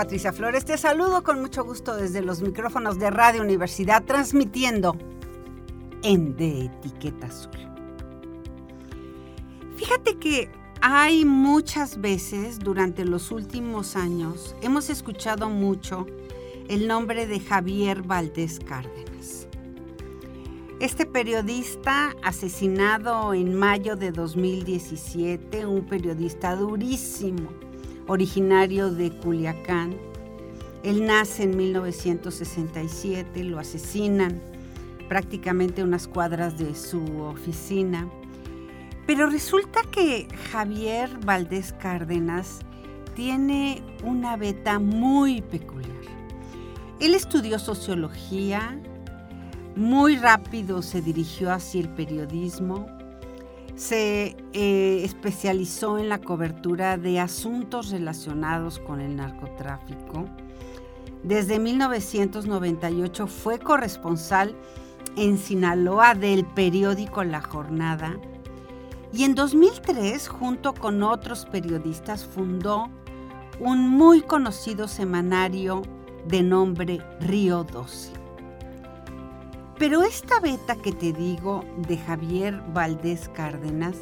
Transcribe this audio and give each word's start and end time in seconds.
Patricia 0.00 0.32
Flores. 0.32 0.64
Te 0.64 0.78
saludo 0.78 1.22
con 1.22 1.42
mucho 1.42 1.62
gusto 1.62 1.94
desde 1.94 2.22
los 2.22 2.40
micrófonos 2.40 2.98
de 2.98 3.10
Radio 3.10 3.42
Universidad, 3.42 4.02
transmitiendo 4.02 4.96
en 6.02 6.38
De 6.38 6.64
Etiqueta 6.64 7.26
Azul. 7.26 7.52
Fíjate 9.76 10.16
que 10.16 10.50
hay 10.80 11.26
muchas 11.26 12.00
veces 12.00 12.60
durante 12.60 13.04
los 13.04 13.30
últimos 13.30 13.94
años, 13.94 14.56
hemos 14.62 14.88
escuchado 14.88 15.50
mucho 15.50 16.06
el 16.70 16.88
nombre 16.88 17.26
de 17.26 17.38
Javier 17.38 18.00
Valdés 18.00 18.58
Cárdenas. 18.58 19.48
Este 20.80 21.04
periodista 21.04 22.16
asesinado 22.22 23.34
en 23.34 23.54
mayo 23.54 23.96
de 23.96 24.12
2017, 24.12 25.66
un 25.66 25.84
periodista 25.84 26.56
durísimo, 26.56 27.50
originario 28.10 28.90
de 28.90 29.12
Culiacán. 29.12 29.96
Él 30.82 31.06
nace 31.06 31.44
en 31.44 31.56
1967, 31.56 33.44
lo 33.44 33.60
asesinan 33.60 34.40
prácticamente 35.08 35.84
unas 35.84 36.08
cuadras 36.08 36.58
de 36.58 36.74
su 36.74 37.00
oficina. 37.22 38.08
Pero 39.06 39.30
resulta 39.30 39.82
que 39.92 40.26
Javier 40.50 41.08
Valdés 41.24 41.72
Cárdenas 41.72 42.60
tiene 43.14 43.80
una 44.02 44.36
beta 44.36 44.80
muy 44.80 45.40
peculiar. 45.42 45.90
Él 46.98 47.14
estudió 47.14 47.60
sociología, 47.60 48.76
muy 49.76 50.16
rápido 50.16 50.82
se 50.82 51.00
dirigió 51.00 51.52
hacia 51.52 51.80
el 51.80 51.88
periodismo, 51.90 52.86
se 53.76 54.36
eh, 54.52 55.02
especializó 55.04 55.98
en 55.98 56.08
la 56.08 56.18
cobertura 56.18 56.96
de 56.96 57.20
asuntos 57.20 57.90
relacionados 57.90 58.78
con 58.78 59.00
el 59.00 59.16
narcotráfico. 59.16 60.26
Desde 61.22 61.58
1998 61.58 63.26
fue 63.26 63.58
corresponsal 63.58 64.54
en 65.16 65.38
Sinaloa 65.38 66.14
del 66.14 66.44
periódico 66.44 67.24
La 67.24 67.42
Jornada 67.42 68.18
y 69.12 69.24
en 69.24 69.34
2003, 69.34 70.28
junto 70.28 70.72
con 70.72 71.02
otros 71.02 71.44
periodistas, 71.46 72.24
fundó 72.24 72.88
un 73.58 73.88
muy 73.88 74.22
conocido 74.22 74.88
semanario 74.88 75.82
de 76.26 76.42
nombre 76.42 77.00
Río 77.20 77.64
12. 77.64 78.19
Pero 79.80 80.02
esta 80.02 80.40
beta 80.40 80.76
que 80.76 80.92
te 80.92 81.14
digo 81.14 81.64
de 81.88 81.96
Javier 81.96 82.62
Valdés 82.74 83.30
Cárdenas 83.30 83.96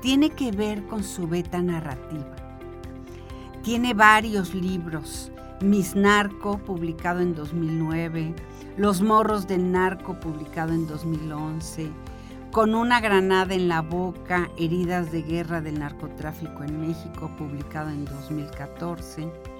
tiene 0.00 0.30
que 0.30 0.52
ver 0.52 0.86
con 0.86 1.02
su 1.02 1.26
beta 1.26 1.60
narrativa. 1.60 2.36
Tiene 3.64 3.92
varios 3.92 4.54
libros. 4.54 5.32
Mis 5.60 5.96
Narco, 5.96 6.58
publicado 6.58 7.18
en 7.18 7.34
2009, 7.34 8.36
Los 8.76 9.02
Morros 9.02 9.48
del 9.48 9.72
Narco, 9.72 10.14
publicado 10.20 10.72
en 10.72 10.86
2011, 10.86 11.90
Con 12.52 12.76
una 12.76 13.00
granada 13.00 13.52
en 13.52 13.66
la 13.66 13.82
boca, 13.82 14.48
Heridas 14.56 15.10
de 15.10 15.22
Guerra 15.22 15.60
del 15.60 15.80
Narcotráfico 15.80 16.62
en 16.62 16.80
México, 16.86 17.32
publicado 17.36 17.90
en 17.90 18.04
2014 18.04 19.55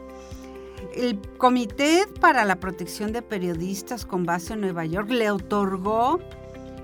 el 0.95 1.21
Comité 1.39 2.07
para 2.21 2.45
la 2.45 2.61
Protección 2.61 3.13
de 3.13 3.23
Periodistas 3.23 4.05
con 4.05 4.25
base 4.25 4.55
en 4.55 4.61
Nueva 4.61 4.85
York 4.85 5.11
le 5.11 5.31
otorgó 5.31 6.21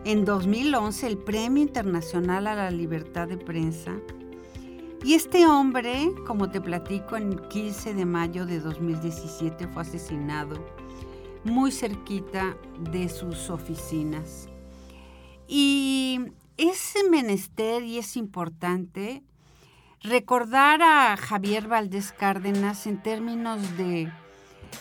en 0.04 0.24
2011 0.24 1.06
el 1.06 1.18
Premio 1.18 1.62
Internacional 1.62 2.46
a 2.46 2.54
la 2.54 2.70
Libertad 2.70 3.28
de 3.28 3.36
Prensa. 3.38 3.92
Y 5.04 5.14
este 5.14 5.46
hombre, 5.46 6.12
como 6.26 6.50
te 6.50 6.60
platico, 6.60 7.16
en 7.16 7.36
15 7.48 7.94
de 7.94 8.04
mayo 8.04 8.46
de 8.46 8.60
2017 8.60 9.66
fue 9.68 9.82
asesinado 9.82 10.56
muy 11.44 11.72
cerquita 11.72 12.56
de 12.92 13.08
sus 13.08 13.50
oficinas. 13.50 14.48
Y 15.48 16.20
es 16.56 16.94
menester 17.10 17.82
y 17.82 17.98
es 17.98 18.16
importante 18.16 19.22
recordar 20.04 20.82
a 20.82 21.16
Javier 21.16 21.68
Valdés 21.68 22.12
Cárdenas 22.12 22.86
en 22.86 23.02
términos 23.02 23.76
de 23.76 24.12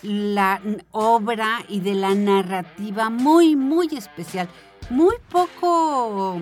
la 0.02 0.62
obra 0.92 1.64
y 1.68 1.80
de 1.82 1.94
la 1.94 2.16
narrativa 2.16 3.10
muy, 3.10 3.56
muy 3.56 3.88
especial, 3.96 4.50
muy 4.90 5.16
poco 5.30 6.40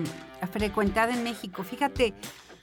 frecuentada 0.52 1.12
en 1.12 1.24
México. 1.24 1.62
Fíjate, 1.62 2.14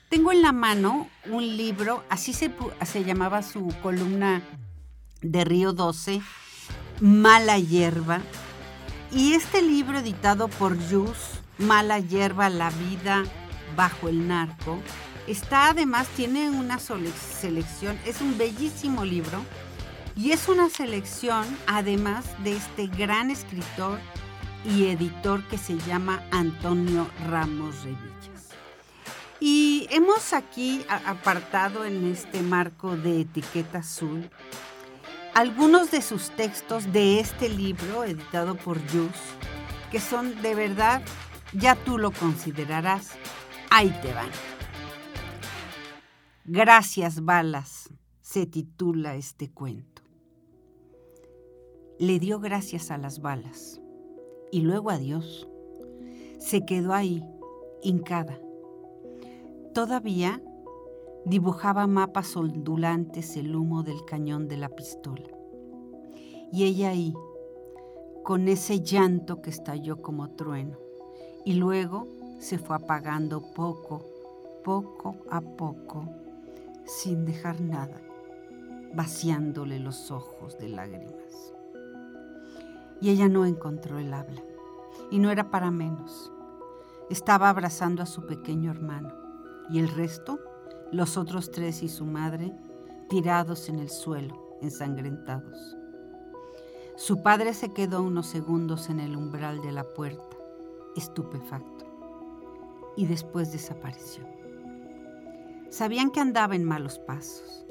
tengo 0.08 0.32
en 0.32 0.42
la 0.42 0.52
mano 0.52 1.08
un 1.30 1.56
libro, 1.56 2.02
así 2.08 2.32
se, 2.32 2.50
se 2.84 3.04
llamaba 3.04 3.42
su 3.42 3.68
columna 3.82 4.42
de 5.20 5.44
Río 5.44 5.72
12, 5.72 6.20
Mala 7.00 7.58
Hierba. 7.58 8.20
Y 9.12 9.32
este 9.34 9.62
libro 9.62 9.98
editado 9.98 10.48
por 10.48 10.76
Jus, 10.76 11.40
Mala 11.58 11.98
Hierba, 11.98 12.50
la 12.50 12.70
vida 12.70 13.24
bajo 13.76 14.08
el 14.08 14.26
narco, 14.28 14.78
Está 15.28 15.68
además, 15.68 16.08
tiene 16.16 16.48
una 16.48 16.78
selección, 16.78 17.98
es 18.06 18.22
un 18.22 18.38
bellísimo 18.38 19.04
libro 19.04 19.44
y 20.16 20.32
es 20.32 20.48
una 20.48 20.70
selección 20.70 21.44
además 21.66 22.24
de 22.42 22.56
este 22.56 22.86
gran 22.86 23.30
escritor 23.30 23.98
y 24.64 24.86
editor 24.86 25.46
que 25.48 25.58
se 25.58 25.76
llama 25.80 26.22
Antonio 26.30 27.06
Ramos 27.28 27.84
Revillas. 27.84 28.54
Y 29.38 29.86
hemos 29.90 30.32
aquí 30.32 30.82
apartado 30.88 31.84
en 31.84 32.10
este 32.10 32.40
marco 32.40 32.96
de 32.96 33.20
etiqueta 33.20 33.80
azul 33.80 34.30
algunos 35.34 35.90
de 35.90 36.00
sus 36.00 36.30
textos 36.30 36.90
de 36.90 37.20
este 37.20 37.50
libro 37.50 38.02
editado 38.02 38.54
por 38.54 38.78
Jus, 38.90 39.10
que 39.92 40.00
son 40.00 40.40
de 40.40 40.54
verdad, 40.54 41.02
ya 41.52 41.74
tú 41.74 41.98
lo 41.98 42.12
considerarás, 42.12 43.10
ahí 43.68 43.90
te 44.00 44.14
van. 44.14 44.30
Gracias, 46.50 47.26
balas, 47.26 47.90
se 48.22 48.46
titula 48.46 49.16
este 49.16 49.50
cuento. 49.50 50.00
Le 51.98 52.18
dio 52.18 52.40
gracias 52.40 52.90
a 52.90 52.96
las 52.96 53.20
balas 53.20 53.82
y 54.50 54.62
luego 54.62 54.88
a 54.88 54.96
Dios. 54.96 55.46
Se 56.38 56.64
quedó 56.64 56.94
ahí, 56.94 57.22
hincada. 57.82 58.40
Todavía 59.74 60.40
dibujaba 61.26 61.86
mapas 61.86 62.34
ondulantes 62.34 63.36
el 63.36 63.54
humo 63.54 63.82
del 63.82 64.02
cañón 64.06 64.48
de 64.48 64.56
la 64.56 64.70
pistola. 64.70 65.28
Y 66.50 66.64
ella 66.64 66.88
ahí, 66.88 67.12
con 68.24 68.48
ese 68.48 68.80
llanto 68.80 69.42
que 69.42 69.50
estalló 69.50 70.00
como 70.00 70.30
trueno, 70.30 70.78
y 71.44 71.56
luego 71.56 72.08
se 72.38 72.56
fue 72.56 72.76
apagando 72.76 73.42
poco, 73.52 74.02
poco 74.64 75.14
a 75.28 75.42
poco 75.42 76.08
sin 76.88 77.26
dejar 77.26 77.60
nada, 77.60 78.00
vaciándole 78.94 79.78
los 79.78 80.10
ojos 80.10 80.58
de 80.58 80.70
lágrimas. 80.70 81.52
Y 83.00 83.10
ella 83.10 83.28
no 83.28 83.44
encontró 83.44 83.98
el 83.98 84.12
habla, 84.12 84.42
y 85.10 85.18
no 85.18 85.30
era 85.30 85.50
para 85.50 85.70
menos. 85.70 86.32
Estaba 87.10 87.50
abrazando 87.50 88.02
a 88.02 88.06
su 88.06 88.26
pequeño 88.26 88.70
hermano, 88.70 89.12
y 89.68 89.78
el 89.78 89.88
resto, 89.88 90.40
los 90.90 91.18
otros 91.18 91.50
tres 91.50 91.82
y 91.82 91.88
su 91.88 92.06
madre, 92.06 92.56
tirados 93.10 93.68
en 93.68 93.78
el 93.78 93.90
suelo, 93.90 94.56
ensangrentados. 94.62 95.76
Su 96.96 97.22
padre 97.22 97.52
se 97.52 97.72
quedó 97.74 98.02
unos 98.02 98.26
segundos 98.26 98.88
en 98.88 98.98
el 98.98 99.14
umbral 99.14 99.60
de 99.60 99.72
la 99.72 99.84
puerta, 99.84 100.36
estupefacto, 100.96 101.84
y 102.96 103.06
después 103.06 103.52
desapareció. 103.52 104.24
Sabían 105.70 106.10
que 106.10 106.20
andaba 106.20 106.56
en 106.56 106.64
malos 106.64 106.98
pasos. 106.98 107.66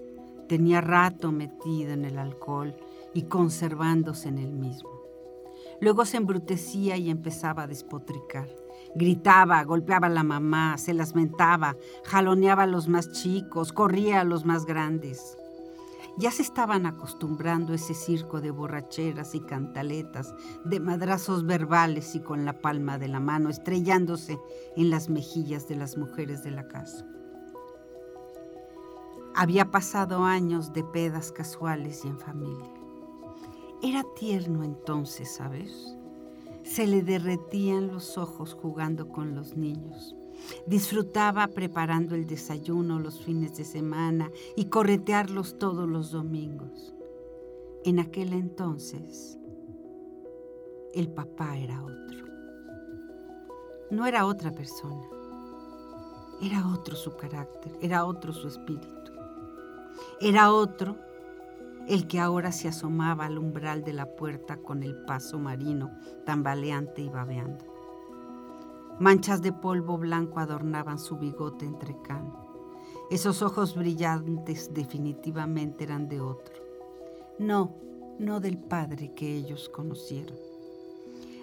Tenía 0.47 0.81
rato 0.81 1.31
metido 1.31 1.91
en 1.91 2.05
el 2.05 2.19
alcohol 2.19 2.75
y 3.13 3.23
conservándose 3.23 4.29
en 4.29 4.37
el 4.37 4.53
mismo. 4.53 4.89
Luego 5.81 6.05
se 6.05 6.17
embrutecía 6.17 6.95
y 6.97 7.09
empezaba 7.09 7.63
a 7.63 7.67
despotricar. 7.67 8.47
Gritaba, 8.95 9.63
golpeaba 9.63 10.07
a 10.07 10.11
la 10.11 10.23
mamá, 10.23 10.77
se 10.77 10.93
las 10.93 11.15
mentaba, 11.15 11.75
jaloneaba 12.05 12.63
a 12.63 12.67
los 12.67 12.87
más 12.87 13.11
chicos, 13.11 13.73
corría 13.73 14.21
a 14.21 14.23
los 14.23 14.45
más 14.45 14.65
grandes. 14.65 15.35
Ya 16.19 16.31
se 16.31 16.43
estaban 16.43 16.85
acostumbrando 16.85 17.73
a 17.73 17.75
ese 17.75 17.95
circo 17.95 18.41
de 18.41 18.51
borracheras 18.51 19.33
y 19.33 19.39
cantaletas, 19.39 20.35
de 20.65 20.79
madrazos 20.79 21.45
verbales 21.45 22.13
y 22.15 22.19
con 22.19 22.45
la 22.45 22.53
palma 22.53 22.99
de 22.99 23.07
la 23.07 23.19
mano 23.19 23.49
estrellándose 23.49 24.39
en 24.75 24.91
las 24.91 25.09
mejillas 25.09 25.67
de 25.67 25.75
las 25.75 25.97
mujeres 25.97 26.43
de 26.43 26.51
la 26.51 26.67
casa. 26.67 27.05
Había 29.39 29.69
pasado 29.69 30.23
años 30.23 30.73
de 30.73 30.83
pedas 30.83 31.31
casuales 31.31 32.03
y 32.03 32.07
en 32.07 32.17
familia. 32.17 32.73
Era 33.83 34.03
tierno 34.15 34.63
entonces, 34.63 35.35
¿sabes? 35.35 35.95
Se 36.63 36.87
le 36.87 37.03
derretían 37.03 37.85
los 37.85 38.17
ojos 38.17 38.57
jugando 38.59 39.09
con 39.09 39.35
los 39.35 39.55
niños. 39.55 40.15
Disfrutaba 40.65 41.47
preparando 41.49 42.15
el 42.15 42.25
desayuno 42.25 42.97
los 42.97 43.23
fines 43.23 43.55
de 43.55 43.63
semana 43.63 44.31
y 44.55 44.65
corretearlos 44.65 45.59
todos 45.59 45.87
los 45.87 46.09
domingos. 46.09 46.95
En 47.85 47.99
aquel 47.99 48.33
entonces, 48.33 49.37
el 50.95 51.09
papá 51.09 51.59
era 51.59 51.83
otro. 51.83 52.25
No 53.91 54.07
era 54.07 54.25
otra 54.25 54.49
persona. 54.49 55.07
Era 56.41 56.67
otro 56.73 56.95
su 56.95 57.15
carácter, 57.15 57.77
era 57.81 58.03
otro 58.03 58.33
su 58.33 58.47
espíritu. 58.47 58.96
Era 60.19 60.51
otro 60.51 60.97
el 61.87 62.07
que 62.07 62.19
ahora 62.19 62.51
se 62.51 62.67
asomaba 62.67 63.25
al 63.25 63.37
umbral 63.37 63.83
de 63.83 63.93
la 63.93 64.15
puerta 64.15 64.57
con 64.57 64.83
el 64.83 64.95
paso 65.05 65.39
marino 65.39 65.91
tambaleante 66.25 67.01
y 67.01 67.09
babeando. 67.09 67.65
Manchas 68.99 69.41
de 69.41 69.53
polvo 69.53 69.97
blanco 69.97 70.39
adornaban 70.39 70.99
su 70.99 71.17
bigote 71.17 71.65
entrecano. 71.65 72.47
Esos 73.09 73.41
ojos 73.41 73.75
brillantes 73.75 74.73
definitivamente 74.73 75.83
eran 75.83 76.09
de 76.09 76.19
otro. 76.19 76.55
No, 77.39 77.75
no 78.19 78.39
del 78.39 78.57
padre 78.57 79.13
que 79.13 79.35
ellos 79.35 79.69
conocieron. 79.69 80.35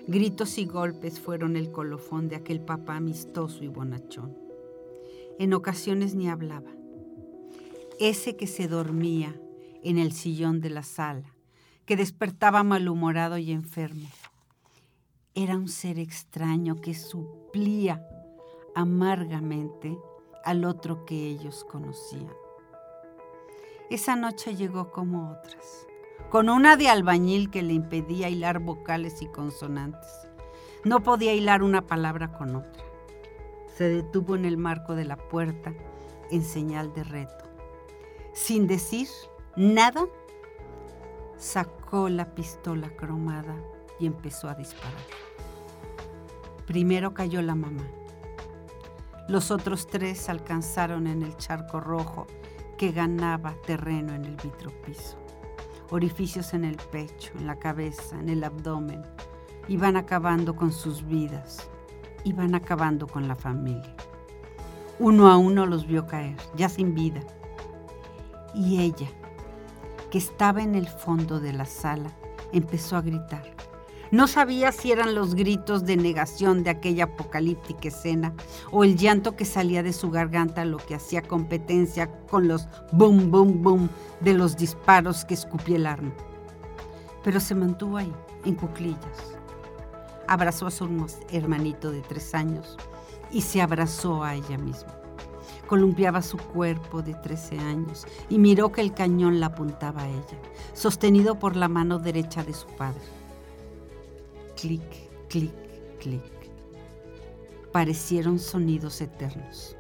Gritos 0.06 0.58
y 0.58 0.66
golpes 0.66 1.18
fueron 1.18 1.56
el 1.56 1.70
colofón 1.70 2.28
de 2.28 2.36
aquel 2.36 2.60
papá 2.60 2.96
amistoso 2.96 3.64
y 3.64 3.68
bonachón. 3.68 4.36
En 5.38 5.54
ocasiones 5.54 6.14
ni 6.14 6.28
hablaba. 6.28 6.72
Ese 8.00 8.36
que 8.36 8.48
se 8.48 8.66
dormía 8.66 9.40
en 9.84 9.98
el 9.98 10.12
sillón 10.12 10.60
de 10.60 10.70
la 10.70 10.82
sala, 10.82 11.32
que 11.86 11.96
despertaba 11.96 12.64
malhumorado 12.64 13.38
y 13.38 13.52
enfermo, 13.52 14.08
era 15.36 15.56
un 15.56 15.68
ser 15.68 16.00
extraño 16.00 16.80
que 16.80 16.94
suplía 16.94 18.04
amargamente 18.74 19.96
al 20.44 20.64
otro 20.64 21.04
que 21.04 21.26
ellos 21.26 21.64
conocían. 21.64 22.32
Esa 23.90 24.16
noche 24.16 24.56
llegó 24.56 24.90
como 24.90 25.30
otras, 25.30 25.86
con 26.30 26.48
una 26.48 26.76
de 26.76 26.88
albañil 26.88 27.48
que 27.50 27.62
le 27.62 27.74
impedía 27.74 28.28
hilar 28.28 28.58
vocales 28.58 29.22
y 29.22 29.26
consonantes. 29.26 30.10
No 30.84 31.02
podía 31.02 31.32
hilar 31.32 31.62
una 31.62 31.86
palabra 31.86 32.32
con 32.32 32.56
otra. 32.56 32.84
Se 33.76 33.88
detuvo 33.88 34.34
en 34.34 34.44
el 34.44 34.56
marco 34.56 34.96
de 34.96 35.04
la 35.04 35.16
puerta 35.16 35.72
en 36.30 36.42
señal 36.42 36.92
de 36.92 37.04
reto. 37.04 37.43
Sin 38.34 38.66
decir 38.66 39.06
nada, 39.54 40.06
sacó 41.38 42.08
la 42.08 42.34
pistola 42.34 42.90
cromada 42.96 43.54
y 44.00 44.06
empezó 44.06 44.48
a 44.48 44.54
disparar. 44.56 44.92
Primero 46.66 47.14
cayó 47.14 47.42
la 47.42 47.54
mamá. 47.54 47.84
Los 49.28 49.52
otros 49.52 49.86
tres 49.86 50.28
alcanzaron 50.28 51.06
en 51.06 51.22
el 51.22 51.36
charco 51.36 51.78
rojo 51.78 52.26
que 52.76 52.90
ganaba 52.90 53.54
terreno 53.64 54.12
en 54.14 54.24
el 54.24 54.36
vitropiso. 54.36 55.16
Orificios 55.90 56.54
en 56.54 56.64
el 56.64 56.76
pecho, 56.76 57.30
en 57.38 57.46
la 57.46 57.60
cabeza, 57.60 58.18
en 58.18 58.28
el 58.28 58.42
abdomen. 58.42 59.02
Iban 59.68 59.96
acabando 59.96 60.56
con 60.56 60.72
sus 60.72 61.06
vidas. 61.06 61.70
Iban 62.24 62.56
acabando 62.56 63.06
con 63.06 63.28
la 63.28 63.36
familia. 63.36 63.94
Uno 64.98 65.30
a 65.30 65.36
uno 65.36 65.66
los 65.66 65.86
vio 65.86 66.06
caer, 66.08 66.36
ya 66.56 66.68
sin 66.68 66.94
vida. 66.94 67.20
Y 68.54 68.80
ella, 68.80 69.08
que 70.10 70.18
estaba 70.18 70.62
en 70.62 70.74
el 70.74 70.86
fondo 70.86 71.40
de 71.40 71.52
la 71.52 71.66
sala, 71.66 72.10
empezó 72.52 72.96
a 72.96 73.02
gritar. 73.02 73.42
No 74.10 74.28
sabía 74.28 74.70
si 74.70 74.92
eran 74.92 75.16
los 75.16 75.34
gritos 75.34 75.84
de 75.84 75.96
negación 75.96 76.62
de 76.62 76.70
aquella 76.70 77.04
apocalíptica 77.04 77.88
escena 77.88 78.32
o 78.70 78.84
el 78.84 78.96
llanto 78.96 79.34
que 79.34 79.44
salía 79.44 79.82
de 79.82 79.92
su 79.92 80.08
garganta 80.10 80.64
lo 80.64 80.76
que 80.76 80.94
hacía 80.94 81.20
competencia 81.20 82.08
con 82.30 82.46
los 82.46 82.68
boom, 82.92 83.32
boom, 83.32 83.60
boom 83.62 83.88
de 84.20 84.34
los 84.34 84.56
disparos 84.56 85.24
que 85.24 85.34
escupía 85.34 85.76
el 85.76 85.86
arma. 85.86 86.12
Pero 87.24 87.40
se 87.40 87.56
mantuvo 87.56 87.96
ahí, 87.96 88.12
en 88.44 88.54
cuclillas. 88.54 89.36
Abrazó 90.28 90.68
a 90.68 90.70
su 90.70 90.88
hermanito 91.30 91.90
de 91.90 92.02
tres 92.02 92.34
años 92.36 92.76
y 93.32 93.40
se 93.40 93.62
abrazó 93.62 94.22
a 94.22 94.36
ella 94.36 94.58
misma. 94.58 94.93
Columpiaba 95.74 96.22
su 96.22 96.38
cuerpo 96.38 97.02
de 97.02 97.14
13 97.14 97.58
años 97.58 98.06
y 98.30 98.38
miró 98.38 98.70
que 98.70 98.80
el 98.80 98.94
cañón 98.94 99.40
la 99.40 99.46
apuntaba 99.46 100.02
a 100.02 100.08
ella, 100.08 100.38
sostenido 100.72 101.40
por 101.40 101.56
la 101.56 101.66
mano 101.66 101.98
derecha 101.98 102.44
de 102.44 102.54
su 102.54 102.68
padre. 102.68 103.02
Clic, 104.54 104.84
clic, 105.28 105.52
clic. 105.98 106.22
Parecieron 107.72 108.38
sonidos 108.38 109.00
eternos. 109.00 109.76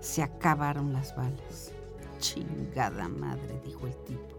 Se 0.00 0.20
acabaron 0.20 0.92
las 0.92 1.14
balas. 1.14 1.70
Chingada 2.18 3.08
madre, 3.08 3.62
dijo 3.64 3.86
el 3.86 3.94
tipo. 3.98 4.36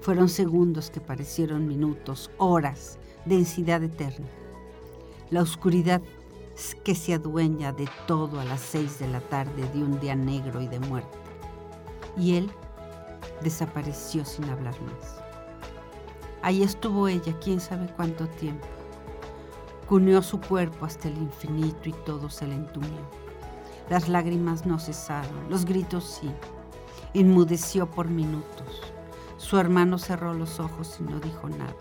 Fueron 0.00 0.28
segundos 0.28 0.90
que 0.90 1.00
parecieron 1.00 1.68
minutos, 1.68 2.28
horas, 2.38 2.98
densidad 3.24 3.84
eterna. 3.84 4.26
La 5.30 5.42
oscuridad 5.42 6.02
que 6.84 6.94
se 6.94 7.14
adueña 7.14 7.72
de 7.72 7.88
todo 8.06 8.40
a 8.40 8.44
las 8.44 8.60
seis 8.60 8.98
de 8.98 9.08
la 9.08 9.20
tarde 9.20 9.68
de 9.72 9.82
un 9.82 10.00
día 10.00 10.14
negro 10.14 10.60
y 10.60 10.66
de 10.66 10.80
muerte. 10.80 11.18
Y 12.16 12.34
él 12.36 12.50
desapareció 13.42 14.24
sin 14.24 14.48
hablar 14.50 14.74
más. 14.82 15.22
Ahí 16.42 16.62
estuvo 16.62 17.08
ella, 17.08 17.36
quién 17.42 17.60
sabe 17.60 17.88
cuánto 17.96 18.26
tiempo. 18.26 18.66
Cuneó 19.88 20.22
su 20.22 20.40
cuerpo 20.40 20.84
hasta 20.84 21.08
el 21.08 21.16
infinito 21.16 21.88
y 21.88 21.92
todo 22.04 22.28
se 22.28 22.46
le 22.46 22.54
entumió. 22.54 23.08
Las 23.88 24.08
lágrimas 24.08 24.66
no 24.66 24.78
cesaron, 24.78 25.48
los 25.48 25.64
gritos 25.64 26.04
sí. 26.04 26.30
Enmudeció 27.14 27.90
por 27.90 28.08
minutos. 28.08 28.82
Su 29.38 29.58
hermano 29.58 29.98
cerró 29.98 30.34
los 30.34 30.60
ojos 30.60 30.98
y 31.00 31.04
no 31.04 31.20
dijo 31.20 31.48
nada. 31.48 31.74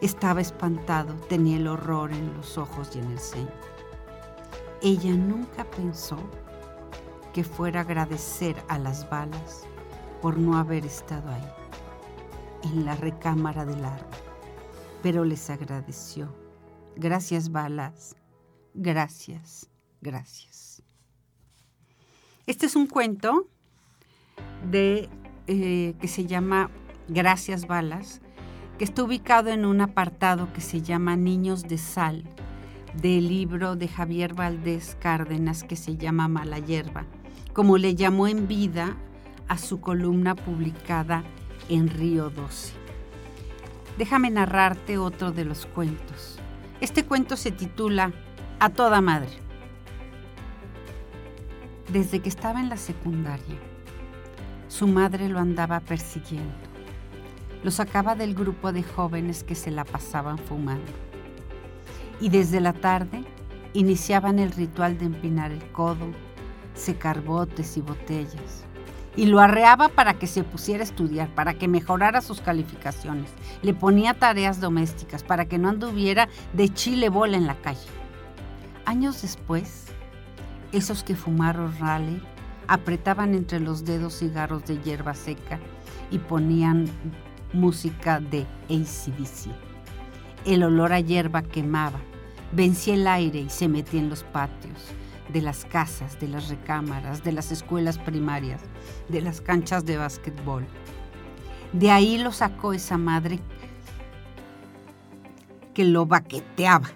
Estaba 0.00 0.40
espantado, 0.40 1.14
tenía 1.28 1.56
el 1.56 1.66
horror 1.66 2.12
en 2.12 2.36
los 2.36 2.56
ojos 2.56 2.94
y 2.94 3.00
en 3.00 3.10
el 3.10 3.18
ceño. 3.18 3.50
Ella 4.80 5.12
nunca 5.12 5.64
pensó 5.64 6.18
que 7.32 7.42
fuera 7.42 7.80
agradecer 7.80 8.56
a 8.68 8.78
las 8.78 9.10
balas 9.10 9.66
por 10.22 10.38
no 10.38 10.56
haber 10.56 10.86
estado 10.86 11.28
ahí, 11.30 11.52
en 12.62 12.84
la 12.84 12.94
recámara 12.94 13.64
del 13.64 13.84
árbol, 13.84 14.18
pero 15.02 15.24
les 15.24 15.50
agradeció. 15.50 16.32
Gracias 16.94 17.50
balas, 17.50 18.14
gracias, 18.72 19.68
gracias. 20.00 20.82
Este 22.46 22.66
es 22.66 22.76
un 22.76 22.86
cuento 22.86 23.48
de, 24.70 25.08
eh, 25.48 25.94
que 26.00 26.08
se 26.08 26.24
llama 26.26 26.70
Gracias 27.08 27.66
balas, 27.66 28.20
que 28.78 28.84
está 28.84 29.02
ubicado 29.02 29.50
en 29.50 29.64
un 29.64 29.80
apartado 29.80 30.52
que 30.52 30.60
se 30.60 30.82
llama 30.82 31.16
Niños 31.16 31.64
de 31.64 31.78
Sal 31.78 32.24
del 33.00 33.28
libro 33.28 33.76
de 33.76 33.86
Javier 33.86 34.34
Valdés 34.34 34.96
Cárdenas 34.98 35.62
que 35.62 35.76
se 35.76 35.96
llama 35.96 36.26
Mala 36.26 36.58
Hierba, 36.58 37.04
como 37.52 37.78
le 37.78 37.94
llamó 37.94 38.26
en 38.26 38.48
vida 38.48 38.96
a 39.46 39.56
su 39.56 39.80
columna 39.80 40.34
publicada 40.34 41.22
en 41.68 41.88
Río 41.88 42.30
12. 42.30 42.72
Déjame 43.98 44.30
narrarte 44.30 44.98
otro 44.98 45.30
de 45.30 45.44
los 45.44 45.66
cuentos. 45.66 46.40
Este 46.80 47.04
cuento 47.04 47.36
se 47.36 47.52
titula 47.52 48.12
A 48.58 48.70
toda 48.70 49.00
madre. 49.00 49.30
Desde 51.92 52.18
que 52.18 52.28
estaba 52.28 52.58
en 52.58 52.68
la 52.68 52.76
secundaria, 52.76 53.58
su 54.66 54.88
madre 54.88 55.28
lo 55.28 55.38
andaba 55.38 55.78
persiguiendo. 55.80 56.52
Lo 57.62 57.70
sacaba 57.70 58.16
del 58.16 58.34
grupo 58.34 58.72
de 58.72 58.82
jóvenes 58.82 59.44
que 59.44 59.54
se 59.54 59.70
la 59.70 59.84
pasaban 59.84 60.38
fumando 60.38 61.07
y 62.20 62.28
desde 62.28 62.60
la 62.60 62.72
tarde 62.72 63.24
iniciaban 63.74 64.38
el 64.38 64.52
ritual 64.52 64.98
de 64.98 65.06
empinar 65.06 65.52
el 65.52 65.64
codo, 65.72 66.06
secar 66.74 67.22
botes 67.22 67.76
y 67.76 67.80
botellas, 67.80 68.64
y 69.16 69.26
lo 69.26 69.40
arreaba 69.40 69.88
para 69.88 70.14
que 70.14 70.26
se 70.26 70.44
pusiera 70.44 70.82
a 70.82 70.84
estudiar, 70.84 71.28
para 71.34 71.54
que 71.54 71.68
mejorara 71.68 72.20
sus 72.20 72.40
calificaciones. 72.40 73.30
Le 73.62 73.74
ponía 73.74 74.14
tareas 74.14 74.60
domésticas 74.60 75.22
para 75.22 75.46
que 75.46 75.58
no 75.58 75.68
anduviera 75.68 76.28
de 76.52 76.72
chile 76.72 77.08
bola 77.08 77.36
en 77.36 77.46
la 77.46 77.56
calle. 77.56 77.88
Años 78.84 79.22
después, 79.22 79.86
esos 80.72 81.02
que 81.02 81.16
fumaron 81.16 81.76
rale 81.78 82.20
apretaban 82.68 83.34
entre 83.34 83.60
los 83.60 83.84
dedos 83.84 84.18
cigarros 84.18 84.64
de 84.66 84.78
hierba 84.82 85.14
seca 85.14 85.58
y 86.10 86.18
ponían 86.18 86.86
música 87.52 88.20
de 88.20 88.46
ACDC. 88.68 89.67
El 90.48 90.62
olor 90.62 90.94
a 90.94 91.00
hierba 91.00 91.42
quemaba, 91.42 92.00
vencía 92.52 92.94
el 92.94 93.06
aire 93.06 93.40
y 93.40 93.50
se 93.50 93.68
metía 93.68 94.00
en 94.00 94.08
los 94.08 94.24
patios 94.24 94.78
de 95.30 95.42
las 95.42 95.66
casas, 95.66 96.18
de 96.20 96.26
las 96.26 96.48
recámaras, 96.48 97.22
de 97.22 97.32
las 97.32 97.52
escuelas 97.52 97.98
primarias, 97.98 98.62
de 99.10 99.20
las 99.20 99.42
canchas 99.42 99.84
de 99.84 99.98
básquetbol. 99.98 100.64
De 101.74 101.90
ahí 101.90 102.16
lo 102.16 102.32
sacó 102.32 102.72
esa 102.72 102.96
madre 102.96 103.40
que 105.74 105.84
lo 105.84 106.06
baqueteaba. 106.06 106.88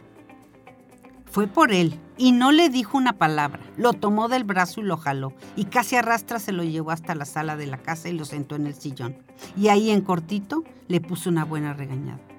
Fue 1.31 1.47
por 1.47 1.73
él 1.73 2.01
y 2.17 2.33
no 2.33 2.53
le 2.53 2.71
dijo 2.71 2.97
una 2.97 3.19
palabra. 3.19 3.61
Lo 3.77 3.93
tomó 3.93 4.29
del 4.29 4.45
brazo 4.45 4.81
y 4.81 4.85
lo 4.85 4.97
jaló 4.97 5.35
y 5.57 5.67
casi 5.67 5.97
arrastra 5.97 6.39
se 6.39 6.53
lo 6.53 6.65
llevó 6.65 6.91
hasta 6.91 7.15
la 7.15 7.27
sala 7.27 7.57
de 7.57 7.67
la 7.67 7.77
casa 7.77 8.09
y 8.09 8.13
lo 8.15 8.25
sentó 8.25 8.57
en 8.57 8.67
el 8.67 8.75
sillón. 8.75 9.19
Y 9.59 9.69
ahí 9.69 9.91
en 9.91 10.01
cortito 10.01 10.65
le 10.89 11.03
puso 11.03 11.29
una 11.29 11.45
buena 11.45 11.75
regañada. 11.75 12.32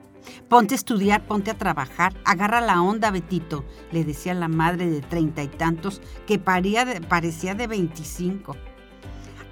Ponte 0.49 0.73
a 0.73 0.77
estudiar, 0.77 1.25
ponte 1.25 1.51
a 1.51 1.57
trabajar, 1.57 2.13
agarra 2.25 2.61
la 2.61 2.81
onda, 2.81 3.11
Betito, 3.11 3.65
le 3.91 4.03
decía 4.03 4.33
la 4.33 4.47
madre 4.47 4.89
de 4.89 5.01
treinta 5.01 5.43
y 5.43 5.47
tantos 5.47 6.01
que 6.27 6.39
parecía 6.39 7.55
de 7.55 7.67
veinticinco. 7.67 8.55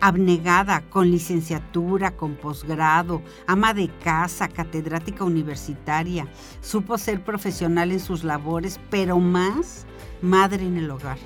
Abnegada, 0.03 0.81
con 0.89 1.11
licenciatura, 1.11 2.15
con 2.17 2.35
posgrado, 2.35 3.21
ama 3.45 3.73
de 3.73 3.87
casa, 4.03 4.47
catedrática 4.47 5.23
universitaria, 5.23 6.27
supo 6.61 6.97
ser 6.97 7.23
profesional 7.23 7.91
en 7.91 7.99
sus 7.99 8.23
labores, 8.23 8.79
pero 8.89 9.19
más 9.19 9.85
madre 10.21 10.65
en 10.65 10.77
el 10.77 10.89
hogar. 10.89 11.19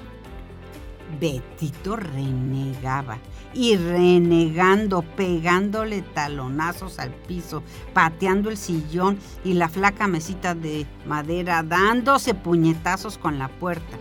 Betito 1.21 1.95
renegaba 1.95 3.17
y 3.55 3.77
renegando, 3.77 5.01
pegándole 5.01 6.01
talonazos 6.01 6.99
al 6.99 7.11
piso, 7.11 7.63
pateando 7.93 8.49
el 8.49 8.57
sillón 8.57 9.17
y 9.43 9.53
la 9.53 9.69
flaca 9.69 10.07
mesita 10.07 10.53
de 10.53 10.85
madera, 11.07 11.63
dándose 11.63 12.33
puñetazos 12.33 13.17
con 13.17 13.39
la 13.39 13.47
puerta. 13.47 13.97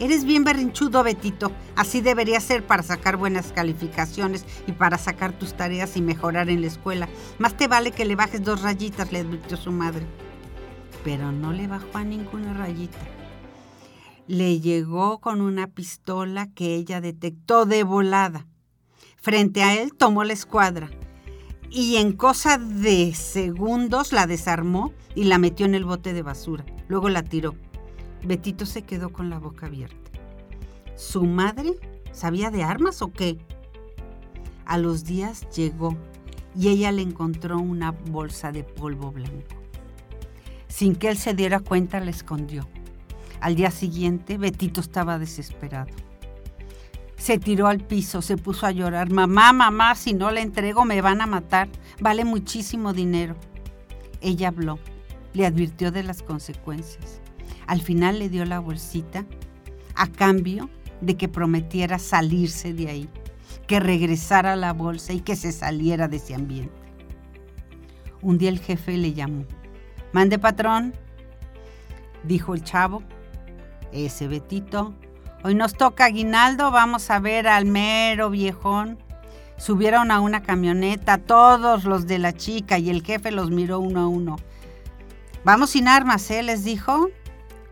Eres 0.00 0.24
bien 0.24 0.42
berrinchudo, 0.42 1.04
Betito. 1.04 1.52
Así 1.76 2.00
debería 2.00 2.40
ser 2.40 2.66
para 2.66 2.82
sacar 2.82 3.16
buenas 3.16 3.52
calificaciones 3.52 4.44
y 4.66 4.72
para 4.72 4.98
sacar 4.98 5.32
tus 5.32 5.54
tareas 5.54 5.96
y 5.96 6.02
mejorar 6.02 6.50
en 6.50 6.60
la 6.60 6.66
escuela. 6.66 7.08
Más 7.38 7.56
te 7.56 7.68
vale 7.68 7.92
que 7.92 8.04
le 8.04 8.16
bajes 8.16 8.42
dos 8.42 8.62
rayitas, 8.62 9.12
le 9.12 9.20
advirtió 9.20 9.56
su 9.56 9.70
madre. 9.70 10.04
Pero 11.04 11.30
no 11.30 11.52
le 11.52 11.68
bajó 11.68 11.98
a 11.98 12.04
ninguna 12.04 12.54
rayita 12.54 12.98
le 14.26 14.60
llegó 14.60 15.18
con 15.18 15.40
una 15.40 15.66
pistola 15.66 16.48
que 16.54 16.74
ella 16.74 17.00
detectó 17.00 17.66
de 17.66 17.84
volada. 17.84 18.46
Frente 19.24 19.62
a 19.62 19.74
él 19.80 19.94
tomó 19.94 20.22
la 20.22 20.34
escuadra 20.34 20.90
y 21.70 21.96
en 21.96 22.12
cosa 22.12 22.58
de 22.58 23.14
segundos 23.14 24.12
la 24.12 24.26
desarmó 24.26 24.92
y 25.14 25.24
la 25.24 25.38
metió 25.38 25.64
en 25.64 25.74
el 25.74 25.86
bote 25.86 26.12
de 26.12 26.20
basura. 26.20 26.66
Luego 26.88 27.08
la 27.08 27.22
tiró. 27.22 27.54
Betito 28.22 28.66
se 28.66 28.82
quedó 28.82 29.14
con 29.14 29.30
la 29.30 29.38
boca 29.38 29.64
abierta. 29.64 30.10
¿Su 30.94 31.24
madre 31.24 31.72
sabía 32.12 32.50
de 32.50 32.64
armas 32.64 33.00
o 33.00 33.12
qué? 33.12 33.38
A 34.66 34.76
los 34.76 35.04
días 35.04 35.48
llegó 35.56 35.96
y 36.54 36.68
ella 36.68 36.92
le 36.92 37.00
encontró 37.00 37.58
una 37.58 37.92
bolsa 37.92 38.52
de 38.52 38.62
polvo 38.62 39.10
blanco. 39.10 39.56
Sin 40.68 40.96
que 40.96 41.08
él 41.08 41.16
se 41.16 41.32
diera 41.32 41.60
cuenta, 41.60 41.98
la 41.98 42.10
escondió. 42.10 42.68
Al 43.40 43.54
día 43.54 43.70
siguiente, 43.70 44.36
Betito 44.36 44.82
estaba 44.82 45.18
desesperado. 45.18 45.94
Se 47.16 47.38
tiró 47.38 47.68
al 47.68 47.80
piso, 47.80 48.22
se 48.22 48.36
puso 48.36 48.66
a 48.66 48.70
llorar. 48.70 49.10
Mamá, 49.10 49.52
mamá, 49.52 49.94
si 49.94 50.12
no 50.12 50.30
le 50.30 50.40
entrego 50.40 50.84
me 50.84 51.00
van 51.00 51.20
a 51.20 51.26
matar. 51.26 51.68
Vale 52.00 52.24
muchísimo 52.24 52.92
dinero. 52.92 53.36
Ella 54.20 54.48
habló, 54.48 54.78
le 55.32 55.46
advirtió 55.46 55.90
de 55.90 56.02
las 56.02 56.22
consecuencias. 56.22 57.20
Al 57.66 57.80
final 57.80 58.18
le 58.18 58.28
dio 58.28 58.44
la 58.44 58.58
bolsita 58.58 59.24
a 59.94 60.08
cambio 60.08 60.68
de 61.00 61.16
que 61.16 61.28
prometiera 61.28 61.98
salirse 61.98 62.72
de 62.72 62.88
ahí, 62.88 63.08
que 63.66 63.80
regresara 63.80 64.54
a 64.54 64.56
la 64.56 64.72
bolsa 64.72 65.12
y 65.12 65.20
que 65.20 65.36
se 65.36 65.52
saliera 65.52 66.08
de 66.08 66.16
ese 66.16 66.34
ambiente. 66.34 66.72
Un 68.22 68.38
día 68.38 68.48
el 68.48 68.58
jefe 68.58 68.96
le 68.96 69.12
llamó. 69.12 69.44
Mande 70.12 70.38
patrón, 70.38 70.94
dijo 72.22 72.54
el 72.54 72.64
chavo, 72.64 73.02
ese 73.92 74.28
Betito. 74.28 74.94
Hoy 75.46 75.54
nos 75.54 75.74
toca 75.74 76.06
aguinaldo, 76.06 76.70
vamos 76.70 77.10
a 77.10 77.18
ver 77.18 77.46
al 77.46 77.66
mero 77.66 78.30
viejón. 78.30 78.96
Subieron 79.58 80.10
a 80.10 80.20
una 80.20 80.42
camioneta 80.42 81.18
todos 81.18 81.84
los 81.84 82.06
de 82.06 82.18
la 82.18 82.32
chica 82.32 82.78
y 82.78 82.88
el 82.88 83.02
jefe 83.02 83.30
los 83.30 83.50
miró 83.50 83.78
uno 83.78 84.00
a 84.00 84.06
uno. 84.06 84.36
Vamos 85.44 85.68
sin 85.68 85.86
armas, 85.86 86.30
¿eh? 86.30 86.42
Les 86.42 86.64
dijo. 86.64 87.10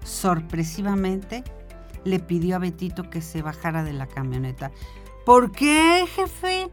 Sorpresivamente 0.05 1.45
le 2.05 2.19
pidió 2.19 2.57
a 2.57 2.59
Betito 2.59 3.09
que 3.09 3.23
se 3.23 3.41
bajara 3.41 3.83
de 3.85 3.95
la 3.95 4.07
camioneta. 4.07 4.71
¿Por 5.25 5.51
qué, 5.51 6.05
jefe? 6.15 6.69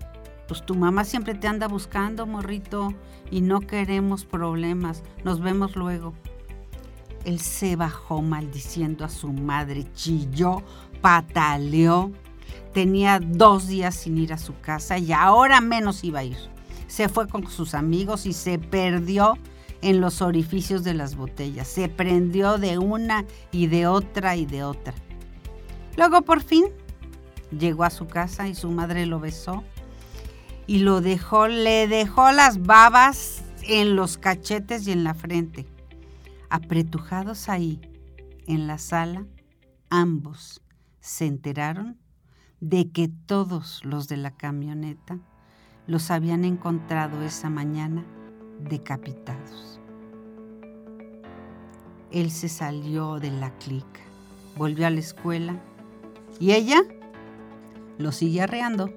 Pues 0.50 0.66
tu 0.66 0.76
mamá 0.76 1.06
siempre 1.06 1.34
te 1.34 1.48
anda 1.48 1.70
buscando, 1.70 2.26
morrito, 2.26 2.94
y 3.32 3.40
no 3.40 3.62
queremos 3.62 4.26
problemas. 4.26 5.02
Nos 5.24 5.40
vemos 5.40 5.78
luego. 5.78 6.14
Él 7.26 7.40
se 7.40 7.76
bajó 7.76 8.22
maldiciendo 8.22 9.04
a 9.04 9.10
su 9.10 9.32
madre, 9.34 9.86
chilló, 9.94 10.64
pataleó. 11.02 12.12
Tenía 12.74 13.20
dos 13.20 13.68
días 13.68 13.96
sin 13.96 14.18
ir 14.18 14.34
a 14.34 14.38
su 14.38 14.60
casa 14.60 14.98
y 14.98 15.12
ahora 15.12 15.60
menos 15.62 16.04
iba 16.04 16.20
a 16.20 16.24
ir. 16.24 16.38
Se 16.88 17.10
fue 17.10 17.28
con 17.28 17.50
sus 17.50 17.74
amigos 17.74 18.26
y 18.26 18.34
se 18.34 18.60
perdió 18.60 19.38
en 19.82 20.02
los 20.02 20.22
orificios 20.22 20.84
de 20.84 20.94
las 20.94 21.16
botellas. 21.16 21.68
Se 21.68 21.90
prendió 21.90 22.58
de 22.58 22.78
una 22.78 23.26
y 23.52 23.68
de 23.68 23.88
otra 23.88 24.36
y 24.36 24.46
de 24.46 24.64
otra. 24.64 24.94
Luego 25.98 26.22
por 26.22 26.42
fin 26.42 26.66
llegó 27.58 27.84
a 27.84 27.90
su 27.90 28.08
casa 28.08 28.48
y 28.48 28.56
su 28.56 28.70
madre 28.70 29.06
lo 29.06 29.20
besó 29.20 29.64
y 30.68 30.80
lo 30.80 31.02
dejó, 31.02 31.48
le 31.48 31.88
dejó 31.88 32.32
las 32.32 32.62
babas 32.62 33.44
en 33.64 33.96
los 33.96 34.18
cachetes 34.18 34.88
y 34.88 34.92
en 34.92 35.04
la 35.04 35.16
frente. 35.16 35.66
Apretujados 36.50 37.50
ahí, 37.50 37.82
en 38.48 38.68
la 38.68 38.78
sala, 38.78 39.26
ambos 39.90 40.62
se 41.02 41.26
enteraron 41.26 41.98
de 42.60 42.92
que 42.92 43.08
todos 43.08 43.84
los 43.86 44.08
de 44.08 44.18
la 44.18 44.32
camioneta 44.32 45.20
los 45.88 46.12
habían 46.12 46.46
encontrado 46.46 47.22
esa 47.24 47.50
mañana 47.50 48.06
decapitados. 48.60 49.80
Él 52.12 52.32
se 52.32 52.50
salió 52.50 53.20
de 53.20 53.32
la 53.32 53.52
clica, 53.60 54.02
volvió 54.58 54.88
a 54.88 54.90
la 54.90 55.00
escuela 55.00 55.62
y 56.40 56.52
ella 56.52 56.82
lo 57.98 58.12
sigue 58.12 58.42
arreando. 58.42 58.94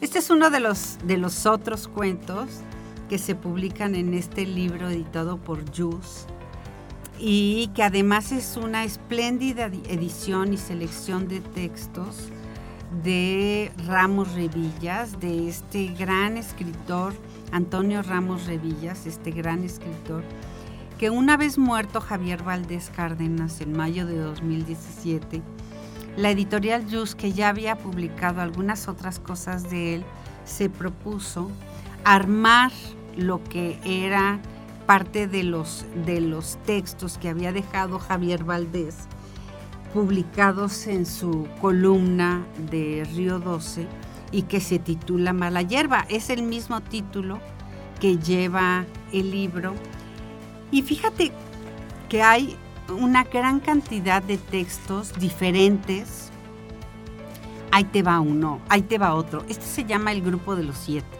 Este 0.00 0.18
es 0.18 0.30
uno 0.30 0.50
de 0.50 0.60
los, 0.60 0.98
de 1.04 1.18
los 1.18 1.46
otros 1.46 1.88
cuentos 1.88 2.48
que 3.08 3.18
se 3.18 3.34
publican 3.34 3.94
en 3.94 4.14
este 4.14 4.46
libro 4.46 4.88
editado 4.88 5.38
por 5.38 5.64
Jus 5.76 6.26
y 7.20 7.68
que 7.74 7.82
además 7.82 8.32
es 8.32 8.56
una 8.56 8.84
espléndida 8.84 9.66
edición 9.66 10.54
y 10.54 10.56
selección 10.56 11.28
de 11.28 11.40
textos 11.40 12.30
de 13.04 13.70
Ramos 13.86 14.32
Revillas, 14.32 15.20
de 15.20 15.48
este 15.48 15.88
gran 15.88 16.38
escritor, 16.38 17.12
Antonio 17.52 18.02
Ramos 18.02 18.46
Revillas, 18.46 19.06
este 19.06 19.30
gran 19.30 19.64
escritor, 19.64 20.24
que 20.98 21.10
una 21.10 21.36
vez 21.36 21.58
muerto 21.58 22.00
Javier 22.00 22.42
Valdés 22.42 22.90
Cárdenas 22.94 23.60
en 23.60 23.76
mayo 23.76 24.06
de 24.06 24.16
2017, 24.16 25.42
la 26.16 26.30
editorial 26.30 26.86
Jus, 26.90 27.14
que 27.14 27.32
ya 27.32 27.50
había 27.50 27.76
publicado 27.76 28.40
algunas 28.40 28.88
otras 28.88 29.20
cosas 29.20 29.70
de 29.70 29.96
él, 29.96 30.04
se 30.44 30.68
propuso 30.70 31.50
armar 32.04 32.72
lo 33.16 33.42
que 33.44 33.78
era 33.84 34.40
parte 34.90 35.28
de 35.28 35.44
los, 35.44 35.86
de 36.04 36.20
los 36.20 36.58
textos 36.66 37.16
que 37.16 37.28
había 37.28 37.52
dejado 37.52 38.00
Javier 38.00 38.42
Valdés 38.42 38.96
publicados 39.94 40.88
en 40.88 41.06
su 41.06 41.46
columna 41.60 42.44
de 42.68 43.08
Río 43.14 43.38
12 43.38 43.86
y 44.32 44.42
que 44.42 44.58
se 44.58 44.80
titula 44.80 45.32
Mala 45.32 45.62
Hierba. 45.62 46.06
Es 46.08 46.28
el 46.28 46.42
mismo 46.42 46.80
título 46.80 47.38
que 48.00 48.18
lleva 48.18 48.84
el 49.12 49.30
libro. 49.30 49.74
Y 50.72 50.82
fíjate 50.82 51.30
que 52.08 52.24
hay 52.24 52.56
una 52.88 53.22
gran 53.22 53.60
cantidad 53.60 54.20
de 54.24 54.38
textos 54.38 55.12
diferentes 55.20 56.32
Ahí 57.70 57.84
te 57.84 58.02
va 58.02 58.18
uno, 58.18 58.60
ahí 58.68 58.82
te 58.82 58.98
va 58.98 59.14
otro. 59.14 59.44
Este 59.48 59.64
se 59.64 59.84
llama 59.84 60.10
el 60.10 60.22
grupo 60.22 60.56
de 60.56 60.64
los 60.64 60.76
siete. 60.76 61.19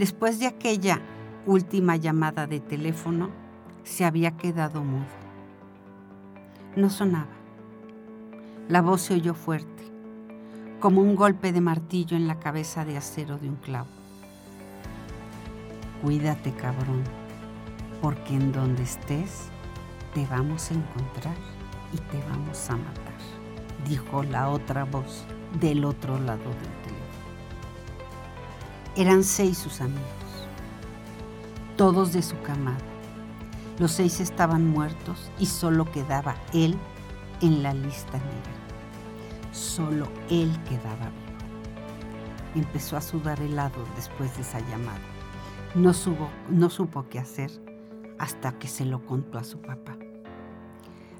Después 0.00 0.38
de 0.38 0.46
aquella 0.46 0.98
última 1.44 1.94
llamada 1.94 2.46
de 2.46 2.58
teléfono, 2.58 3.28
se 3.84 4.06
había 4.06 4.30
quedado 4.30 4.82
mudo. 4.82 5.04
No 6.74 6.88
sonaba. 6.88 7.36
La 8.70 8.80
voz 8.80 9.02
se 9.02 9.12
oyó 9.12 9.34
fuerte, 9.34 9.84
como 10.80 11.02
un 11.02 11.16
golpe 11.16 11.52
de 11.52 11.60
martillo 11.60 12.16
en 12.16 12.28
la 12.28 12.38
cabeza 12.38 12.86
de 12.86 12.96
acero 12.96 13.36
de 13.36 13.50
un 13.50 13.56
clavo. 13.56 13.90
Cuídate, 16.00 16.50
cabrón, 16.52 17.04
porque 18.00 18.36
en 18.36 18.52
donde 18.52 18.84
estés 18.84 19.50
te 20.14 20.24
vamos 20.28 20.70
a 20.70 20.74
encontrar 20.76 21.36
y 21.92 21.98
te 21.98 22.18
vamos 22.30 22.70
a 22.70 22.76
matar, 22.78 23.20
dijo 23.86 24.22
la 24.22 24.48
otra 24.48 24.84
voz 24.84 25.26
del 25.60 25.84
otro 25.84 26.18
lado 26.18 26.38
teléfono. 26.38 26.79
Eran 28.96 29.22
seis 29.22 29.56
sus 29.56 29.80
amigos, 29.80 30.02
todos 31.76 32.12
de 32.12 32.22
su 32.22 32.40
camada. 32.42 32.78
Los 33.78 33.92
seis 33.92 34.20
estaban 34.20 34.66
muertos 34.66 35.30
y 35.38 35.46
solo 35.46 35.90
quedaba 35.90 36.34
él 36.52 36.76
en 37.40 37.62
la 37.62 37.72
lista 37.72 38.18
negra. 38.18 38.60
Solo 39.52 40.08
él 40.28 40.50
quedaba 40.68 41.08
vivo. 41.08 41.30
Empezó 42.56 42.96
a 42.96 43.00
sudar 43.00 43.40
helado 43.40 43.84
después 43.94 44.34
de 44.36 44.42
esa 44.42 44.58
llamada. 44.60 45.00
No, 45.76 45.92
no 46.50 46.68
supo 46.68 47.06
qué 47.08 47.20
hacer 47.20 47.50
hasta 48.18 48.58
que 48.58 48.66
se 48.66 48.84
lo 48.84 49.06
contó 49.06 49.38
a 49.38 49.44
su 49.44 49.60
papá. 49.60 49.96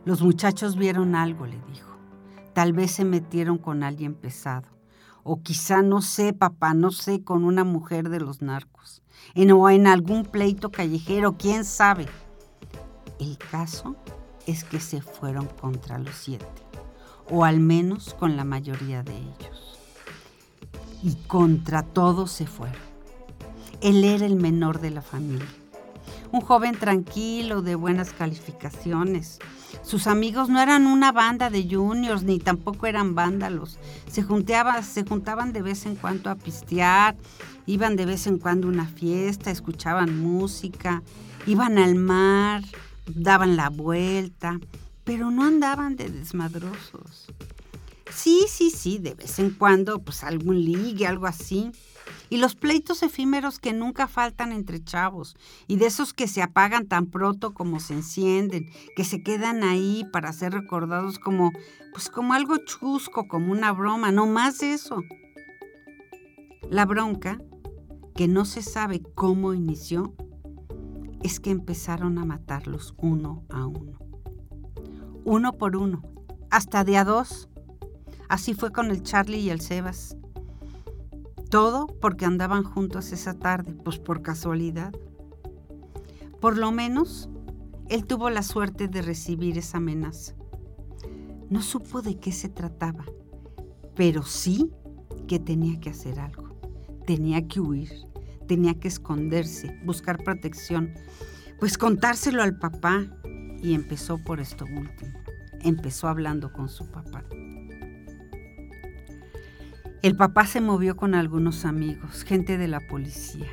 Los 0.05 0.23
muchachos 0.23 0.77
vieron 0.77 1.15
algo, 1.15 1.47
le 1.47 1.59
dijo. 1.73 1.97
Tal 2.53 2.73
vez 2.73 2.91
se 2.91 3.05
metieron 3.05 3.59
con 3.59 3.85
alguien 3.85 4.15
pesado. 4.15 4.67
O 5.23 5.43
quizá, 5.43 5.83
no 5.83 6.03
sé, 6.03 6.33
papá, 6.33 6.75
no 6.75 6.91
sé, 6.91 7.23
con 7.23 7.45
una 7.45 7.65
mujer 7.65 8.09
de 8.09 8.21
los 8.21 8.43
narcos. 8.43 9.03
En, 9.35 9.53
o 9.53 9.69
en 9.69 9.87
algún 9.87 10.25
pleito 10.25 10.71
callejero, 10.71 11.37
quién 11.37 11.65
sabe. 11.65 12.07
El 13.19 13.37
caso 13.39 13.97
es 14.47 14.65
que 14.65 14.81
se 14.81 15.03
fueron 15.03 15.47
contra 15.47 15.99
los 15.99 16.15
siete. 16.15 16.47
O 17.29 17.45
al 17.45 17.61
menos 17.61 18.15
con 18.15 18.37
la 18.37 18.45
mayoría 18.45 19.03
de 19.03 19.17
ellos. 19.17 19.79
Y 21.03 21.15
contra 21.27 21.83
todos 21.83 22.31
se 22.31 22.47
fueron. 22.47 22.91
Él 23.81 24.05
era 24.05 24.27
el 24.27 24.37
menor 24.37 24.81
de 24.81 24.91
la 24.91 25.03
familia. 25.03 25.47
Un 26.33 26.41
joven 26.41 26.77
tranquilo, 26.77 27.63
de 27.63 27.75
buenas 27.75 28.13
calificaciones 28.13 29.39
sus 29.83 30.07
amigos 30.07 30.49
no 30.49 30.61
eran 30.61 30.87
una 30.87 31.11
banda 31.13 31.51
de 31.51 31.67
juniors 31.69 32.23
ni 32.23 32.39
tampoco 32.39 32.87
eran 32.87 33.15
vándalos. 33.15 33.79
Se, 34.11 34.23
se 34.23 35.05
juntaban 35.05 35.53
de 35.53 35.63
vez 35.63 35.87
en 35.87 35.97
cuando 35.97 36.31
a 36.31 36.35
pistear, 36.35 37.17
iban 37.67 37.97
de 37.97 38.07
vez 38.07 38.27
en 38.27 38.39
cuando 38.39 38.69
a 38.69 38.71
una 38.71 38.87
fiesta, 38.87 39.51
escuchaban 39.51 40.19
música, 40.19 41.03
iban 41.47 41.79
al 41.79 41.95
mar, 41.95 42.63
daban 43.07 43.57
la 43.57 43.71
vuelta, 43.71 44.61
pero 45.05 45.31
no 45.31 45.45
andaban 45.45 45.97
de 45.97 46.09
desmadrosos. 46.09 47.27
Sí, 48.15 48.45
sí, 48.49 48.71
sí, 48.71 48.99
de 48.99 49.15
vez 49.15 49.39
en 49.39 49.51
cuando, 49.51 50.01
pues 50.01 50.25
algún 50.25 50.65
ligue, 50.65 51.07
algo 51.07 51.27
así. 51.27 51.71
Y 52.29 52.38
los 52.38 52.55
pleitos 52.55 53.02
efímeros 53.02 53.59
que 53.59 53.73
nunca 53.73 54.07
faltan 54.07 54.52
entre 54.52 54.83
chavos, 54.83 55.37
y 55.67 55.76
de 55.76 55.87
esos 55.87 56.14
que 56.14 56.29
se 56.29 56.43
apagan 56.43 56.87
tan 56.87 57.07
pronto 57.07 57.55
como 57.55 57.81
se 57.81 57.95
encienden, 57.95 58.71
que 58.97 59.05
se 59.05 59.23
quedan 59.23 59.62
ahí 59.62 60.05
para 60.12 60.33
ser 60.33 60.52
recordados 60.52 61.19
como, 61.19 61.52
pues 61.93 62.09
como 62.09 62.35
algo 62.35 62.57
chusco, 62.59 63.26
como 63.29 63.52
una 63.52 63.73
broma, 63.73 64.12
no 64.12 64.26
más 64.26 64.62
eso. 64.62 65.02
La 66.69 66.87
bronca, 66.87 67.40
que 68.14 68.29
no 68.29 68.45
se 68.45 68.62
sabe 68.62 69.02
cómo 69.14 69.54
inició, 69.54 70.15
es 71.23 71.41
que 71.41 71.50
empezaron 71.50 72.19
a 72.19 72.25
matarlos 72.25 72.95
uno 72.99 73.45
a 73.50 73.67
uno. 73.67 73.99
Uno 75.25 75.52
por 75.52 75.76
uno, 75.76 76.02
hasta 76.50 76.85
de 76.85 76.97
a 76.97 77.04
dos. 77.04 77.49
Así 78.28 78.54
fue 78.54 78.73
con 78.73 78.91
el 78.91 79.02
Charlie 79.02 79.41
y 79.41 79.50
el 79.50 79.61
Sebas. 79.61 80.17
Todo 81.50 81.89
porque 82.00 82.26
andaban 82.26 82.63
juntos 82.63 83.10
esa 83.10 83.34
tarde, 83.34 83.75
pues 83.84 83.99
por 83.99 84.23
casualidad. 84.23 84.93
Por 86.41 86.56
lo 86.56 86.71
menos, 86.71 87.28
él 87.89 88.06
tuvo 88.06 88.30
la 88.30 88.45
suerte 88.45 88.86
de 88.86 89.02
recibir 89.02 89.58
esa 89.58 89.78
amenaza. 89.78 90.34
No 91.50 91.60
supo 91.60 92.02
de 92.02 92.21
qué 92.21 92.30
se 92.30 92.49
trataba, 92.49 93.04
pero 93.97 94.23
sí 94.23 94.71
que 95.26 95.41
tenía 95.41 95.80
que 95.80 95.91
hacer 95.91 96.21
algo. 96.21 96.56
Tenía 97.04 97.49
que 97.49 97.58
huir, 97.58 97.91
tenía 98.47 98.78
que 98.78 98.86
esconderse, 98.86 99.76
buscar 99.84 100.23
protección, 100.23 100.95
pues 101.58 101.76
contárselo 101.76 102.45
al 102.45 102.60
papá. 102.60 103.06
Y 103.60 103.75
empezó 103.75 104.19
por 104.19 104.39
esto 104.41 104.65
último. 104.65 105.13
Empezó 105.63 106.06
hablando 106.06 106.52
con 106.52 106.69
su 106.69 106.89
papá. 106.91 107.25
El 110.02 110.17
papá 110.17 110.47
se 110.47 110.63
movió 110.63 110.97
con 110.97 111.15
algunos 111.15 111.67
amigos, 111.67 112.25
gente 112.25 112.56
de 112.56 112.69
la 112.69 112.80
policía, 112.80 113.49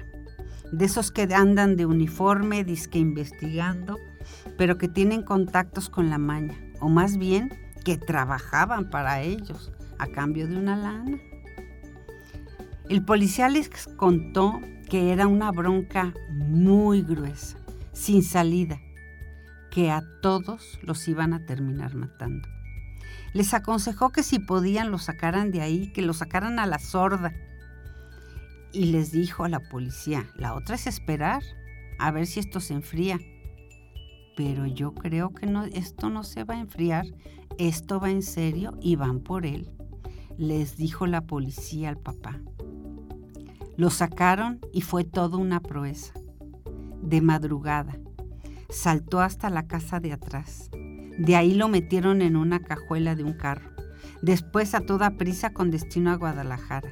de 0.71 0.86
esos 0.86 1.12
que 1.12 1.23
andan 1.33 1.75
de 1.75 1.86
uniforme, 1.86 2.63
disque 2.63 2.99
investigando, 2.99 3.99
pero 4.57 4.77
que 4.77 4.88
tienen 4.88 5.23
contactos 5.23 5.89
con 5.89 6.10
la 6.10 6.17
maña, 6.17 6.55
o 6.79 6.88
más 6.88 7.17
bien 7.17 7.49
que 7.83 7.97
trabajaban 7.97 8.89
para 8.89 9.21
ellos 9.21 9.73
a 9.99 10.07
cambio 10.07 10.47
de 10.47 10.55
una 10.55 10.77
lana. 10.77 11.17
El 12.88 13.03
policía 13.03 13.49
les 13.49 13.69
contó 13.97 14.62
que 14.89 15.12
era 15.12 15.27
una 15.27 15.51
bronca 15.51 16.13
muy 16.29 17.01
gruesa, 17.01 17.57
sin 17.91 18.23
salida, 18.23 18.79
que 19.69 19.91
a 19.91 20.01
todos 20.21 20.79
los 20.81 21.10
iban 21.10 21.33
a 21.33 21.45
terminar 21.45 21.93
matando. 21.93 22.47
Les 23.38 23.54
aconsejó 23.54 24.10
que 24.10 24.23
si 24.23 24.39
podían 24.39 24.89
lo 24.89 24.97
sacaran 24.97 25.52
de 25.52 25.62
ahí, 25.62 25.91
que 25.93 26.02
lo 26.02 26.13
sacaran 26.13 26.58
a 26.58 26.65
la 26.65 26.80
sorda. 26.80 27.36
Y 28.71 28.86
les 28.86 29.12
dijo 29.12 29.43
a 29.43 29.47
la 29.47 29.60
policía, 29.60 30.26
la 30.34 30.56
otra 30.56 30.73
es 30.73 30.88
esperar, 30.88 31.43
a 32.00 32.10
ver 32.10 32.26
si 32.26 32.39
esto 32.39 32.60
se 32.60 32.73
enfría. 32.73 33.19
Pero 34.36 34.65
yo 34.65 34.95
creo 34.95 35.36
que 35.36 35.45
no, 35.45 35.65
esto 35.65 36.10
no 36.10 36.23
se 36.23 36.45
va 36.45 36.56
a 36.56 36.60
enfriar, 36.60 37.06
esto 37.60 38.00
va 38.00 38.10
en 38.10 38.23
serio 38.23 38.76
y 38.82 38.95
van 38.95 39.19
por 39.19 39.45
él, 39.45 39.69
les 40.39 40.76
dijo 40.76 41.06
la 41.06 41.21
policía 41.21 41.89
al 41.89 42.00
papá. 42.00 42.41
Lo 43.76 43.91
sacaron 43.91 44.62
y 44.73 44.82
fue 44.82 45.04
todo 45.04 45.38
una 45.38 45.60
proeza. 45.60 46.13
De 47.04 47.21
madrugada, 47.21 48.00
saltó 48.69 49.21
hasta 49.21 49.52
la 49.52 49.67
casa 49.67 50.00
de 50.00 50.13
atrás 50.13 50.71
de 51.17 51.36
ahí 51.36 51.53
lo 51.53 51.67
metieron 51.67 52.21
en 52.21 52.36
una 52.36 52.60
cajuela 52.60 53.15
de 53.15 53.23
un 53.23 53.34
carro. 53.34 53.71
Después 54.21 54.73
a 54.73 54.82
toda 54.82 55.17
prisa 55.17 55.51
con 55.51 55.71
destino 55.71 56.12
a 56.12 56.15
Guadalajara. 56.15 56.91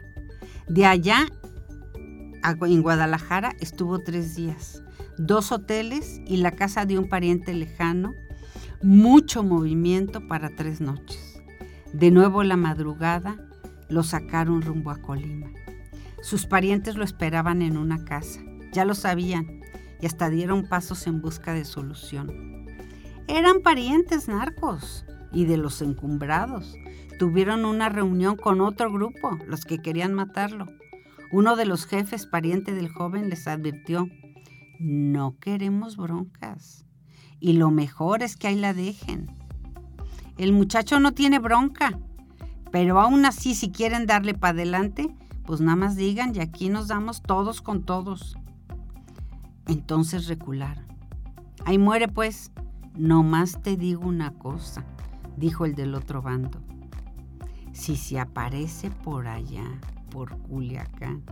De 0.68 0.86
allá, 0.86 1.28
en 2.62 2.82
Guadalajara, 2.82 3.54
estuvo 3.60 4.00
tres 4.00 4.36
días. 4.36 4.84
Dos 5.18 5.52
hoteles 5.52 6.22
y 6.26 6.38
la 6.38 6.52
casa 6.52 6.86
de 6.86 6.98
un 6.98 7.08
pariente 7.08 7.54
lejano. 7.54 8.14
Mucho 8.82 9.44
movimiento 9.44 10.28
para 10.28 10.56
tres 10.56 10.82
noches. 10.82 11.42
De 11.94 12.12
nuevo 12.12 12.44
la 12.44 12.58
madrugada 12.58 13.38
lo 13.90 14.04
sacaron 14.04 14.62
rumbo 14.62 14.92
a 14.92 15.02
Colima. 15.02 15.52
Sus 16.22 16.46
parientes 16.46 16.96
lo 16.96 17.04
esperaban 17.04 17.62
en 17.62 17.78
una 17.78 18.04
casa. 18.04 18.42
Ya 18.74 18.86
lo 18.86 18.96
sabían 18.96 19.62
y 20.02 20.06
hasta 20.06 20.30
dieron 20.30 20.68
pasos 20.68 21.08
en 21.08 21.22
busca 21.22 21.54
de 21.54 21.66
solución. 21.66 22.65
Eran 23.28 23.62
parientes 23.62 24.28
narcos 24.28 25.06
y 25.32 25.46
de 25.46 25.58
los 25.58 25.82
encumbrados. 25.82 26.76
Tuvieron 27.18 27.66
una 27.66 27.90
reunión 27.90 28.36
con 28.36 28.62
otro 28.62 28.92
grupo, 28.92 29.38
los 29.48 29.66
que 29.66 29.82
querían 29.82 30.14
matarlo. 30.14 30.68
Uno 31.32 31.56
de 31.56 31.66
los 31.66 31.86
jefes, 31.86 32.28
pariente 32.28 32.74
del 32.74 32.90
joven, 32.90 33.30
les 33.30 33.48
advirtió, 33.48 34.08
no 34.80 35.38
queremos 35.40 35.98
broncas. 35.98 36.86
Y 37.40 37.54
lo 37.54 37.72
mejor 37.72 38.22
es 38.22 38.38
que 38.38 38.48
ahí 38.48 38.56
la 38.56 38.74
dejen. 38.74 39.36
El 40.38 40.54
muchacho 40.54 41.00
no 41.00 41.14
tiene 41.14 41.40
bronca, 41.40 41.98
pero 42.72 43.00
aún 43.00 43.26
así 43.26 43.56
si 43.56 43.72
quieren 43.72 44.06
darle 44.06 44.34
para 44.34 44.52
adelante, 44.52 45.16
pues 45.46 45.62
nada 45.62 45.76
más 45.76 45.96
digan 45.96 46.36
y 46.36 46.40
aquí 46.40 46.70
nos 46.70 46.88
damos 46.88 47.22
todos 47.22 47.62
con 47.62 47.84
todos. 47.84 48.38
Entonces 49.68 50.28
recularon. 50.28 50.86
Ahí 51.66 51.78
muere 51.78 52.08
pues, 52.08 52.52
no 52.98 53.24
más 53.24 53.62
te 53.62 53.76
digo 53.76 54.08
una 54.08 54.32
cosa, 54.32 54.86
dijo 55.38 55.66
el 55.66 55.76
del 55.76 55.96
otro 55.96 56.22
bando. 56.22 56.62
Si 57.74 57.98
se 57.98 58.20
aparece 58.20 58.90
por 58.90 59.28
allá, 59.28 59.66
por 60.10 60.38
Culiacán, 60.38 61.24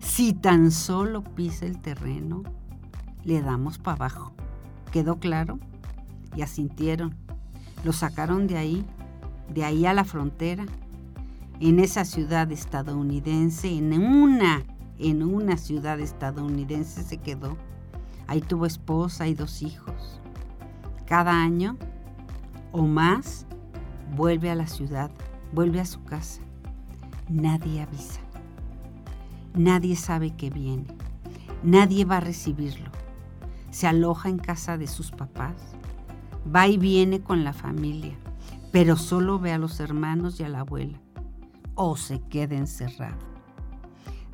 si 0.00 0.32
tan 0.32 0.72
solo 0.72 1.22
pisa 1.22 1.64
el 1.64 1.80
terreno, 1.80 2.42
le 3.22 3.40
damos 3.40 3.78
para 3.78 3.96
abajo. 3.96 4.32
¿Quedó 4.90 5.20
claro? 5.20 5.60
Y 6.34 6.42
asintieron. 6.42 7.14
Lo 7.84 7.92
sacaron 7.92 8.46
de 8.46 8.58
ahí, 8.58 8.84
de 9.48 9.64
ahí 9.64 9.86
a 9.86 9.94
la 9.94 10.04
frontera, 10.04 10.66
en 11.60 11.78
esa 11.78 12.04
ciudad 12.04 12.50
estadounidense, 12.50 13.68
en 13.70 13.92
una, 14.02 14.64
en 14.98 15.22
una 15.22 15.56
ciudad 15.56 16.00
estadounidense 16.00 17.04
se 17.04 17.18
quedó. 17.18 17.56
Ahí 18.26 18.40
tuvo 18.40 18.66
esposa 18.66 19.28
y 19.28 19.34
dos 19.34 19.62
hijos. 19.62 20.21
Cada 21.12 21.42
año 21.42 21.76
o 22.72 22.86
más 22.86 23.44
vuelve 24.16 24.50
a 24.50 24.54
la 24.54 24.66
ciudad, 24.66 25.10
vuelve 25.52 25.78
a 25.78 25.84
su 25.84 26.02
casa. 26.04 26.40
Nadie 27.28 27.82
avisa. 27.82 28.22
Nadie 29.52 29.94
sabe 29.94 30.34
que 30.34 30.48
viene. 30.48 30.86
Nadie 31.62 32.06
va 32.06 32.16
a 32.16 32.20
recibirlo. 32.20 32.90
Se 33.68 33.86
aloja 33.86 34.30
en 34.30 34.38
casa 34.38 34.78
de 34.78 34.86
sus 34.86 35.10
papás. 35.10 35.76
Va 36.48 36.66
y 36.66 36.78
viene 36.78 37.20
con 37.20 37.44
la 37.44 37.52
familia, 37.52 38.16
pero 38.70 38.96
solo 38.96 39.38
ve 39.38 39.52
a 39.52 39.58
los 39.58 39.80
hermanos 39.80 40.40
y 40.40 40.44
a 40.44 40.48
la 40.48 40.60
abuela. 40.60 40.98
O 41.74 41.98
se 41.98 42.20
queda 42.20 42.56
encerrado. 42.56 43.18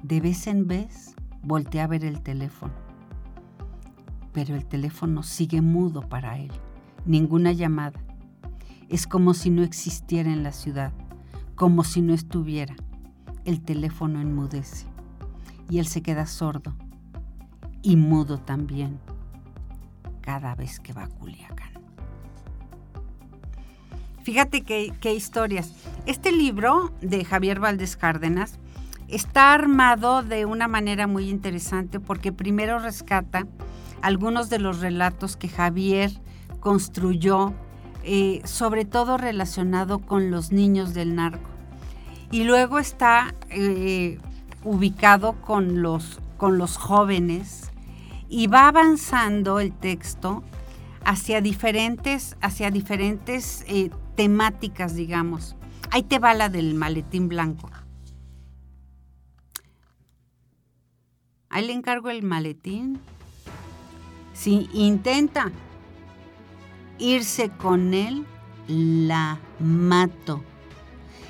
De 0.04 0.20
vez 0.20 0.46
en 0.46 0.68
vez 0.68 1.16
voltea 1.42 1.82
a 1.82 1.88
ver 1.88 2.04
el 2.04 2.22
teléfono, 2.22 2.74
pero 4.32 4.54
el 4.54 4.64
teléfono 4.64 5.24
sigue 5.24 5.60
mudo 5.60 6.08
para 6.08 6.38
él. 6.38 6.52
Ninguna 7.04 7.52
llamada. 7.52 8.00
Es 8.88 9.06
como 9.06 9.34
si 9.34 9.50
no 9.50 9.62
existiera 9.62 10.32
en 10.32 10.42
la 10.42 10.52
ciudad, 10.52 10.92
como 11.54 11.84
si 11.84 12.02
no 12.02 12.14
estuviera. 12.14 12.76
El 13.44 13.60
teléfono 13.60 14.20
enmudece 14.20 14.86
y 15.70 15.78
él 15.78 15.86
se 15.86 16.02
queda 16.02 16.26
sordo 16.26 16.74
y 17.82 17.96
mudo 17.96 18.38
también 18.38 18.98
cada 20.20 20.54
vez 20.54 20.80
que 20.80 20.92
va 20.92 21.04
a 21.04 21.08
Culiacán. 21.08 21.72
Fíjate 24.22 24.62
qué, 24.62 24.92
qué 25.00 25.14
historias. 25.14 25.72
Este 26.04 26.32
libro 26.32 26.92
de 27.00 27.24
Javier 27.24 27.60
Valdés 27.60 27.96
Cárdenas 27.96 28.58
está 29.08 29.54
armado 29.54 30.22
de 30.22 30.44
una 30.44 30.68
manera 30.68 31.06
muy 31.06 31.30
interesante 31.30 31.98
porque 31.98 32.30
primero 32.30 32.78
rescata 32.78 33.46
algunos 34.02 34.50
de 34.50 34.58
los 34.58 34.80
relatos 34.80 35.36
que 35.36 35.48
Javier 35.48 36.10
construyó, 36.60 37.54
eh, 38.02 38.40
sobre 38.44 38.84
todo 38.84 39.16
relacionado 39.16 39.98
con 39.98 40.30
los 40.30 40.52
niños 40.52 40.94
del 40.94 41.14
narco. 41.14 41.48
Y 42.30 42.44
luego 42.44 42.78
está 42.78 43.34
eh, 43.48 44.18
ubicado 44.64 45.34
con 45.40 45.82
los, 45.82 46.20
con 46.36 46.58
los 46.58 46.76
jóvenes 46.76 47.70
y 48.28 48.46
va 48.46 48.68
avanzando 48.68 49.60
el 49.60 49.72
texto 49.72 50.42
hacia 51.04 51.40
diferentes, 51.40 52.36
hacia 52.40 52.70
diferentes 52.70 53.64
eh, 53.66 53.90
temáticas, 54.14 54.94
digamos. 54.94 55.56
Ahí 55.90 56.02
te 56.02 56.18
va 56.18 56.34
la 56.34 56.48
del 56.48 56.74
maletín 56.74 57.28
blanco. 57.28 57.70
Ahí 61.48 61.66
le 61.66 61.72
encargo 61.72 62.10
el 62.10 62.22
maletín. 62.22 63.00
Si 64.34 64.68
intenta 64.74 65.50
irse 66.98 67.50
con 67.50 67.94
él, 67.94 68.26
la 68.66 69.38
mato. 69.58 70.42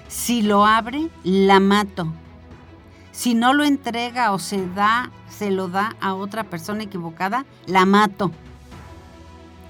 Si 0.09 0.42
lo 0.42 0.66
abre, 0.66 1.09
la 1.22 1.61
mato. 1.61 2.12
Si 3.12 3.35
no 3.35 3.52
lo 3.52 3.64
entrega 3.64 4.33
o 4.33 4.38
se 4.38 4.66
da, 4.68 5.11
se 5.28 5.50
lo 5.50 5.68
da 5.68 5.96
a 6.00 6.14
otra 6.14 6.44
persona 6.44 6.85
equivocada, 6.85 7.44
la 7.66 7.85
mato. 7.85 8.31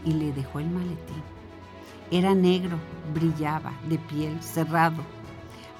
Y 0.05 0.13
le 0.13 0.33
dejó 0.33 0.61
el 0.61 0.71
maletín. 0.71 1.23
Era 2.11 2.35
negro, 2.35 2.79
brillaba, 3.13 3.73
de 3.89 3.99
piel, 3.99 4.43
cerrado. 4.43 5.03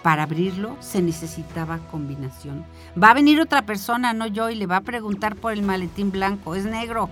Para 0.03 0.25
abrirlo 0.25 0.77
se 0.81 1.03
necesitaba 1.03 1.79
combinación. 1.91 2.65
Va 3.01 3.11
a 3.11 3.15
venir 3.15 3.41
otra 3.41 3.63
persona, 3.63 4.13
no 4.13 4.27
yo, 4.27 4.51
y 4.51 4.55
le 4.55 4.67
va 4.67 4.77
a 4.77 4.83
preguntar 4.83 5.37
por 5.37 5.53
el 5.53 5.63
maletín 5.63 6.11
blanco. 6.11 6.55
Es 6.55 6.65
negro, 6.65 7.11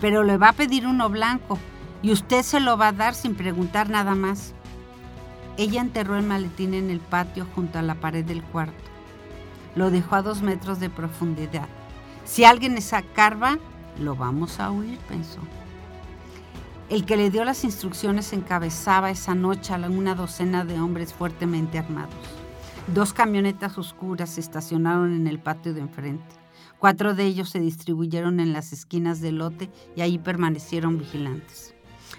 pero 0.00 0.24
le 0.24 0.36
va 0.36 0.50
a 0.50 0.52
pedir 0.52 0.86
uno 0.86 1.08
blanco 1.08 1.58
y 2.02 2.12
usted 2.12 2.42
se 2.42 2.60
lo 2.60 2.76
va 2.76 2.88
a 2.88 2.92
dar 2.92 3.14
sin 3.14 3.34
preguntar 3.34 3.90
nada 3.90 4.14
más. 4.14 4.54
Ella 5.56 5.80
enterró 5.80 6.16
el 6.16 6.24
maletín 6.24 6.74
en 6.74 6.90
el 6.90 7.00
patio 7.00 7.46
junto 7.54 7.78
a 7.78 7.82
la 7.82 7.96
pared 7.96 8.24
del 8.24 8.42
cuarto. 8.42 8.84
Lo 9.74 9.90
dejó 9.90 10.16
a 10.16 10.22
dos 10.22 10.42
metros 10.42 10.80
de 10.80 10.90
profundidad. 10.90 11.68
Si 12.24 12.44
alguien 12.44 12.78
carva, 13.14 13.58
lo 13.98 14.14
vamos 14.14 14.60
a 14.60 14.70
oír, 14.70 14.98
pensó. 15.08 15.40
El 16.88 17.04
que 17.04 17.16
le 17.16 17.30
dio 17.30 17.44
las 17.44 17.64
instrucciones 17.64 18.32
encabezaba 18.32 19.10
esa 19.10 19.34
noche 19.34 19.74
a 19.74 19.76
una 19.76 20.14
docena 20.14 20.64
de 20.64 20.80
hombres 20.80 21.12
fuertemente 21.12 21.78
armados. 21.78 22.14
Dos 22.94 23.12
camionetas 23.12 23.76
oscuras 23.76 24.30
se 24.30 24.40
estacionaron 24.40 25.12
en 25.14 25.26
el 25.26 25.38
patio 25.38 25.74
de 25.74 25.80
enfrente. 25.80 26.36
Cuatro 26.78 27.14
de 27.14 27.24
ellos 27.24 27.50
se 27.50 27.60
distribuyeron 27.60 28.40
en 28.40 28.52
las 28.52 28.72
esquinas 28.72 29.20
del 29.20 29.38
lote 29.38 29.68
y 29.96 30.00
ahí 30.00 30.16
permanecieron 30.16 30.96
vigilantes. 30.96 31.74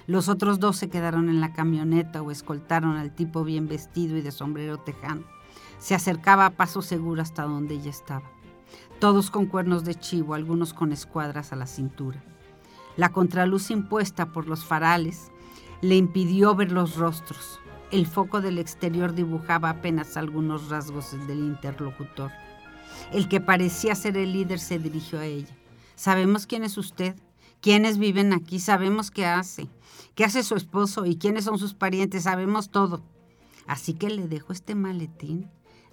Los 0.10 0.28
otros 0.28 0.60
dos 0.60 0.76
se 0.76 0.90
quedaron 0.90 1.30
en 1.30 1.40
la 1.40 1.54
camioneta 1.54 2.24
o 2.24 2.32
escoltaron 2.32 2.98
al 2.98 3.14
tipo 3.14 3.44
bien 3.44 3.68
vestido 3.68 4.18
y 4.18 4.22
de 4.22 4.32
sombrero 4.32 4.80
tejano. 4.80 5.22
Se 5.78 5.94
acercaba 5.94 6.48
a 6.48 6.50
paso 6.50 6.82
seguro 6.82 7.22
hasta 7.22 7.44
donde 7.44 7.76
ella 7.76 7.92
estaba. 7.92 8.28
Todos 8.98 9.30
con 9.30 9.46
cuernos 9.46 9.86
de 9.86 9.94
chivo, 9.94 10.34
algunos 10.34 10.74
con 10.74 10.92
escuadras 10.92 11.54
a 11.54 11.56
la 11.56 11.68
cintura. 11.68 12.24
La 12.98 13.10
contraluz 13.10 13.70
impuesta 13.70 14.32
por 14.32 14.48
los 14.48 14.66
farales 14.66 15.32
le 15.82 15.96
impidió 15.96 16.56
ver 16.56 16.72
los 16.72 16.96
rostros. 16.96 17.60
El 17.92 18.08
foco 18.08 18.42
del 18.42 18.58
exterior 18.58 19.14
dibujaba 19.14 19.70
apenas 19.70 20.18
algunos 20.18 20.70
rasgos 20.70 21.12
del 21.28 21.38
interlocutor. 21.38 22.32
El 23.12 23.30
que 23.30 23.42
parecía 23.42 23.94
ser 23.94 24.18
el 24.18 24.34
líder 24.34 24.58
se 24.58 24.80
dirigió 24.80 25.20
a 25.20 25.26
ella. 25.26 25.56
Sabemos 25.94 26.48
quién 26.48 26.64
es 26.64 26.80
usted, 26.80 27.16
quiénes 27.62 27.98
viven 27.98 28.34
aquí, 28.34 28.60
sabemos 28.60 29.12
qué 29.12 29.26
hace, 29.26 29.68
qué 30.16 30.26
hace 30.26 30.44
su 30.44 30.56
esposo 30.56 31.06
y 31.06 31.18
quiénes 31.18 31.46
son 31.46 31.58
sus 31.58 31.74
parientes, 31.74 32.24
sabemos 32.24 32.70
todo. 32.70 33.04
Así 33.68 33.94
que 33.94 34.10
le 34.10 34.28
dejo 34.28 34.52
este 34.52 34.76
maletín. 34.76 35.50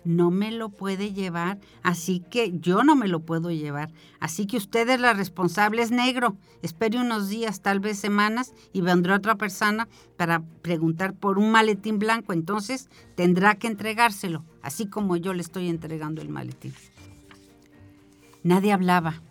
No 0.07 0.31
me 0.31 0.53
lo 0.53 0.69
puede 0.69 1.13
llevar, 1.13 1.59
así 1.83 2.21
que 2.31 2.57
yo 2.61 2.85
no 2.85 2.95
me 2.95 3.09
lo 3.09 3.21
puedo 3.21 3.51
llevar. 3.51 3.91
Así 4.21 4.47
que 4.47 4.57
usted 4.57 4.89
es 4.89 5.01
la 5.01 5.15
responsable, 5.15 5.83
es 5.83 5.91
negro. 5.91 6.37
Espere 6.63 7.01
unos 7.01 7.29
días, 7.29 7.61
tal 7.61 7.81
vez 7.81 7.99
semanas, 7.99 8.55
y 8.73 8.83
vendrá 8.83 9.17
otra 9.17 9.35
persona 9.35 9.89
para 10.17 10.45
preguntar 10.63 11.15
por 11.15 11.39
un 11.39 11.51
maletín 11.51 11.99
blanco. 11.99 12.33
Entonces 12.33 12.89
tendrá 13.17 13.57
que 13.57 13.67
entregárselo, 13.67 14.45
así 14.63 14.87
como 14.87 15.17
yo 15.17 15.35
le 15.35 15.43
estoy 15.43 15.69
entregando 15.69 16.23
el 16.23 16.29
maletín. 16.29 16.73
Nadie 18.45 18.73
hablaba. 18.73 19.23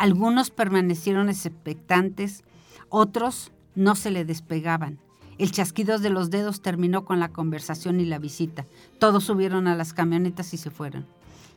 Algunos 0.00 0.48
permanecieron 0.48 1.28
expectantes, 1.28 2.42
otros 2.88 3.52
no 3.74 3.94
se 3.94 4.10
le 4.10 4.24
despegaban. 4.24 4.98
El 5.36 5.52
chasquido 5.52 5.98
de 5.98 6.08
los 6.08 6.30
dedos 6.30 6.62
terminó 6.62 7.04
con 7.04 7.20
la 7.20 7.28
conversación 7.28 8.00
y 8.00 8.06
la 8.06 8.18
visita. 8.18 8.64
Todos 8.98 9.24
subieron 9.24 9.66
a 9.66 9.74
las 9.74 9.92
camionetas 9.92 10.54
y 10.54 10.56
se 10.56 10.70
fueron. 10.70 11.04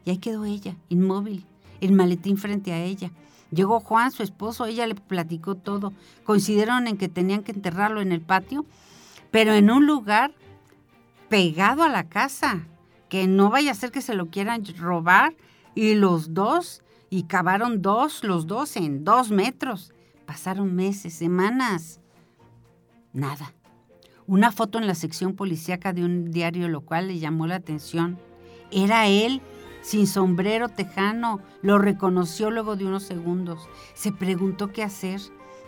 Y 0.03 0.09
ahí 0.09 0.17
quedó 0.17 0.43
ella, 0.43 0.75
inmóvil, 0.89 1.45
el 1.79 1.93
maletín 1.93 2.35
frente 2.35 2.73
a 2.73 2.83
ella. 2.83 3.11
Llegó 3.49 3.79
Juan, 3.79 4.11
su 4.11 4.23
esposo, 4.23 4.65
ella 4.65 4.87
le 4.87 4.95
platicó 4.95 5.55
todo. 5.55 5.93
Coincidieron 6.25 6.87
en 6.87 6.97
que 6.97 7.07
tenían 7.07 7.43
que 7.43 7.53
enterrarlo 7.53 8.01
en 8.01 8.11
el 8.11 8.19
patio, 8.19 8.65
pero 9.31 9.53
en 9.53 9.71
un 9.71 9.87
lugar 9.87 10.33
pegado 11.29 11.81
a 11.83 11.87
la 11.87 12.09
casa, 12.09 12.67
que 13.07 13.25
no 13.25 13.49
vaya 13.49 13.71
a 13.71 13.75
ser 13.75 13.93
que 13.93 14.01
se 14.01 14.15
lo 14.15 14.25
quieran 14.25 14.65
robar. 14.77 15.33
Y 15.75 15.95
los 15.95 16.33
dos 16.33 16.82
y 17.13 17.25
cavaron 17.25 17.83
dos, 17.83 18.23
los 18.23 18.47
dos 18.47 18.75
en 18.75 19.03
dos 19.03 19.29
metros. 19.29 19.93
Pasaron 20.25 20.73
meses, 20.73 21.13
semanas. 21.13 21.99
Nada. 23.13 23.53
Una 24.25 24.51
foto 24.51 24.79
en 24.79 24.87
la 24.87 24.95
sección 24.95 25.35
policíaca 25.35 25.93
de 25.93 26.03
un 26.03 26.31
diario 26.31 26.67
local 26.69 27.09
le 27.09 27.19
llamó 27.19 27.45
la 27.45 27.57
atención. 27.57 28.17
Era 28.71 29.05
él, 29.05 29.43
sin 29.83 30.07
sombrero 30.07 30.69
tejano. 30.69 31.39
Lo 31.61 31.77
reconoció 31.77 32.49
luego 32.49 32.75
de 32.75 32.85
unos 32.85 33.03
segundos. 33.03 33.69
Se 33.93 34.11
preguntó 34.11 34.71
qué 34.71 34.81
hacer, 34.81 35.21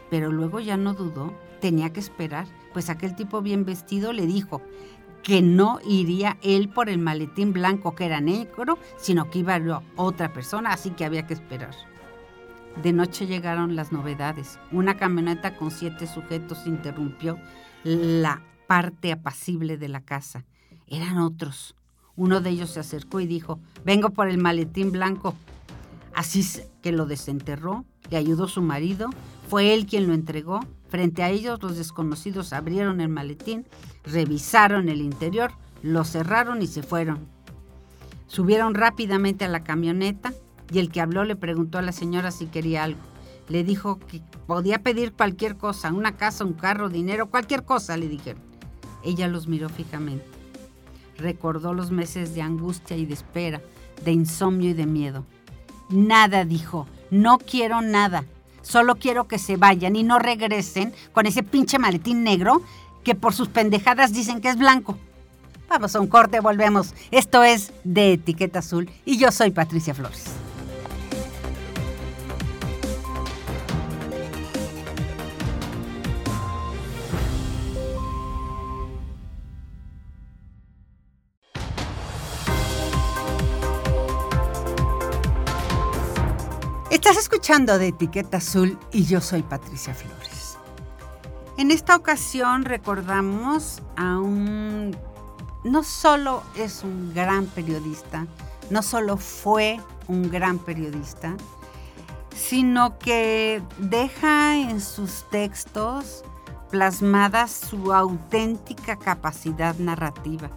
pero 0.10 0.32
luego 0.32 0.60
ya 0.62 0.78
no 0.78 0.96
dudó. 0.96 1.32
Tenía 1.62 1.94
que 1.94 2.00
esperar, 2.00 2.48
pues 2.74 2.90
aquel 2.90 3.16
tipo 3.16 3.44
bien 3.44 3.66
vestido 3.66 4.14
le 4.14 4.26
dijo, 4.26 4.64
que 5.26 5.42
no 5.42 5.80
iría 5.84 6.38
él 6.44 6.70
por 6.70 6.88
el 6.88 7.00
maletín 7.00 7.52
blanco 7.52 7.96
que 7.96 8.06
era 8.06 8.22
negro, 8.22 8.78
sino 8.96 9.32
que 9.32 9.40
iba 9.40 9.82
otra 9.96 10.32
persona, 10.32 10.72
así 10.72 10.92
que 10.92 11.04
había 11.04 11.26
que 11.26 11.34
esperar. 11.34 11.74
De 12.84 12.94
noche 12.94 13.26
llegaron 13.26 13.76
las 13.76 13.92
novedades. 13.92 14.60
Una 14.72 14.98
camioneta 14.98 15.58
con 15.58 15.72
siete 15.72 16.06
sujetos 16.06 16.68
interrumpió 16.68 17.40
la 17.84 18.44
parte 18.68 19.12
apacible 19.12 19.78
de 19.78 19.90
la 19.90 20.02
casa. 20.02 20.46
Eran 20.86 21.18
otros. 21.18 21.76
Uno 22.16 22.40
de 22.40 22.52
ellos 22.52 22.70
se 22.70 22.82
acercó 22.82 23.20
y 23.20 23.26
dijo, 23.26 23.60
vengo 23.84 24.12
por 24.12 24.30
el 24.30 24.38
maletín 24.38 24.92
blanco. 24.92 25.34
Así 26.16 26.48
que 26.82 26.94
lo 26.94 27.06
desenterró, 27.06 27.84
le 28.10 28.16
ayudó 28.16 28.48
su 28.48 28.62
marido, 28.62 29.10
fue 29.50 29.74
él 29.74 29.86
quien 29.86 30.08
lo 30.08 30.14
entregó. 30.14 30.62
Frente 30.88 31.24
a 31.24 31.30
ellos 31.30 31.62
los 31.62 31.76
desconocidos 31.76 32.54
abrieron 32.54 33.02
el 33.02 33.10
maletín, 33.10 33.66
revisaron 34.06 34.88
el 34.88 35.02
interior, 35.02 35.52
lo 35.82 36.06
cerraron 36.06 36.62
y 36.62 36.68
se 36.68 36.84
fueron. 36.84 37.28
Subieron 38.28 38.76
rápidamente 38.76 39.44
a 39.44 39.50
la 39.50 39.66
camioneta 39.66 40.34
y 40.72 40.80
el 40.80 40.90
que 40.90 41.02
habló 41.02 41.26
le 41.26 41.36
preguntó 41.36 41.80
a 41.80 41.82
la 41.82 41.92
señora 41.92 42.32
si 42.32 42.46
quería 42.46 42.86
algo. 42.86 43.02
Le 43.50 43.66
dijo 43.66 44.00
que 44.00 44.22
podía 44.48 44.82
pedir 44.82 45.12
cualquier 45.12 45.58
cosa, 45.58 45.92
una 45.92 46.16
casa, 46.16 46.46
un 46.46 46.54
carro, 46.54 46.88
dinero, 46.88 47.30
cualquier 47.30 47.66
cosa, 47.66 47.98
le 47.98 48.08
dijeron. 48.08 48.42
Ella 49.04 49.28
los 49.28 49.50
miró 49.50 49.68
fijamente. 49.68 50.26
Recordó 51.18 51.74
los 51.74 51.92
meses 51.92 52.34
de 52.34 52.42
angustia 52.42 52.96
y 52.96 53.06
de 53.06 53.14
espera, 53.14 53.62
de 54.04 54.14
insomnio 54.14 54.70
y 54.70 54.74
de 54.74 54.86
miedo. 54.86 55.26
Nada, 55.90 56.46
dijo, 56.46 56.88
no 57.12 57.38
quiero 57.38 57.82
nada. 57.82 58.26
Solo 58.62 58.96
quiero 58.96 59.28
que 59.28 59.38
se 59.38 59.58
vayan 59.58 59.96
y 59.96 60.04
no 60.04 60.18
regresen 60.18 60.94
con 61.12 61.28
ese 61.28 61.44
pinche 61.44 61.78
maletín 61.78 62.24
negro 62.24 62.62
que 63.04 63.14
por 63.14 63.34
sus 63.34 63.48
pendejadas 63.48 64.12
dicen 64.12 64.42
que 64.42 64.50
es 64.50 64.58
blanco. 64.58 64.98
Vamos 65.70 65.96
a 65.96 66.00
un 66.00 66.08
corte, 66.08 66.40
volvemos. 66.40 66.94
Esto 67.12 67.44
es 67.44 67.72
de 67.84 68.14
Etiqueta 68.14 68.60
Azul 68.60 68.90
y 69.06 69.18
yo 69.18 69.32
soy 69.32 69.52
Patricia 69.52 69.94
Flores. 69.94 70.26
Escuchando 87.46 87.78
de 87.78 87.90
Etiqueta 87.90 88.38
Azul 88.38 88.80
y 88.92 89.06
yo 89.06 89.22
soy 89.22 89.44
Patricia 89.44 89.94
Flores. 89.94 90.58
En 91.58 91.70
esta 91.70 91.96
ocasión 91.96 92.66
recordamos 92.66 93.84
a 93.96 94.18
un... 94.18 94.98
No 95.64 95.84
solo 95.84 96.42
es 96.56 96.84
un 96.84 97.14
gran 97.14 97.46
periodista, 97.46 98.26
no 98.72 98.82
solo 98.82 99.18
fue 99.18 99.80
un 100.08 100.32
gran 100.32 100.58
periodista, 100.58 101.38
sino 102.36 102.98
que 102.98 103.62
deja 103.78 104.56
en 104.56 104.82
sus 104.82 105.30
textos 105.30 106.24
plasmada 106.72 107.48
su 107.48 107.94
auténtica 107.94 108.96
capacidad 108.96 109.76
narrativa. 109.76 110.50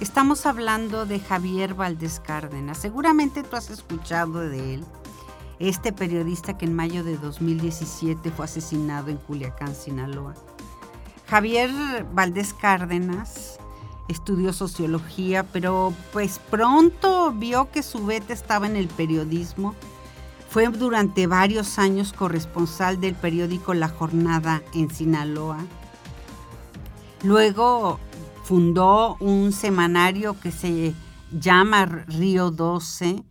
Estamos 0.00 0.46
hablando 0.46 1.06
de 1.06 1.20
Javier 1.20 1.74
Valdés 1.74 2.18
Cárdenas. 2.18 2.78
Seguramente 2.78 3.44
tú 3.44 3.54
has 3.54 3.70
escuchado 3.70 4.40
de 4.40 4.74
él 4.74 4.84
este 5.58 5.92
periodista 5.92 6.58
que 6.58 6.66
en 6.66 6.74
mayo 6.74 7.04
de 7.04 7.16
2017 7.16 8.30
fue 8.30 8.44
asesinado 8.44 9.10
en 9.10 9.16
Culiacán, 9.18 9.74
Sinaloa. 9.74 10.34
Javier 11.28 11.70
Valdés 12.12 12.54
Cárdenas 12.54 13.58
estudió 14.08 14.52
sociología, 14.52 15.44
pero 15.44 15.92
pues 16.12 16.38
pronto 16.50 17.32
vio 17.32 17.70
que 17.70 17.82
su 17.82 18.04
beta 18.04 18.32
estaba 18.32 18.66
en 18.66 18.76
el 18.76 18.88
periodismo. 18.88 19.74
Fue 20.50 20.68
durante 20.68 21.26
varios 21.26 21.78
años 21.78 22.12
corresponsal 22.12 23.00
del 23.00 23.14
periódico 23.14 23.74
La 23.74 23.88
Jornada 23.88 24.62
en 24.72 24.90
Sinaloa. 24.90 25.58
Luego 27.22 27.98
fundó 28.44 29.16
un 29.20 29.52
semanario 29.52 30.38
que 30.38 30.52
se 30.52 30.94
llama 31.32 31.86
Río 31.86 32.50
12, 32.50 33.24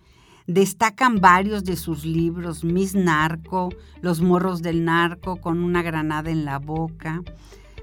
Destacan 0.48 1.22
varios 1.22 1.64
de 1.64 1.78
sus 1.78 2.04
libros, 2.04 2.66
Miss 2.66 2.96
Narco, 2.96 3.70
Los 4.02 4.20
morros 4.20 4.62
del 4.62 4.84
narco 4.84 5.38
con 5.38 5.64
una 5.64 5.82
granada 5.82 6.32
en 6.32 6.44
la 6.44 6.60
boca. 6.60 7.24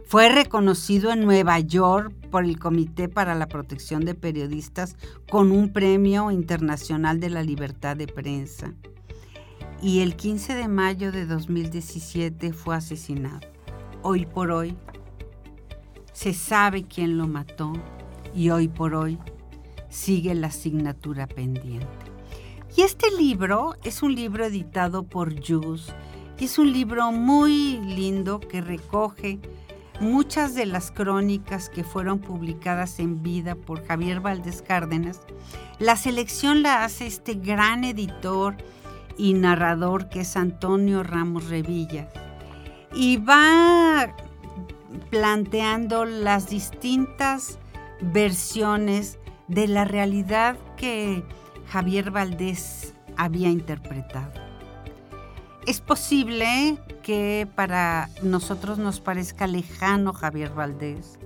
Fue 0.05 0.29
reconocido 0.29 1.11
en 1.11 1.25
Nueva 1.25 1.59
York 1.61 2.13
por 2.31 2.45
el 2.45 2.59
Comité 2.59 3.09
para 3.09 3.35
la 3.35 3.47
Protección 3.47 4.05
de 4.05 4.15
Periodistas 4.15 4.97
con 5.31 5.53
un 5.53 5.73
premio 5.73 6.31
internacional 6.31 7.19
de 7.19 7.31
la 7.31 7.43
libertad 7.43 7.97
de 7.97 8.07
prensa. 8.07 8.75
Y 9.81 10.01
el 10.01 10.15
15 10.15 10.55
de 10.55 10.69
mayo 10.69 11.13
de 11.13 11.25
2017 11.25 12.53
fue 12.53 12.77
asesinado. 12.77 13.41
Hoy 14.03 14.27
por 14.27 14.51
hoy 14.51 14.77
se 16.13 16.35
sabe 16.35 16.83
quién 16.83 17.17
lo 17.17 17.27
mató 17.27 17.73
y 18.35 18.51
hoy 18.51 18.69
por 18.69 18.95
hoy 18.95 19.19
sigue 19.89 20.35
la 20.35 20.49
asignatura 20.49 21.27
pendiente. 21.27 22.20
Y 22.77 22.83
este 22.83 23.11
libro 23.11 23.75
es 23.83 24.03
un 24.03 24.15
libro 24.15 24.45
editado 24.45 25.03
por 25.03 25.35
Jus 25.45 25.93
y 26.39 26.45
es 26.45 26.59
un 26.59 26.73
libro 26.73 27.11
muy 27.11 27.79
lindo 27.79 28.39
que 28.41 28.61
recoge 28.61 29.41
muchas 30.01 30.55
de 30.55 30.67
las 30.67 30.91
crónicas 30.91 31.69
que 31.69 31.85
fueron 31.85 32.21
publicadas 32.21 33.01
en 33.01 33.23
vida 33.23 33.55
por 33.55 33.85
Javier 33.87 34.21
Valdés 34.21 34.63
Cárdenas. 34.63 35.21
La 35.79 35.97
selección 35.97 36.63
la 36.63 36.85
hace 36.85 37.07
este 37.07 37.35
gran 37.35 37.85
editor 37.85 38.57
y 39.19 39.35
narrador 39.35 40.09
que 40.09 40.21
es 40.21 40.37
Antonio 40.37 41.03
Ramos 41.03 41.49
Revilla. 41.49 42.09
Y 42.95 43.19
va 43.19 44.15
planteando 45.11 46.05
las 46.05 46.49
distintas 46.49 47.59
versiones 48.01 49.19
de 49.49 49.69
la 49.69 49.85
realidad 49.85 50.57
que 50.77 51.25
Javier 51.71 52.11
Valdés 52.11 52.95
había 53.17 53.49
interpretado. 53.49 54.33
Es 55.67 55.81
posible 55.81 56.79
que 57.05 57.47
para 57.55 58.09
nosotros 58.23 58.79
nos 58.79 59.01
parezca 59.01 59.47
lejano 59.47 60.13
Javier 60.13 60.51
Valdés, 60.53 61.19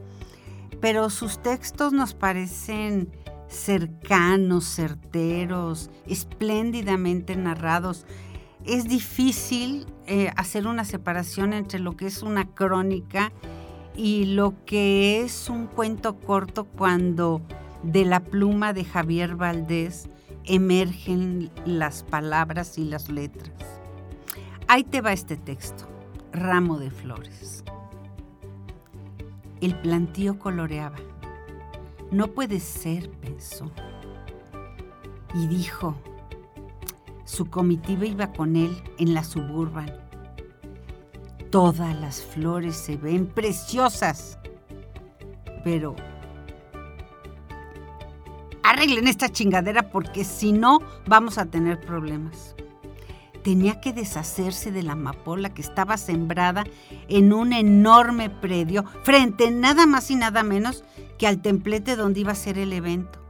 pero 0.82 1.08
sus 1.08 1.38
textos 1.38 1.94
nos 1.94 2.12
parecen 2.12 3.10
cercanos, 3.48 4.66
certeros, 4.66 5.90
espléndidamente 6.06 7.36
narrados. 7.36 8.04
Es 8.66 8.86
difícil 8.86 9.86
eh, 10.06 10.30
hacer 10.36 10.66
una 10.66 10.84
separación 10.84 11.54
entre 11.54 11.78
lo 11.78 11.96
que 11.96 12.06
es 12.06 12.22
una 12.22 12.44
crónica 12.44 13.32
y 13.96 14.26
lo 14.26 14.54
que 14.66 15.22
es 15.22 15.48
un 15.48 15.68
cuento 15.68 16.20
corto 16.20 16.64
cuando 16.64 17.40
de 17.82 18.04
la 18.04 18.20
pluma 18.20 18.74
de 18.74 18.84
Javier 18.84 19.36
Valdés 19.36 20.08
emergen 20.44 21.50
las 21.64 22.02
palabras 22.02 22.78
y 22.78 22.84
las 22.84 23.08
letras. 23.08 23.52
Ahí 24.68 24.84
te 24.84 25.00
va 25.00 25.12
este 25.12 25.36
texto, 25.36 25.86
ramo 26.32 26.78
de 26.78 26.90
flores. 26.90 27.64
El 29.60 29.78
plantío 29.80 30.38
coloreaba. 30.38 30.96
No 32.10 32.28
puede 32.28 32.60
ser, 32.60 33.10
pensó. 33.10 33.70
Y 35.34 35.46
dijo, 35.46 35.96
su 37.24 37.46
comitiva 37.46 38.06
iba 38.06 38.32
con 38.32 38.56
él 38.56 38.82
en 38.98 39.14
la 39.14 39.24
suburban. 39.24 39.90
Todas 41.50 41.98
las 42.00 42.20
flores 42.20 42.76
se 42.76 42.96
ven 42.96 43.26
preciosas, 43.26 44.38
pero 45.64 45.96
arreglen 48.64 49.06
esta 49.06 49.28
chingadera 49.28 49.90
porque 49.90 50.24
si 50.24 50.52
no 50.52 50.80
vamos 51.06 51.38
a 51.38 51.46
tener 51.46 51.78
problemas. 51.80 52.56
Tenía 53.44 53.78
que 53.78 53.92
deshacerse 53.92 54.72
de 54.72 54.82
la 54.82 54.92
amapola 54.92 55.52
que 55.52 55.60
estaba 55.60 55.98
sembrada 55.98 56.64
en 57.08 57.34
un 57.34 57.52
enorme 57.52 58.30
predio 58.30 58.84
frente 59.02 59.50
nada 59.50 59.84
más 59.86 60.10
y 60.10 60.16
nada 60.16 60.42
menos 60.42 60.82
que 61.18 61.26
al 61.26 61.42
templete 61.42 61.94
donde 61.94 62.20
iba 62.20 62.32
a 62.32 62.36
ser 62.36 62.56
el 62.58 62.72
evento. 62.72 63.20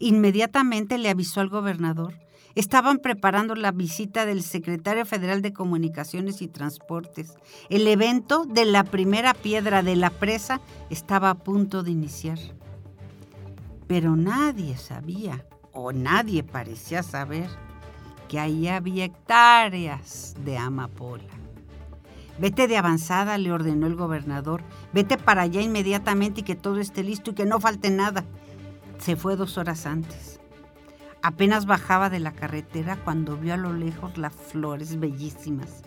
Inmediatamente 0.00 0.98
le 0.98 1.08
avisó 1.08 1.40
al 1.40 1.48
gobernador. 1.48 2.18
Estaban 2.56 2.98
preparando 2.98 3.54
la 3.54 3.70
visita 3.70 4.26
del 4.26 4.42
secretario 4.42 5.06
federal 5.06 5.42
de 5.42 5.52
Comunicaciones 5.52 6.42
y 6.42 6.48
Transportes. 6.48 7.34
El 7.70 7.86
evento 7.86 8.44
de 8.46 8.64
la 8.64 8.82
primera 8.82 9.32
piedra 9.32 9.84
de 9.84 9.94
la 9.94 10.10
presa 10.10 10.60
estaba 10.90 11.30
a 11.30 11.34
punto 11.36 11.84
de 11.84 11.92
iniciar 11.92 12.38
pero 13.92 14.16
nadie 14.16 14.78
sabía, 14.78 15.44
o 15.74 15.92
nadie 15.92 16.42
parecía 16.42 17.02
saber, 17.02 17.50
que 18.26 18.40
ahí 18.40 18.66
había 18.66 19.04
hectáreas 19.04 20.34
de 20.42 20.56
amapola. 20.56 21.28
Vete 22.38 22.68
de 22.68 22.78
avanzada, 22.78 23.36
le 23.36 23.52
ordenó 23.52 23.86
el 23.86 23.94
gobernador. 23.94 24.62
Vete 24.94 25.18
para 25.18 25.42
allá 25.42 25.60
inmediatamente 25.60 26.40
y 26.40 26.42
que 26.42 26.54
todo 26.54 26.80
esté 26.80 27.02
listo 27.02 27.32
y 27.32 27.34
que 27.34 27.44
no 27.44 27.60
falte 27.60 27.90
nada. 27.90 28.24
Se 28.96 29.14
fue 29.14 29.36
dos 29.36 29.58
horas 29.58 29.84
antes. 29.84 30.40
Apenas 31.20 31.66
bajaba 31.66 32.08
de 32.08 32.20
la 32.20 32.32
carretera 32.32 32.96
cuando 32.96 33.36
vio 33.36 33.52
a 33.52 33.58
lo 33.58 33.74
lejos 33.74 34.16
las 34.16 34.32
flores 34.32 34.98
bellísimas, 34.98 35.82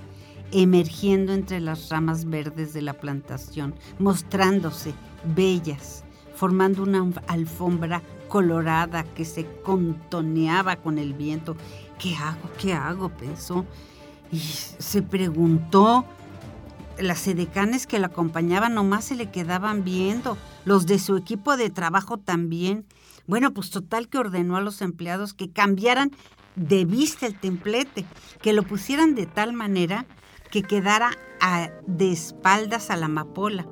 emergiendo 0.51 1.33
entre 1.33 1.59
las 1.59 1.89
ramas 1.89 2.25
verdes 2.25 2.71
de 2.71 2.83
la 2.83 2.93
plantación, 2.93 3.73
mostrándose 3.97 4.93
bellas, 5.35 6.04
formando 6.35 6.83
una 6.83 7.05
alfombra 7.27 8.01
colorada 8.27 9.03
que 9.03 9.25
se 9.25 9.45
contoneaba 9.63 10.77
con 10.77 10.97
el 10.97 11.13
viento. 11.13 11.55
¿Qué 11.99 12.15
hago? 12.15 12.49
¿Qué 12.59 12.73
hago? 12.73 13.09
pensó. 13.09 13.65
Y 14.31 14.39
se 14.39 15.01
preguntó. 15.01 16.05
Las 16.97 17.27
edecanes 17.27 17.87
que 17.87 17.99
la 17.99 18.07
acompañaban 18.07 18.73
nomás 18.73 19.05
se 19.05 19.15
le 19.15 19.29
quedaban 19.29 19.83
viendo. 19.83 20.37
Los 20.63 20.85
de 20.85 20.97
su 20.97 21.17
equipo 21.17 21.57
de 21.57 21.69
trabajo 21.69 22.17
también. 22.17 22.85
Bueno, 23.27 23.53
pues 23.53 23.69
total 23.69 24.07
que 24.07 24.17
ordenó 24.17 24.55
a 24.55 24.61
los 24.61 24.81
empleados 24.81 25.33
que 25.33 25.49
cambiaran 25.51 26.11
de 26.55 26.85
vista 26.85 27.25
el 27.25 27.37
templete, 27.37 28.05
que 28.41 28.53
lo 28.53 28.63
pusieran 28.63 29.13
de 29.13 29.25
tal 29.25 29.51
manera 29.51 30.05
que 30.51 30.63
quedara 30.63 31.11
de 31.85 32.11
espaldas 32.11 32.89
a 32.89 32.95
la 32.95 33.07
amapola. 33.07 33.67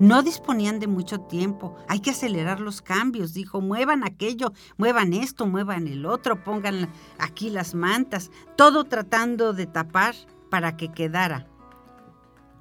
No 0.00 0.22
disponían 0.22 0.80
de 0.80 0.86
mucho 0.86 1.20
tiempo. 1.20 1.76
Hay 1.86 2.00
que 2.00 2.10
acelerar 2.10 2.58
los 2.58 2.80
cambios. 2.80 3.34
Dijo, 3.34 3.60
muevan 3.60 4.02
aquello, 4.02 4.52
muevan 4.78 5.12
esto, 5.12 5.46
muevan 5.46 5.86
el 5.86 6.06
otro, 6.06 6.42
pongan 6.42 6.90
aquí 7.18 7.50
las 7.50 7.74
mantas. 7.74 8.30
Todo 8.56 8.84
tratando 8.84 9.52
de 9.52 9.66
tapar 9.66 10.14
para 10.48 10.78
que 10.78 10.90
quedara 10.90 11.46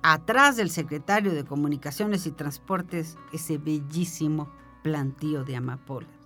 atrás 0.01 0.57
del 0.57 0.69
secretario 0.69 1.33
de 1.33 1.45
Comunicaciones 1.45 2.27
y 2.27 2.31
Transportes 2.31 3.17
ese 3.31 3.57
bellísimo 3.57 4.51
plantío 4.83 5.45
de 5.45 5.55
amapolas 5.55 6.18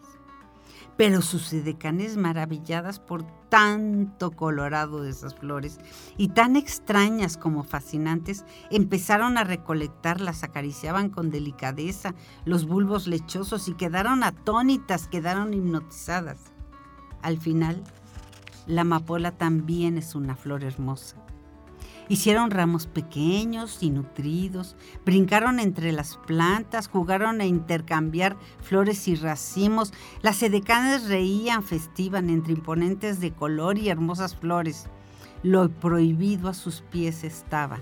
pero 0.97 1.21
sus 1.21 1.51
edecanes 1.53 2.17
maravilladas 2.17 2.99
por 2.99 3.23
tanto 3.49 4.32
colorado 4.32 5.03
de 5.03 5.12
esas 5.12 5.36
flores 5.36 5.79
y 6.17 6.29
tan 6.29 6.56
extrañas 6.56 7.38
como 7.38 7.63
fascinantes, 7.63 8.45
empezaron 8.71 9.38
a 9.38 9.43
recolectarlas, 9.43 10.43
acariciaban 10.43 11.10
con 11.10 11.29
delicadeza 11.29 12.13
los 12.45 12.65
bulbos 12.65 13.08
lechosos 13.08 13.67
y 13.67 13.73
quedaron 13.73 14.23
atónitas, 14.23 15.08
quedaron 15.08 15.53
hipnotizadas. 15.53 16.39
Al 17.21 17.38
final, 17.38 17.84
la 18.67 18.82
amapola 18.82 19.32
también 19.32 19.97
es 19.97 20.15
una 20.15 20.36
flor 20.36 20.63
hermosa 20.63 21.22
Hicieron 22.09 22.51
ramos 22.51 22.85
pequeños 22.85 23.81
y 23.81 23.89
nutridos, 23.89 24.75
brincaron 25.05 25.59
entre 25.59 25.91
las 25.93 26.17
plantas, 26.17 26.87
jugaron 26.87 27.39
a 27.39 27.45
intercambiar 27.45 28.35
flores 28.61 29.07
y 29.07 29.15
racimos. 29.15 29.93
Las 30.21 30.43
edecanes 30.43 31.07
reían, 31.07 31.63
festivan 31.63 32.29
entre 32.29 32.53
imponentes 32.53 33.21
de 33.21 33.31
color 33.31 33.77
y 33.77 33.89
hermosas 33.89 34.35
flores. 34.35 34.87
Lo 35.43 35.69
prohibido 35.69 36.49
a 36.49 36.53
sus 36.53 36.81
pies 36.81 37.23
estaba. 37.23 37.79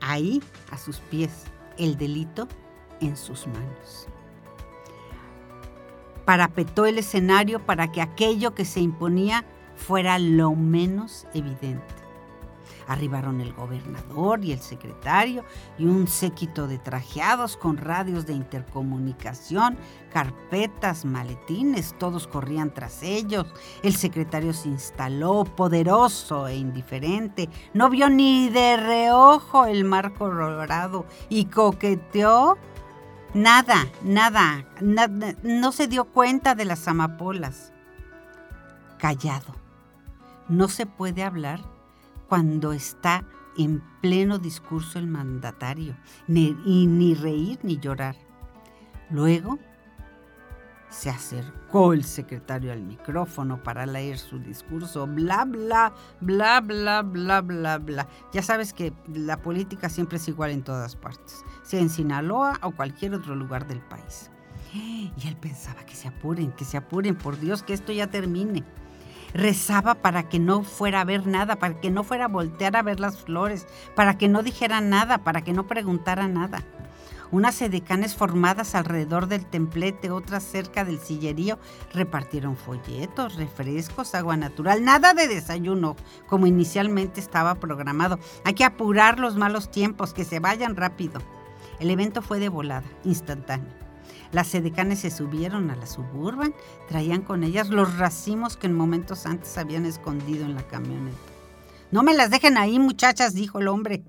Ahí, 0.00 0.42
a 0.70 0.78
sus 0.78 0.98
pies, 0.98 1.44
el 1.78 1.96
delito 1.96 2.48
en 3.00 3.16
sus 3.16 3.46
manos. 3.46 4.08
Parapetó 6.24 6.86
el 6.86 6.98
escenario 6.98 7.64
para 7.64 7.92
que 7.92 8.02
aquello 8.02 8.54
que 8.54 8.64
se 8.64 8.80
imponía 8.80 9.44
fuera 9.76 10.18
lo 10.18 10.54
menos 10.54 11.26
evidente. 11.34 11.99
Arribaron 12.90 13.40
el 13.40 13.52
gobernador 13.52 14.44
y 14.44 14.50
el 14.50 14.58
secretario 14.58 15.44
y 15.78 15.84
un 15.84 16.08
séquito 16.08 16.66
de 16.66 16.78
trajeados 16.78 17.56
con 17.56 17.76
radios 17.76 18.26
de 18.26 18.32
intercomunicación, 18.32 19.78
carpetas, 20.12 21.04
maletines, 21.04 21.94
todos 22.00 22.26
corrían 22.26 22.74
tras 22.74 23.04
ellos. 23.04 23.46
El 23.84 23.94
secretario 23.94 24.52
se 24.52 24.70
instaló, 24.70 25.44
poderoso 25.44 26.48
e 26.48 26.56
indiferente, 26.56 27.48
no 27.74 27.90
vio 27.90 28.10
ni 28.10 28.48
de 28.48 28.76
reojo 28.76 29.66
el 29.66 29.84
mar 29.84 30.12
colorado 30.14 31.06
y 31.28 31.44
coqueteó 31.44 32.58
Nada, 33.34 33.86
nada, 34.02 34.64
nada, 34.80 35.36
no 35.44 35.70
se 35.70 35.86
dio 35.86 36.06
cuenta 36.06 36.56
de 36.56 36.64
las 36.64 36.88
amapolas. 36.88 37.72
Callado. 38.98 39.54
No 40.48 40.66
se 40.66 40.86
puede 40.86 41.22
hablar 41.22 41.60
cuando 42.30 42.72
está 42.72 43.24
en 43.58 43.82
pleno 44.00 44.38
discurso 44.38 45.00
el 45.00 45.08
mandatario, 45.08 45.96
ni, 46.28 46.52
ni 46.64 47.14
reír 47.14 47.58
ni 47.64 47.76
llorar. 47.80 48.14
Luego 49.10 49.58
se 50.88 51.10
acercó 51.10 51.92
el 51.92 52.04
secretario 52.04 52.72
al 52.72 52.82
micrófono 52.82 53.60
para 53.60 53.84
leer 53.84 54.16
su 54.16 54.38
discurso, 54.38 55.08
bla, 55.08 55.44
bla, 55.44 55.92
bla, 56.20 56.60
bla, 56.60 57.02
bla, 57.02 57.40
bla, 57.40 57.78
bla. 57.78 58.08
Ya 58.32 58.42
sabes 58.42 58.72
que 58.74 58.92
la 59.12 59.42
política 59.42 59.88
siempre 59.88 60.18
es 60.18 60.28
igual 60.28 60.52
en 60.52 60.62
todas 60.62 60.94
partes, 60.94 61.44
sea 61.64 61.80
en 61.80 61.90
Sinaloa 61.90 62.60
o 62.62 62.70
cualquier 62.70 63.12
otro 63.14 63.34
lugar 63.34 63.66
del 63.66 63.80
país. 63.80 64.30
Y 64.72 65.26
él 65.26 65.36
pensaba 65.36 65.84
que 65.84 65.96
se 65.96 66.06
apuren, 66.06 66.52
que 66.52 66.64
se 66.64 66.76
apuren, 66.76 67.16
por 67.16 67.40
Dios, 67.40 67.64
que 67.64 67.72
esto 67.72 67.90
ya 67.90 68.06
termine 68.06 68.64
rezaba 69.34 69.96
para 69.96 70.28
que 70.28 70.38
no 70.38 70.62
fuera 70.62 71.00
a 71.00 71.04
ver 71.04 71.26
nada, 71.26 71.56
para 71.56 71.80
que 71.80 71.90
no 71.90 72.04
fuera 72.04 72.26
a 72.26 72.28
voltear 72.28 72.76
a 72.76 72.82
ver 72.82 73.00
las 73.00 73.18
flores, 73.18 73.66
para 73.94 74.18
que 74.18 74.28
no 74.28 74.42
dijera 74.42 74.80
nada, 74.80 75.18
para 75.18 75.42
que 75.42 75.52
no 75.52 75.66
preguntara 75.66 76.28
nada. 76.28 76.62
Unas 77.32 77.62
edecanes 77.62 78.16
formadas 78.16 78.74
alrededor 78.74 79.28
del 79.28 79.46
templete, 79.46 80.10
otras 80.10 80.42
cerca 80.42 80.84
del 80.84 80.98
sillerío, 80.98 81.60
repartieron 81.92 82.56
folletos, 82.56 83.36
refrescos, 83.36 84.16
agua 84.16 84.36
natural, 84.36 84.84
nada 84.84 85.14
de 85.14 85.28
desayuno, 85.28 85.94
como 86.26 86.48
inicialmente 86.48 87.20
estaba 87.20 87.54
programado. 87.54 88.18
Hay 88.44 88.54
que 88.54 88.64
apurar 88.64 89.20
los 89.20 89.36
malos 89.36 89.70
tiempos, 89.70 90.12
que 90.12 90.24
se 90.24 90.40
vayan 90.40 90.74
rápido. 90.74 91.20
El 91.78 91.90
evento 91.90 92.20
fue 92.20 92.40
de 92.40 92.48
volada, 92.48 92.86
instantáneo. 93.04 93.89
Las 94.32 94.54
edecanes 94.54 95.00
se 95.00 95.10
subieron 95.10 95.70
a 95.70 95.76
la 95.76 95.86
suburban, 95.86 96.54
traían 96.88 97.22
con 97.22 97.44
ellas 97.44 97.68
los 97.68 97.98
racimos 97.98 98.56
que 98.56 98.66
en 98.66 98.74
momentos 98.74 99.26
antes 99.26 99.58
habían 99.58 99.86
escondido 99.86 100.44
en 100.44 100.54
la 100.54 100.66
camioneta. 100.66 101.18
No 101.90 102.02
me 102.02 102.14
las 102.14 102.30
dejen 102.30 102.56
ahí, 102.56 102.78
muchachas, 102.78 103.34
dijo 103.34 103.58
el 103.58 103.68
hombre. 103.68 104.04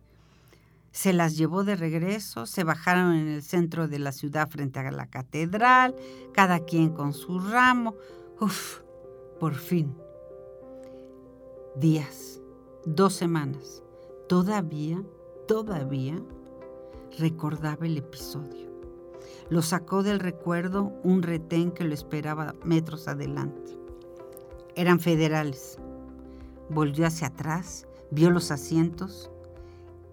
Se 0.91 1.13
las 1.13 1.37
llevó 1.37 1.63
de 1.63 1.75
regreso, 1.75 2.45
se 2.45 2.63
bajaron 2.63 3.15
en 3.15 3.27
el 3.29 3.43
centro 3.43 3.87
de 3.87 3.97
la 3.97 4.11
ciudad 4.11 4.49
frente 4.49 4.79
a 4.79 4.91
la 4.91 5.07
catedral, 5.07 5.95
cada 6.33 6.59
quien 6.59 6.89
con 6.89 7.13
su 7.13 7.39
ramo. 7.39 7.95
Uf, 8.39 8.81
por 9.39 9.55
fin. 9.55 9.95
Días, 11.75 12.41
dos 12.85 13.13
semanas. 13.13 13.81
Todavía, 14.27 15.01
todavía 15.47 16.21
recordaba 17.17 17.85
el 17.85 17.97
episodio. 17.97 18.70
Lo 19.49 19.62
sacó 19.62 20.03
del 20.03 20.19
recuerdo 20.19 20.93
un 21.03 21.23
retén 21.23 21.71
que 21.71 21.84
lo 21.84 21.93
esperaba 21.93 22.55
metros 22.63 23.07
adelante. 23.07 23.77
Eran 24.75 24.99
federales. 24.99 25.77
Volvió 26.69 27.05
hacia 27.05 27.27
atrás, 27.27 27.88
vio 28.12 28.29
los 28.29 28.51
asientos 28.51 29.29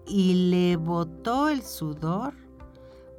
y 0.05 0.49
le 0.49 0.75
botó 0.75 1.49
el 1.49 1.61
sudor 1.61 2.33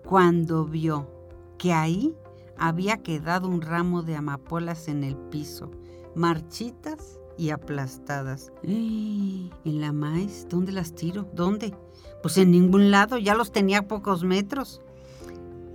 cuando 0.05 0.65
vio 0.65 1.09
que 1.57 1.73
ahí 1.73 2.15
había 2.59 2.99
quedado 2.99 3.49
un 3.49 3.63
ramo 3.63 4.03
de 4.03 4.17
amapolas 4.17 4.89
en 4.89 5.05
el 5.05 5.17
piso, 5.17 5.71
marchitas 6.15 7.19
y 7.39 7.51
aplastadas. 7.51 8.53
¿En 8.63 9.81
la 9.81 9.93
maíz? 9.93 10.47
¿Dónde 10.51 10.73
las 10.73 10.95
tiro? 10.95 11.27
¿Dónde? 11.33 11.75
Pues 12.23 12.37
en 12.37 12.51
ningún 12.51 12.91
lado, 12.91 13.17
ya 13.17 13.35
los 13.35 13.51
tenía 13.51 13.79
a 13.79 13.89
pocos 13.89 14.25
metros. 14.25 14.83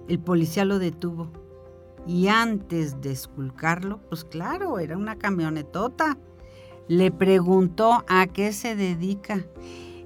El 0.07 0.19
policía 0.19 0.65
lo 0.65 0.79
detuvo 0.79 1.31
y 2.07 2.27
antes 2.27 3.01
de 3.01 3.11
esculcarlo, 3.11 3.99
pues 4.09 4.23
claro, 4.23 4.79
era 4.79 4.97
una 4.97 5.15
camionetota. 5.15 6.17
Le 6.87 7.11
preguntó 7.11 8.03
a 8.07 8.27
qué 8.27 8.53
se 8.53 8.75
dedica 8.75 9.45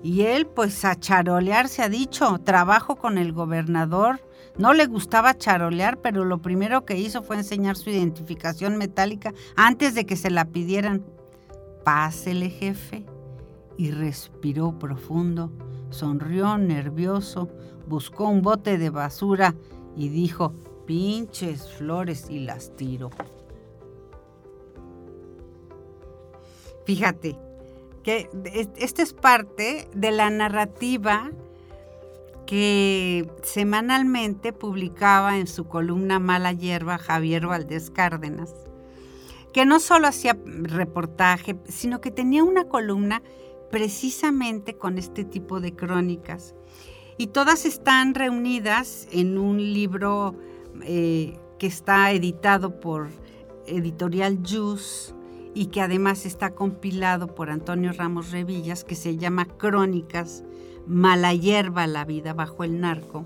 y 0.02 0.22
él 0.22 0.48
pues 0.48 0.86
a 0.86 0.96
charolear 0.96 1.68
se 1.68 1.84
ha 1.84 1.90
dicho, 1.90 2.40
trabajo 2.40 2.96
con 2.96 3.18
el 3.18 3.34
gobernador. 3.34 4.22
No 4.58 4.74
le 4.74 4.86
gustaba 4.86 5.38
charolear, 5.38 6.00
pero 6.02 6.24
lo 6.24 6.42
primero 6.42 6.86
que 6.86 6.98
hizo 6.98 7.22
fue 7.22 7.38
enseñar 7.38 7.76
su 7.76 7.90
identificación 7.90 8.78
metálica 8.78 9.34
antes 9.56 9.94
de 9.94 10.06
que 10.06 10.16
se 10.16 10.30
la 10.30 10.46
pidieran. 10.46 11.06
Pásele, 11.84 12.50
jefe. 12.50 13.06
Y 13.78 13.92
respiró 13.92 14.78
profundo, 14.78 15.52
sonrió 15.90 16.58
nervioso, 16.58 17.50
buscó 17.88 18.28
un 18.28 18.42
bote 18.42 18.78
de 18.78 18.90
basura 18.90 19.56
y 20.00 20.08
dijo, 20.08 20.54
pinches 20.88 21.70
flores 21.74 22.30
y 22.30 22.40
las 22.40 22.74
tiro. 22.78 23.10
Fíjate, 26.86 27.38
que 28.02 28.30
esta 28.78 29.04
es 29.04 29.14
parte 29.14 29.90
de 29.94 30.12
la 30.12 30.30
narrativa 30.30 31.32
que 32.46 33.30
semanalmente 33.44 34.54
publicaba 34.54 35.38
en 35.38 35.48
su 35.48 35.66
columna 35.66 36.18
Mala 36.18 36.54
Hierba 36.54 36.98
Javier 36.98 37.46
Valdés 37.46 37.92
Cárdenas, 37.92 38.56
que 39.52 39.66
no 39.66 39.82
solo 39.82 40.08
hacía 40.08 40.40
reportaje, 40.46 41.60
sino 41.68 42.00
que 42.00 42.10
tenía 42.10 42.46
una 42.46 42.70
columna 42.70 43.22
precisamente 43.70 44.78
con 44.78 44.98
este 44.98 45.26
tipo 45.26 45.60
de 45.60 45.76
crónicas 45.76 46.56
y 47.20 47.28
todas 47.28 47.66
están 47.66 48.16
reunidas 48.16 49.06
en 49.12 49.38
un 49.38 49.58
libro 49.58 50.36
eh, 50.84 51.38
que 51.60 51.68
está 51.68 52.14
editado 52.14 52.80
por 52.80 53.10
Editorial 53.68 54.40
Jus 54.50 55.14
y 55.54 55.66
que 55.66 55.82
además 55.82 56.26
está 56.26 56.52
compilado 56.52 57.36
por 57.36 57.50
Antonio 57.50 57.92
Ramos 57.92 58.32
Revillas, 58.32 58.86
que 58.86 58.96
se 58.96 59.18
llama 59.18 59.44
Crónicas, 59.46 60.46
Mala 60.88 61.34
hierba, 61.34 61.88
la 61.88 62.06
vida 62.06 62.34
bajo 62.34 62.64
el 62.64 62.80
narco. 62.80 63.26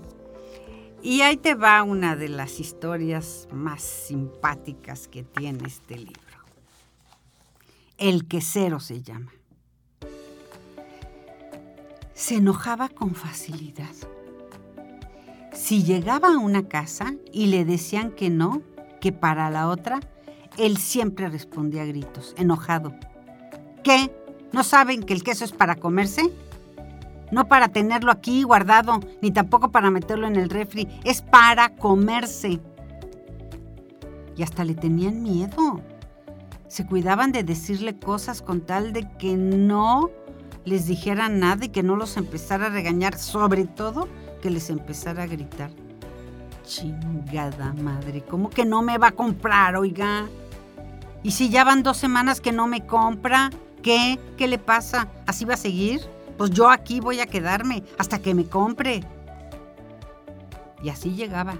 Y 1.00 1.20
ahí 1.20 1.36
te 1.36 1.54
va 1.54 1.84
una 1.84 2.16
de 2.16 2.30
las 2.30 2.58
historias 2.58 3.46
más 3.52 3.80
simpáticas 3.80 5.06
que 5.06 5.22
tiene 5.22 5.68
este 5.68 5.98
libro. 5.98 6.38
El 7.96 8.26
quesero 8.26 8.80
se 8.80 9.02
llama. 9.02 9.30
Se 12.14 12.36
enojaba 12.36 12.88
con 12.88 13.16
facilidad. 13.16 13.90
Si 15.52 15.82
llegaba 15.82 16.34
a 16.34 16.38
una 16.38 16.68
casa 16.68 17.14
y 17.32 17.46
le 17.46 17.64
decían 17.64 18.12
que 18.12 18.30
no, 18.30 18.62
que 19.00 19.10
para 19.10 19.50
la 19.50 19.68
otra, 19.68 19.98
él 20.56 20.76
siempre 20.76 21.28
respondía 21.28 21.82
a 21.82 21.86
gritos, 21.86 22.32
enojado. 22.38 22.94
¿Qué? 23.82 24.12
¿No 24.52 24.62
saben 24.62 25.02
que 25.02 25.12
el 25.12 25.24
queso 25.24 25.44
es 25.44 25.50
para 25.50 25.74
comerse? 25.74 26.30
No 27.32 27.48
para 27.48 27.68
tenerlo 27.68 28.12
aquí 28.12 28.44
guardado, 28.44 29.00
ni 29.20 29.32
tampoco 29.32 29.72
para 29.72 29.90
meterlo 29.90 30.28
en 30.28 30.36
el 30.36 30.50
refri, 30.50 30.88
es 31.02 31.20
para 31.20 31.74
comerse. 31.74 32.60
Y 34.36 34.42
hasta 34.44 34.64
le 34.64 34.74
tenían 34.74 35.22
miedo. 35.22 35.80
Se 36.68 36.86
cuidaban 36.86 37.32
de 37.32 37.42
decirle 37.42 37.98
cosas 37.98 38.40
con 38.40 38.60
tal 38.60 38.92
de 38.92 39.10
que 39.18 39.36
no 39.36 40.10
les 40.64 40.86
dijera 40.86 41.28
nada 41.28 41.66
y 41.66 41.68
que 41.68 41.82
no 41.82 41.96
los 41.96 42.16
empezara 42.16 42.66
a 42.66 42.70
regañar, 42.70 43.18
sobre 43.18 43.64
todo 43.64 44.08
que 44.42 44.50
les 44.50 44.70
empezara 44.70 45.24
a 45.24 45.26
gritar. 45.26 45.70
Chingada 46.64 47.74
madre, 47.74 48.22
¿cómo 48.22 48.50
que 48.50 48.64
no 48.64 48.82
me 48.82 48.98
va 48.98 49.08
a 49.08 49.12
comprar, 49.12 49.76
oiga? 49.76 50.26
¿Y 51.22 51.32
si 51.32 51.50
ya 51.50 51.64
van 51.64 51.82
dos 51.82 51.96
semanas 51.96 52.40
que 52.40 52.52
no 52.52 52.66
me 52.66 52.86
compra? 52.86 53.50
¿Qué? 53.82 54.18
¿Qué 54.38 54.48
le 54.48 54.58
pasa? 54.58 55.08
¿Así 55.26 55.44
va 55.44 55.54
a 55.54 55.58
seguir? 55.58 56.00
Pues 56.38 56.50
yo 56.50 56.70
aquí 56.70 57.00
voy 57.00 57.20
a 57.20 57.26
quedarme 57.26 57.82
hasta 57.98 58.18
que 58.18 58.34
me 58.34 58.46
compre. 58.46 59.02
Y 60.82 60.88
así 60.88 61.14
llegaba. 61.14 61.56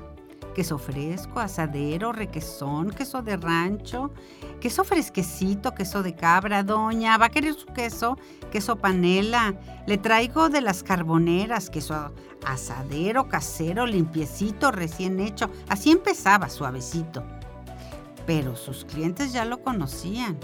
Queso 0.54 0.78
fresco, 0.78 1.40
asadero, 1.40 2.12
requesón, 2.12 2.90
queso 2.90 3.22
de 3.22 3.36
rancho, 3.36 4.12
queso 4.60 4.84
fresquecito, 4.84 5.74
queso 5.74 6.04
de 6.04 6.14
cabra, 6.14 6.62
doña, 6.62 7.18
¿va 7.18 7.26
a 7.26 7.30
querer 7.30 7.54
su 7.54 7.66
queso? 7.66 8.16
Queso 8.52 8.76
panela, 8.76 9.54
le 9.88 9.98
traigo 9.98 10.50
de 10.50 10.60
las 10.60 10.84
carboneras, 10.84 11.70
queso 11.70 12.12
asadero, 12.46 13.28
casero, 13.28 13.84
limpiecito, 13.84 14.70
recién 14.70 15.18
hecho. 15.18 15.50
Así 15.68 15.90
empezaba, 15.90 16.48
suavecito. 16.48 17.24
Pero 18.24 18.54
sus 18.54 18.84
clientes 18.84 19.32
ya 19.32 19.44
lo 19.44 19.60
conocían, 19.60 20.38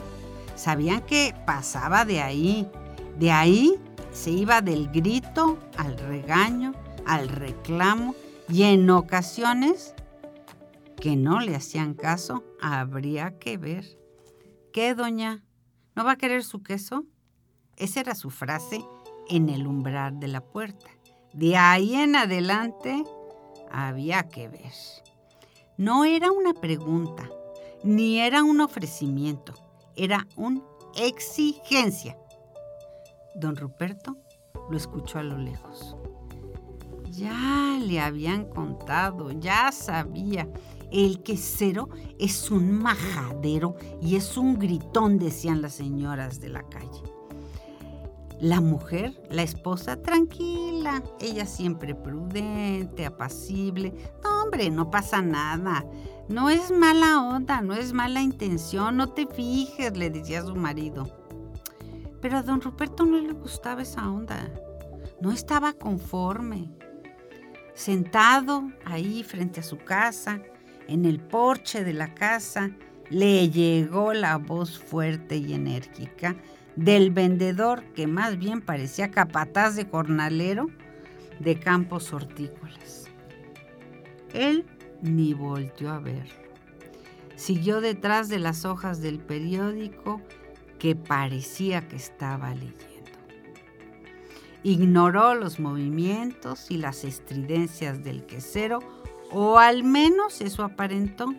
sabían 0.57 1.03
que 1.03 1.37
pasaba 1.47 2.05
de 2.05 2.21
ahí. 2.21 2.69
De 3.17 3.31
ahí 3.31 3.77
se 4.13 4.31
iba 4.31 4.61
del 4.61 4.91
grito 4.91 5.57
al 5.77 5.97
regaño, 5.97 6.73
al 7.07 7.29
reclamo 7.29 8.17
y 8.49 8.65
en 8.65 8.91
ocasiones 8.91 9.95
que 11.01 11.16
no 11.16 11.40
le 11.40 11.57
hacían 11.57 11.94
caso, 11.94 12.44
habría 12.61 13.38
que 13.38 13.57
ver. 13.57 13.98
¿Qué, 14.72 14.94
doña? 14.94 15.42
¿No 15.96 16.05
va 16.05 16.12
a 16.12 16.16
querer 16.16 16.44
su 16.44 16.62
queso? 16.62 17.07
Esa 17.76 18.01
era 18.01 18.14
su 18.14 18.30
frase 18.30 18.84
en 19.28 19.48
el 19.48 19.66
umbral 19.66 20.20
de 20.20 20.28
la 20.28 20.42
puerta. 20.42 20.90
De 21.32 21.57
ahí 21.57 21.94
en 21.94 22.16
adelante 22.16 23.03
había 23.70 24.28
que 24.28 24.48
ver. 24.48 24.72
No 25.78 26.05
era 26.05 26.30
una 26.30 26.53
pregunta, 26.53 27.28
ni 27.82 28.18
era 28.20 28.44
un 28.44 28.61
ofrecimiento, 28.61 29.55
era 29.96 30.26
una 30.36 30.61
exigencia. 30.96 32.18
Don 33.34 33.57
Ruperto 33.57 34.18
lo 34.68 34.76
escuchó 34.76 35.18
a 35.18 35.22
lo 35.22 35.38
lejos. 35.38 35.96
Ya 37.11 37.78
le 37.80 38.01
habían 38.01 38.44
contado, 38.44 39.30
ya 39.32 39.72
sabía. 39.72 40.48
El 40.91 41.22
quesero 41.22 41.88
es 42.18 42.51
un 42.51 42.72
majadero 42.72 43.76
y 44.03 44.16
es 44.16 44.36
un 44.36 44.59
gritón, 44.59 45.18
decían 45.18 45.62
las 45.62 45.74
señoras 45.74 46.41
de 46.41 46.49
la 46.49 46.62
calle. 46.62 47.03
La 48.41 48.61
mujer, 48.61 49.20
la 49.30 49.43
esposa, 49.43 50.01
tranquila, 50.01 51.03
ella 51.20 51.45
siempre 51.45 51.95
prudente, 51.95 53.05
apacible. 53.05 53.93
No, 54.24 54.43
hombre, 54.43 54.70
no 54.70 54.91
pasa 54.91 55.20
nada. 55.20 55.84
No 56.28 56.49
es 56.49 56.70
mala 56.70 57.22
onda, 57.22 57.61
no 57.61 57.74
es 57.74 57.93
mala 57.93 58.22
intención, 58.22 58.97
no 58.97 59.11
te 59.11 59.26
fijes, 59.26 59.95
le 59.97 60.09
decía 60.09 60.43
su 60.43 60.57
marido. 60.57 61.07
Pero 62.22 62.38
a 62.38 62.43
don 62.43 62.61
Ruperto 62.61 63.05
no 63.05 63.18
le 63.18 63.32
gustaba 63.32 63.82
esa 63.82 64.11
onda. 64.11 64.51
No 65.20 65.32
estaba 65.32 65.74
conforme. 65.74 66.70
Sentado 67.74 68.70
ahí 68.84 69.22
frente 69.22 69.61
a 69.61 69.64
su 69.64 69.76
casa, 69.76 70.41
en 70.91 71.05
el 71.05 71.20
porche 71.20 71.84
de 71.84 71.95
la 71.95 72.14
casa, 72.14 72.70
le 73.11 73.49
llegó 73.49 74.12
la 74.12 74.38
voz 74.38 74.78
fuerte 74.78 75.36
y 75.36 75.53
enérgica 75.53 76.36
del 76.76 77.11
vendedor 77.11 77.84
que 77.95 78.07
más 78.07 78.38
bien 78.38 78.61
parecía 78.61 79.11
capataz 79.11 79.76
de 79.76 79.84
jornalero 79.84 80.68
de 81.38 81.59
campos 81.59 82.12
hortícolas. 82.12 83.07
Él 84.34 84.66
ni 85.01 85.32
volteó 85.32 85.91
a 85.91 86.01
ver. 86.01 86.28
Siguió 87.36 87.80
detrás 87.80 88.28
de 88.28 88.38
las 88.38 88.64
hojas 88.64 89.01
del 89.01 89.18
periódico 89.18 90.20
que 90.78 90.97
parecía 90.97 91.86
que 91.88 91.97
estaba 91.97 92.55
leyendo. 92.55 92.80
Ignoró 94.62 95.34
los 95.34 95.59
movimientos 95.59 96.70
y 96.70 96.76
las 96.76 97.05
estridencias 97.05 98.05
del 98.05 98.26
quesero, 98.26 98.80
o 99.33 99.59
al 99.59 99.85
menos 99.85 100.41
eso 100.41 100.64
aparentó, 100.64 101.35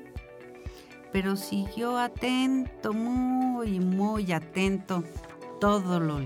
pero 1.12 1.36
siguió 1.36 1.98
atento, 1.98 2.94
muy, 2.94 3.80
muy 3.80 4.32
atento, 4.32 5.04
todo 5.60 6.00
lo 6.00 6.20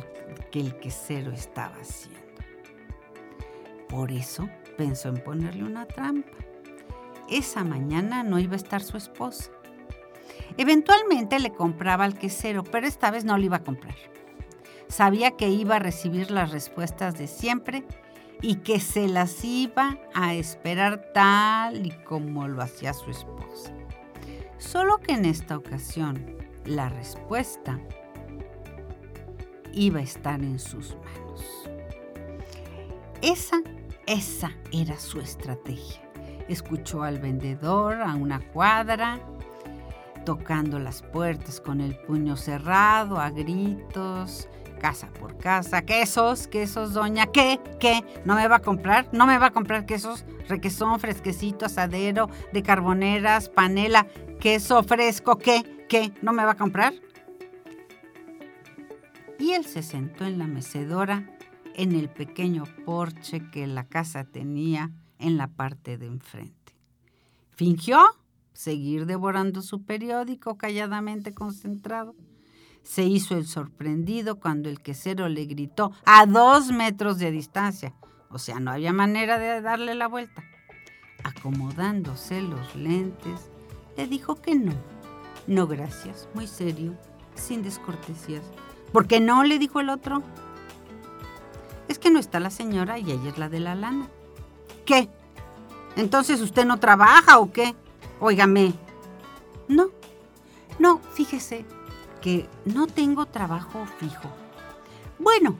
que 0.52 0.60
el 0.60 0.78
quesero 0.80 1.32
estaba 1.32 1.76
haciendo. 1.78 2.20
Por 3.90 4.12
eso 4.12 4.50
pensó 4.78 5.10
en 5.10 5.24
ponerle 5.24 5.64
una 5.64 5.86
trampa. 5.86 6.38
Esa 7.30 7.64
mañana 7.64 8.24
no 8.24 8.40
iba 8.40 8.54
a 8.54 8.58
estar 8.58 8.82
su 8.82 8.98
esposa. 8.98 9.52
Eventualmente 10.58 11.40
le 11.40 11.52
compraba 11.52 12.06
al 12.06 12.18
quesero, 12.18 12.64
pero 12.64 12.88
esta 12.88 13.10
vez 13.12 13.26
no 13.26 13.38
le 13.38 13.46
iba 13.46 13.58
a 13.58 13.64
comprar. 13.64 13.96
Sabía 14.88 15.32
que 15.32 15.50
iba 15.50 15.78
a 15.78 15.80
recibir 15.80 16.30
las 16.30 16.52
respuestas 16.52 17.18
de 17.18 17.28
siempre 17.28 17.84
y 18.46 18.58
que 18.58 18.80
se 18.80 19.08
las 19.08 19.44
iba 19.44 19.98
a 20.14 20.36
esperar 20.36 21.12
tal 21.16 21.84
y 21.84 21.90
como 21.90 22.48
lo 22.48 22.62
hacía 22.62 22.94
su 22.94 23.10
esposa. 23.10 23.74
Solo 24.60 25.00
que 25.00 25.14
en 25.14 25.26
esta 25.26 25.58
ocasión 25.58 26.38
la 26.64 26.90
respuesta 26.90 27.80
iba 29.74 30.00
a 30.00 30.04
estar 30.04 30.44
en 30.44 30.60
sus 30.60 30.96
manos. 30.96 31.44
Esa, 33.24 33.64
esa 34.06 34.52
era 34.72 35.00
su 35.00 35.20
estrategia. 35.22 36.08
Escuchó 36.48 37.02
al 37.02 37.18
vendedor 37.18 38.00
a 38.04 38.14
una 38.14 38.48
cuadra 38.52 39.20
tocando 40.24 40.78
las 40.78 41.02
puertas 41.02 41.60
con 41.60 41.82
el 41.82 41.98
puño 41.98 42.38
cerrado, 42.38 43.20
a 43.20 43.32
gritos, 43.32 44.48
casa 44.86 45.08
por 45.08 45.36
casa. 45.40 45.82
Quesos, 45.82 46.48
quesos, 46.48 46.94
doña, 46.94 47.26
¿qué? 47.26 47.60
¿Qué? 47.80 48.04
¿No 48.24 48.36
me 48.36 48.48
va 48.48 48.58
a 48.58 48.62
comprar? 48.62 49.10
¿No 49.14 49.26
me 49.26 49.40
va 49.40 49.48
a 49.48 49.52
comprar 49.52 49.88
quesos? 49.88 50.26
Requesón, 50.48 51.00
fresquecito, 51.00 51.66
asadero, 51.66 52.30
de 52.54 52.62
carboneras, 52.62 53.50
panela, 53.50 54.06
queso 54.40 54.84
fresco, 54.84 55.40
¿qué? 55.40 55.88
¿Qué? 55.90 56.14
¿No 56.22 56.34
me 56.34 56.46
va 56.46 56.52
a 56.52 56.56
comprar? 56.56 56.94
Y 59.40 59.54
él 59.54 59.66
se 59.66 59.82
sentó 59.82 60.24
en 60.24 60.38
la 60.38 60.46
mecedora 60.46 61.36
en 61.74 61.94
el 61.94 62.08
pequeño 62.08 62.66
porche 62.86 63.42
que 63.50 63.66
la 63.66 63.86
casa 63.88 64.24
tenía 64.24 64.92
en 65.18 65.38
la 65.38 65.48
parte 65.48 65.98
de 65.98 66.06
enfrente. 66.06 66.76
Fingió 67.56 68.04
seguir 68.54 69.08
devorando 69.08 69.64
su 69.64 69.84
periódico 69.84 70.60
calladamente 70.60 71.34
concentrado. 71.34 72.14
Se 72.86 73.04
hizo 73.04 73.36
el 73.36 73.48
sorprendido 73.48 74.40
cuando 74.40 74.70
el 74.70 74.80
quesero 74.80 75.28
le 75.28 75.46
gritó 75.46 75.92
a 76.06 76.28
dos 76.28 76.72
metros 76.72 77.18
de 77.18 77.32
distancia. 77.32 77.96
O 78.30 78.38
sea, 78.38 78.60
no 78.60 78.70
había 78.70 78.94
manera 78.94 79.40
de 79.40 79.60
darle 79.60 79.96
la 79.96 80.08
vuelta. 80.08 80.44
Acomodándose 81.24 82.44
los 82.44 82.76
lentes, 82.76 83.50
le 83.98 84.06
dijo 84.06 84.36
que 84.36 84.54
no. 84.54 84.74
No, 85.48 85.66
gracias, 85.66 86.30
muy 86.36 86.46
serio, 86.46 86.96
sin 87.34 87.64
descortesías. 87.64 88.44
¿Por 88.94 89.08
qué 89.08 89.20
no? 89.20 89.44
le 89.44 89.58
dijo 89.58 89.80
el 89.80 89.90
otro. 89.90 90.22
Es 91.88 91.98
que 91.98 92.12
no 92.12 92.20
está 92.20 92.40
la 92.40 92.52
señora 92.52 93.00
y 93.00 93.12
ella 93.12 93.30
es 93.30 93.40
la 93.40 93.50
de 93.50 93.62
la 93.62 93.74
lana. 93.74 94.08
¿Qué? 94.86 95.10
¿Entonces 95.96 96.40
usted 96.40 96.66
no 96.66 96.80
trabaja 96.80 97.40
o 97.40 97.52
qué? 97.52 97.76
Óigame. 98.20 98.74
No, 99.68 99.88
no, 100.78 101.00
fíjese 101.14 101.66
no 102.66 102.88
tengo 102.88 103.26
trabajo 103.26 103.86
fijo. 104.00 104.30
Bueno, 105.20 105.58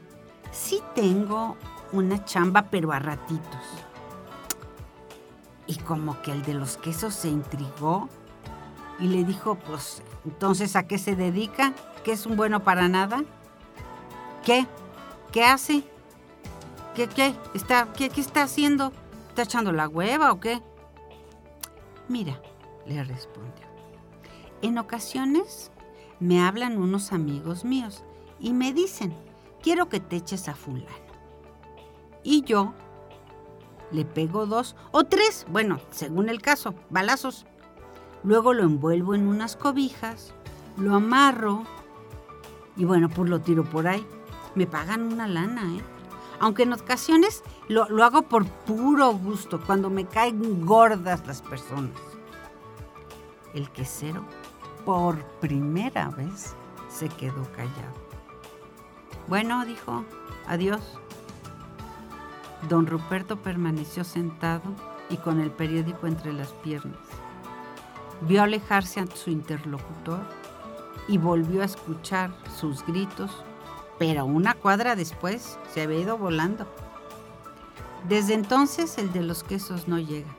sí 0.52 0.80
tengo 0.94 1.56
una 1.92 2.24
chamba, 2.24 2.62
pero 2.70 2.92
a 2.92 2.98
ratitos. 2.98 3.62
Y 5.66 5.76
como 5.76 6.20
que 6.22 6.32
el 6.32 6.42
de 6.42 6.54
los 6.54 6.76
quesos 6.76 7.14
se 7.14 7.28
intrigó 7.28 8.08
y 8.98 9.08
le 9.08 9.24
dijo, 9.24 9.56
pues, 9.56 10.02
entonces, 10.24 10.76
¿a 10.76 10.86
qué 10.86 10.98
se 10.98 11.16
dedica? 11.16 11.72
¿Qué 12.04 12.12
es 12.12 12.26
un 12.26 12.36
bueno 12.36 12.62
para 12.62 12.88
nada? 12.88 13.24
¿Qué? 14.44 14.66
¿Qué 15.32 15.44
hace? 15.44 15.84
¿Qué, 16.94 17.08
qué? 17.08 17.34
¿Está, 17.54 17.92
qué, 17.92 18.08
qué 18.10 18.20
está 18.20 18.42
haciendo? 18.42 18.92
¿Está 19.28 19.42
echando 19.42 19.72
la 19.72 19.88
hueva 19.88 20.32
o 20.32 20.40
qué? 20.40 20.62
Mira, 22.08 22.40
le 22.86 23.02
respondió. 23.04 23.66
En 24.62 24.78
ocasiones 24.78 25.70
me 26.20 26.42
hablan 26.42 26.78
unos 26.78 27.12
amigos 27.12 27.64
míos 27.64 28.04
y 28.40 28.52
me 28.52 28.72
dicen, 28.72 29.14
quiero 29.62 29.88
que 29.88 30.00
te 30.00 30.16
eches 30.16 30.48
a 30.48 30.54
fulano. 30.54 30.86
Y 32.22 32.42
yo 32.42 32.74
le 33.90 34.04
pego 34.04 34.46
dos 34.46 34.76
o 34.90 35.04
tres, 35.04 35.46
bueno, 35.48 35.78
según 35.90 36.28
el 36.28 36.42
caso, 36.42 36.74
balazos. 36.90 37.46
Luego 38.24 38.52
lo 38.52 38.64
envuelvo 38.64 39.14
en 39.14 39.28
unas 39.28 39.56
cobijas, 39.56 40.34
lo 40.76 40.94
amarro 40.94 41.62
y 42.76 42.84
bueno, 42.84 43.08
pues 43.08 43.30
lo 43.30 43.40
tiro 43.40 43.64
por 43.64 43.86
ahí. 43.86 44.04
Me 44.54 44.66
pagan 44.66 45.12
una 45.12 45.28
lana, 45.28 45.62
¿eh? 45.76 45.82
Aunque 46.40 46.64
en 46.64 46.72
ocasiones 46.72 47.42
lo, 47.68 47.88
lo 47.88 48.04
hago 48.04 48.22
por 48.22 48.46
puro 48.46 49.12
gusto, 49.12 49.60
cuando 49.64 49.88
me 49.88 50.06
caen 50.06 50.66
gordas 50.66 51.26
las 51.26 51.40
personas. 51.42 51.98
El 53.54 53.70
quesero, 53.70 54.24
por 54.86 55.22
primera 55.40 56.08
vez, 56.10 56.54
se 56.88 57.08
quedó 57.08 57.42
callado. 57.56 57.92
Bueno, 59.26 59.66
dijo, 59.66 60.04
adiós. 60.46 60.80
Don 62.68 62.86
Ruperto 62.86 63.36
permaneció 63.36 64.04
sentado 64.04 64.62
y 65.10 65.16
con 65.16 65.40
el 65.40 65.50
periódico 65.50 66.06
entre 66.06 66.32
las 66.32 66.52
piernas. 66.52 66.96
Vio 68.22 68.42
alejarse 68.42 69.00
a 69.00 69.06
su 69.06 69.30
interlocutor 69.30 70.20
y 71.08 71.18
volvió 71.18 71.62
a 71.62 71.66
escuchar 71.66 72.30
sus 72.56 72.86
gritos, 72.86 73.30
pero 73.98 74.24
una 74.24 74.54
cuadra 74.54 74.94
después 74.94 75.58
se 75.74 75.82
había 75.82 76.00
ido 76.00 76.16
volando. 76.16 76.66
Desde 78.08 78.34
entonces 78.34 78.98
el 78.98 79.12
de 79.12 79.22
los 79.22 79.42
quesos 79.42 79.88
no 79.88 79.98
llega, 79.98 80.30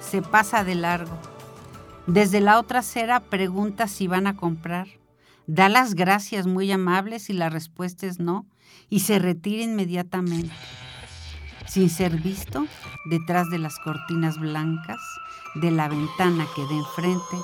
se 0.00 0.22
pasa 0.22 0.62
de 0.62 0.76
largo. 0.76 1.18
Desde 2.06 2.40
la 2.40 2.58
otra 2.58 2.80
acera 2.80 3.20
pregunta 3.20 3.86
si 3.88 4.06
van 4.06 4.26
a 4.26 4.36
comprar, 4.36 4.88
da 5.46 5.68
las 5.68 5.94
gracias 5.94 6.46
muy 6.46 6.70
amables 6.72 7.30
y 7.30 7.32
la 7.32 7.48
respuesta 7.48 8.06
es 8.06 8.18
no, 8.18 8.46
y 8.88 9.00
se 9.00 9.18
retira 9.18 9.62
inmediatamente 9.62 10.52
sin 11.72 11.88
ser 11.88 12.20
visto, 12.20 12.66
detrás 13.06 13.48
de 13.48 13.56
las 13.56 13.78
cortinas 13.78 14.38
blancas 14.38 15.00
de 15.54 15.70
la 15.70 15.88
ventana 15.88 16.46
que 16.54 16.60
de 16.66 16.76
enfrente, 16.76 17.36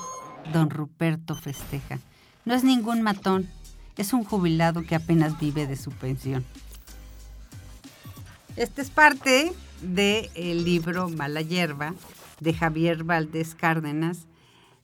don 0.53 0.69
Ruperto 0.69 1.33
festeja. 1.33 1.97
No 2.45 2.53
es 2.53 2.63
ningún 2.63 3.01
matón, 3.01 3.49
es 3.97 4.13
un 4.13 4.23
jubilado 4.23 4.83
que 4.83 4.93
apenas 4.93 5.39
vive 5.39 5.65
de 5.65 5.75
su 5.75 5.89
pensión. 5.89 6.45
Este 8.55 8.83
es 8.83 8.91
parte 8.91 9.51
del 9.81 10.63
libro 10.63 11.09
Mala 11.09 11.41
Hierba 11.41 11.95
de 12.39 12.53
Javier 12.53 13.03
Valdés 13.03 13.55
Cárdenas, 13.55 14.27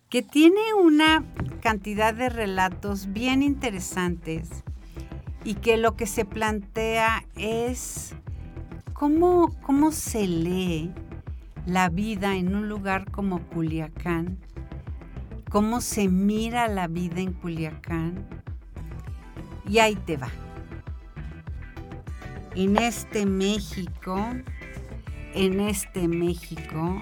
que 0.10 0.22
tiene 0.22 0.74
una 0.80 1.24
cantidad 1.62 2.14
de 2.14 2.30
relatos 2.30 3.12
bien 3.12 3.43
interesantes 3.43 4.64
y 5.43 5.56
que 5.56 5.78
lo 5.78 5.95
que 5.95 6.06
se 6.06 6.26
plantea 6.26 7.26
es 7.36 8.16
¿Cómo, 8.95 9.53
¿Cómo 9.62 9.91
se 9.91 10.26
lee 10.26 10.89
la 11.66 11.89
vida 11.89 12.38
en 12.38 12.56
un 12.56 12.70
lugar 12.70 13.12
como 13.12 13.41
Culiacán? 13.41 14.38
¿Cómo 15.49 15.82
se 15.82 16.08
mira 16.08 16.70
la 16.70 16.88
vida 16.88 17.20
en 17.20 17.34
Culiacán? 17.34 18.26
Y 19.68 19.80
ahí 19.80 19.95
te 19.95 20.16
va. 20.16 20.30
En 22.56 22.78
este 22.78 23.26
México, 23.26 24.18
en 25.34 25.60
este 25.60 26.08
México, 26.08 26.97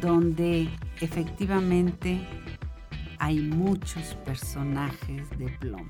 donde 0.00 0.68
efectivamente 1.00 2.20
hay 3.18 3.40
muchos 3.40 4.14
personajes 4.24 5.28
de 5.38 5.48
plomo. 5.58 5.88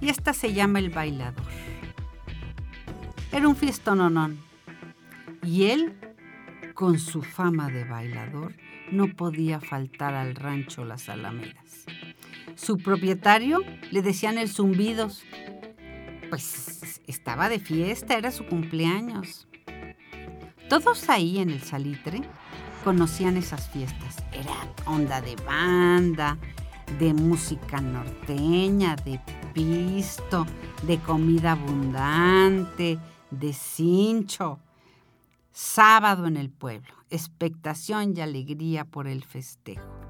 Y 0.00 0.08
esta 0.08 0.32
se 0.32 0.52
llama 0.52 0.78
El 0.78 0.90
Bailador. 0.90 1.44
Era 3.32 3.48
un 3.48 3.56
fiestononón. 3.56 4.38
Y 5.42 5.64
él, 5.64 5.94
con 6.74 6.98
su 6.98 7.22
fama 7.22 7.68
de 7.68 7.84
bailador, 7.84 8.54
no 8.90 9.14
podía 9.14 9.60
faltar 9.60 10.14
al 10.14 10.34
rancho 10.34 10.84
Las 10.84 11.08
Alamedas. 11.08 11.86
Su 12.54 12.78
propietario 12.78 13.62
le 13.90 14.02
decían 14.02 14.38
el 14.38 14.48
zumbidos. 14.48 15.24
Pues 16.30 17.00
estaba 17.06 17.48
de 17.48 17.60
fiesta, 17.60 18.16
era 18.16 18.30
su 18.30 18.46
cumpleaños. 18.46 19.46
Todos 20.68 21.08
ahí 21.08 21.38
en 21.38 21.50
el 21.50 21.62
salitre 21.62 22.22
conocían 22.86 23.36
esas 23.36 23.68
fiestas. 23.70 24.18
Era 24.30 24.54
onda 24.86 25.20
de 25.20 25.34
banda, 25.44 26.38
de 27.00 27.12
música 27.12 27.80
norteña, 27.80 28.94
de 28.94 29.20
pisto, 29.52 30.46
de 30.84 30.96
comida 31.00 31.52
abundante, 31.52 32.96
de 33.32 33.52
cincho. 33.52 34.60
Sábado 35.50 36.28
en 36.28 36.36
el 36.36 36.48
pueblo, 36.48 36.94
expectación 37.10 38.16
y 38.16 38.20
alegría 38.20 38.84
por 38.84 39.08
el 39.08 39.24
festejo. 39.24 40.05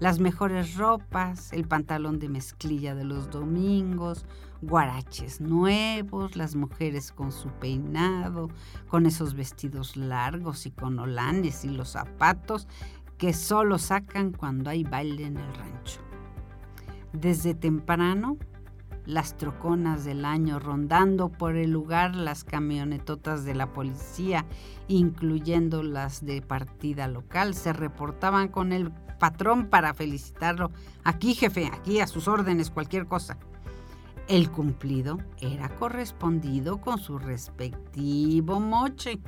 Las 0.00 0.20
mejores 0.20 0.76
ropas, 0.76 1.52
el 1.52 1.66
pantalón 1.66 2.20
de 2.20 2.28
mezclilla 2.28 2.94
de 2.94 3.02
los 3.02 3.30
domingos, 3.30 4.26
guaraches 4.62 5.40
nuevos, 5.40 6.36
las 6.36 6.54
mujeres 6.54 7.10
con 7.10 7.32
su 7.32 7.48
peinado, 7.48 8.48
con 8.86 9.06
esos 9.06 9.34
vestidos 9.34 9.96
largos 9.96 10.66
y 10.66 10.70
con 10.70 11.00
olanes 11.00 11.64
y 11.64 11.70
los 11.70 11.90
zapatos 11.90 12.68
que 13.16 13.32
solo 13.32 13.76
sacan 13.78 14.32
cuando 14.32 14.70
hay 14.70 14.84
baile 14.84 15.24
en 15.24 15.36
el 15.36 15.54
rancho. 15.54 16.00
Desde 17.12 17.54
temprano 17.54 18.36
las 19.04 19.36
troconas 19.36 20.04
del 20.04 20.24
año, 20.24 20.60
rondando 20.60 21.30
por 21.30 21.56
el 21.56 21.70
lugar 21.70 22.14
las 22.14 22.44
camionetotas 22.44 23.44
de 23.44 23.54
la 23.54 23.72
policía, 23.72 24.44
incluyendo 24.86 25.82
las 25.82 26.24
de 26.24 26.42
partida 26.42 27.08
local, 27.08 27.54
se 27.54 27.72
reportaban 27.72 28.48
con 28.48 28.72
el 28.72 28.92
patrón 29.18 29.66
para 29.66 29.94
felicitarlo. 29.94 30.70
Aquí, 31.04 31.34
jefe, 31.34 31.70
aquí 31.72 32.00
a 32.00 32.06
sus 32.06 32.28
órdenes, 32.28 32.70
cualquier 32.70 33.06
cosa. 33.06 33.38
El 34.28 34.50
cumplido 34.50 35.18
era 35.40 35.68
correspondido 35.76 36.80
con 36.80 36.98
su 36.98 37.18
respectivo 37.18 38.60
moche. 38.60 39.18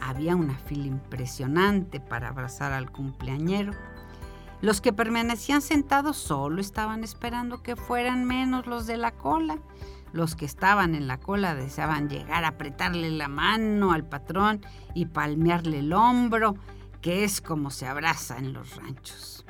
Había 0.00 0.36
una 0.36 0.56
fila 0.58 0.86
impresionante 0.86 2.00
para 2.00 2.28
abrazar 2.28 2.72
al 2.72 2.90
cumpleañero 2.90 3.72
los 4.62 4.80
que 4.80 4.92
permanecían 4.92 5.60
sentados 5.60 6.16
solo 6.16 6.60
estaban 6.60 7.04
esperando 7.04 7.62
que 7.62 7.76
fueran 7.76 8.24
menos 8.24 8.66
los 8.66 8.86
de 8.86 8.96
la 8.96 9.12
cola. 9.12 9.58
Los 10.12 10.34
que 10.34 10.46
estaban 10.46 10.94
en 10.94 11.06
la 11.06 11.18
cola 11.18 11.54
deseaban 11.54 12.08
llegar 12.08 12.44
a 12.44 12.48
apretarle 12.48 13.10
la 13.10 13.28
mano 13.28 13.92
al 13.92 14.04
patrón 14.04 14.64
y 14.94 15.06
palmearle 15.06 15.80
el 15.80 15.92
hombro, 15.92 16.54
que 17.00 17.24
es 17.24 17.40
como 17.40 17.70
se 17.70 17.86
abraza 17.86 18.38
en 18.38 18.52
los 18.52 18.76
ranchos. 18.76 19.44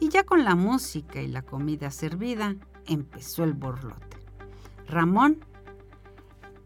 Y 0.00 0.08
ya 0.08 0.24
con 0.24 0.44
la 0.44 0.54
música 0.54 1.20
y 1.20 1.28
la 1.28 1.42
comida 1.42 1.90
servida, 1.90 2.56
empezó 2.86 3.44
el 3.44 3.54
borlote. 3.54 4.18
Ramón, 4.88 5.44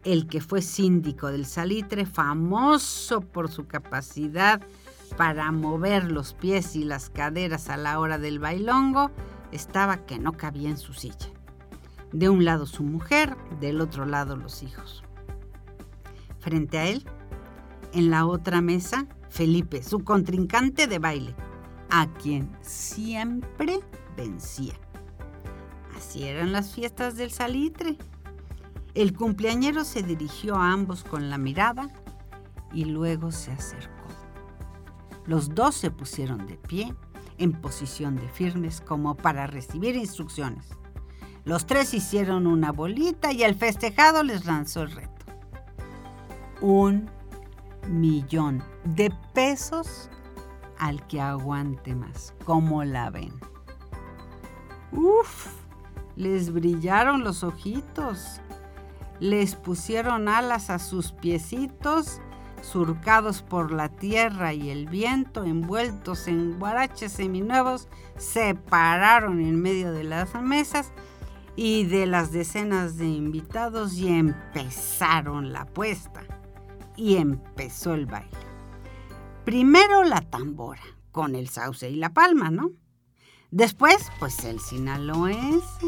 el 0.03 0.27
que 0.27 0.41
fue 0.41 0.61
síndico 0.61 1.27
del 1.27 1.45
Salitre, 1.45 2.05
famoso 2.05 3.21
por 3.21 3.49
su 3.49 3.67
capacidad 3.67 4.61
para 5.17 5.51
mover 5.51 6.11
los 6.11 6.33
pies 6.33 6.75
y 6.75 6.83
las 6.83 7.09
caderas 7.09 7.69
a 7.69 7.77
la 7.77 7.99
hora 7.99 8.17
del 8.17 8.39
bailongo, 8.39 9.11
estaba 9.51 10.05
que 10.05 10.19
no 10.19 10.33
cabía 10.33 10.69
en 10.69 10.77
su 10.77 10.93
silla. 10.93 11.29
De 12.11 12.29
un 12.29 12.45
lado 12.45 12.65
su 12.65 12.83
mujer, 12.83 13.35
del 13.59 13.81
otro 13.81 14.05
lado 14.05 14.35
los 14.35 14.63
hijos. 14.63 15.03
Frente 16.39 16.77
a 16.77 16.87
él, 16.87 17.05
en 17.93 18.09
la 18.09 18.25
otra 18.25 18.61
mesa, 18.61 19.07
Felipe, 19.29 19.83
su 19.83 20.03
contrincante 20.03 20.87
de 20.87 20.99
baile, 20.99 21.35
a 21.89 22.07
quien 22.13 22.49
siempre 22.61 23.79
vencía. 24.17 24.73
Así 25.95 26.23
eran 26.23 26.51
las 26.51 26.73
fiestas 26.73 27.15
del 27.15 27.31
salitre. 27.31 27.97
El 28.95 29.13
cumpleañero 29.13 29.83
se 29.83 30.03
dirigió 30.03 30.55
a 30.55 30.71
ambos 30.71 31.03
con 31.03 31.29
la 31.29 31.37
mirada 31.37 31.89
y 32.73 32.85
luego 32.85 33.31
se 33.31 33.51
acercó 33.51 34.07
Los 35.25 35.53
dos 35.53 35.75
se 35.75 35.91
pusieron 35.91 36.47
de 36.47 36.57
pie, 36.57 36.93
en 37.37 37.53
posición 37.53 38.15
de 38.15 38.27
firmes, 38.27 38.81
como 38.81 39.15
para 39.15 39.47
recibir 39.47 39.95
instrucciones. 39.95 40.65
Los 41.45 41.65
tres 41.65 41.93
hicieron 41.93 42.47
una 42.47 42.71
bolita 42.71 43.31
y 43.31 43.43
el 43.43 43.55
festejado 43.55 44.23
les 44.23 44.45
lanzó 44.45 44.81
el 44.81 44.91
reto. 44.91 45.25
Un 46.61 47.09
millón 47.87 48.63
de 48.83 49.11
pesos 49.33 50.09
al 50.77 51.05
que 51.07 51.21
aguante 51.21 51.95
más. 51.95 52.33
¿Cómo 52.45 52.83
la 52.83 53.09
ven? 53.09 53.33
Uf, 54.91 55.47
les 56.15 56.51
brillaron 56.51 57.23
los 57.23 57.43
ojitos. 57.43 58.41
Les 59.19 59.55
pusieron 59.55 60.29
alas 60.29 60.69
a 60.69 60.79
sus 60.79 61.11
piecitos, 61.11 62.21
surcados 62.61 63.41
por 63.41 63.71
la 63.71 63.89
tierra 63.89 64.53
y 64.53 64.69
el 64.69 64.87
viento, 64.87 65.43
envueltos 65.43 66.27
en 66.27 66.57
guaraches 66.57 67.13
seminuevos, 67.13 67.87
se 68.17 68.55
pararon 68.55 69.41
en 69.41 69.61
medio 69.61 69.91
de 69.91 70.05
las 70.05 70.33
mesas 70.41 70.93
y 71.55 71.83
de 71.85 72.05
las 72.05 72.31
decenas 72.31 72.97
de 72.97 73.07
invitados 73.07 73.95
y 73.95 74.07
empezaron 74.07 75.51
la 75.51 75.65
puesta. 75.65 76.21
Y 76.99 77.15
empezó 77.15 77.93
el 77.93 78.07
baile. 78.07 78.29
Primero 79.45 80.03
la 80.03 80.19
tambora, 80.19 80.83
con 81.13 81.33
el 81.33 81.47
sauce 81.47 81.89
y 81.89 81.95
la 81.95 82.13
palma, 82.13 82.51
¿no? 82.51 82.71
Después, 83.51 84.11
pues 84.19 84.43
el 84.43 84.59
sinaloense. 84.59 85.87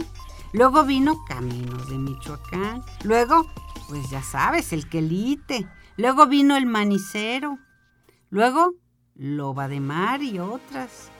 Luego 0.53 0.86
vino 0.86 1.26
Caminos 1.28 1.89
de 1.89 1.97
Michoacán. 1.97 2.82
Luego, 3.03 3.45
pues 3.89 4.09
ya 4.09 4.24
sabes, 4.24 4.72
el 4.72 4.88
quelite. 4.88 5.68
Luego 5.97 6.28
vino 6.28 6.55
el 6.55 6.66
manicero. 6.66 7.59
Luego, 8.30 8.76
Loba 9.16 9.68
de 9.68 9.82
Mar 9.82 10.24
y 10.24 10.39
otras. 10.39 11.12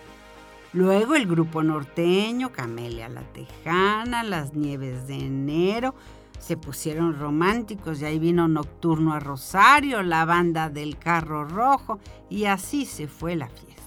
Luego 0.72 1.16
el 1.16 1.28
grupo 1.28 1.64
norteño, 1.64 2.54
Camelia 2.54 3.10
la 3.10 3.24
Tejana, 3.34 4.24
Las 4.24 4.54
Nieves 4.54 5.06
de 5.08 5.16
Enero, 5.16 5.96
se 6.42 6.58
pusieron 6.58 7.18
románticos 7.18 8.02
y 8.02 8.06
ahí 8.06 8.20
vino 8.20 8.48
Nocturno 8.48 9.14
a 9.14 9.20
Rosario, 9.20 10.02
la 10.02 10.26
banda 10.26 10.70
del 10.70 10.98
Carro 10.98 11.46
Rojo 11.46 12.00
y 12.30 12.46
así 12.46 12.86
se 12.86 13.08
fue 13.08 13.36
la 13.36 13.48
fiesta. 13.48 13.82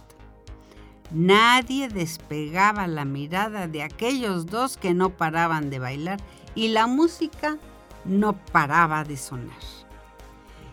Nadie 1.10 1.88
despegaba 1.88 2.86
la 2.86 3.04
mirada 3.04 3.66
de 3.66 3.82
aquellos 3.82 4.46
dos 4.46 4.76
que 4.76 4.94
no 4.94 5.10
paraban 5.10 5.68
de 5.68 5.80
bailar 5.80 6.20
y 6.54 6.68
la 6.68 6.86
música 6.86 7.58
no 8.04 8.34
paraba 8.34 9.04
de 9.04 9.16
sonar. 9.16 9.56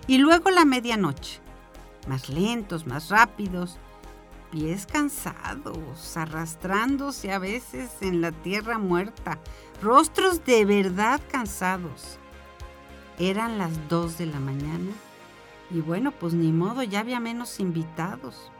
Y 0.07 0.19
luego 0.19 0.51
la 0.51 0.65
medianoche, 0.65 1.39
más 2.07 2.29
lentos, 2.29 2.85
más 2.85 3.09
rápidos, 3.09 3.77
pies 4.51 4.85
cansados, 4.85 6.17
arrastrándose 6.17 7.31
a 7.31 7.39
veces 7.39 7.89
en 8.01 8.21
la 8.21 8.31
tierra 8.31 8.77
muerta, 8.77 9.39
rostros 9.81 10.45
de 10.45 10.63
verdad 10.65 11.19
cansados. 11.31 12.17
Eran 13.17 13.57
las 13.57 13.89
dos 13.89 14.17
de 14.17 14.27
la 14.27 14.39
mañana 14.39 14.91
y 15.71 15.79
bueno, 15.81 16.11
pues 16.11 16.33
ni 16.33 16.51
modo, 16.51 16.83
ya 16.83 16.99
había 16.99 17.19
menos 17.19 17.59
invitados, 17.59 18.51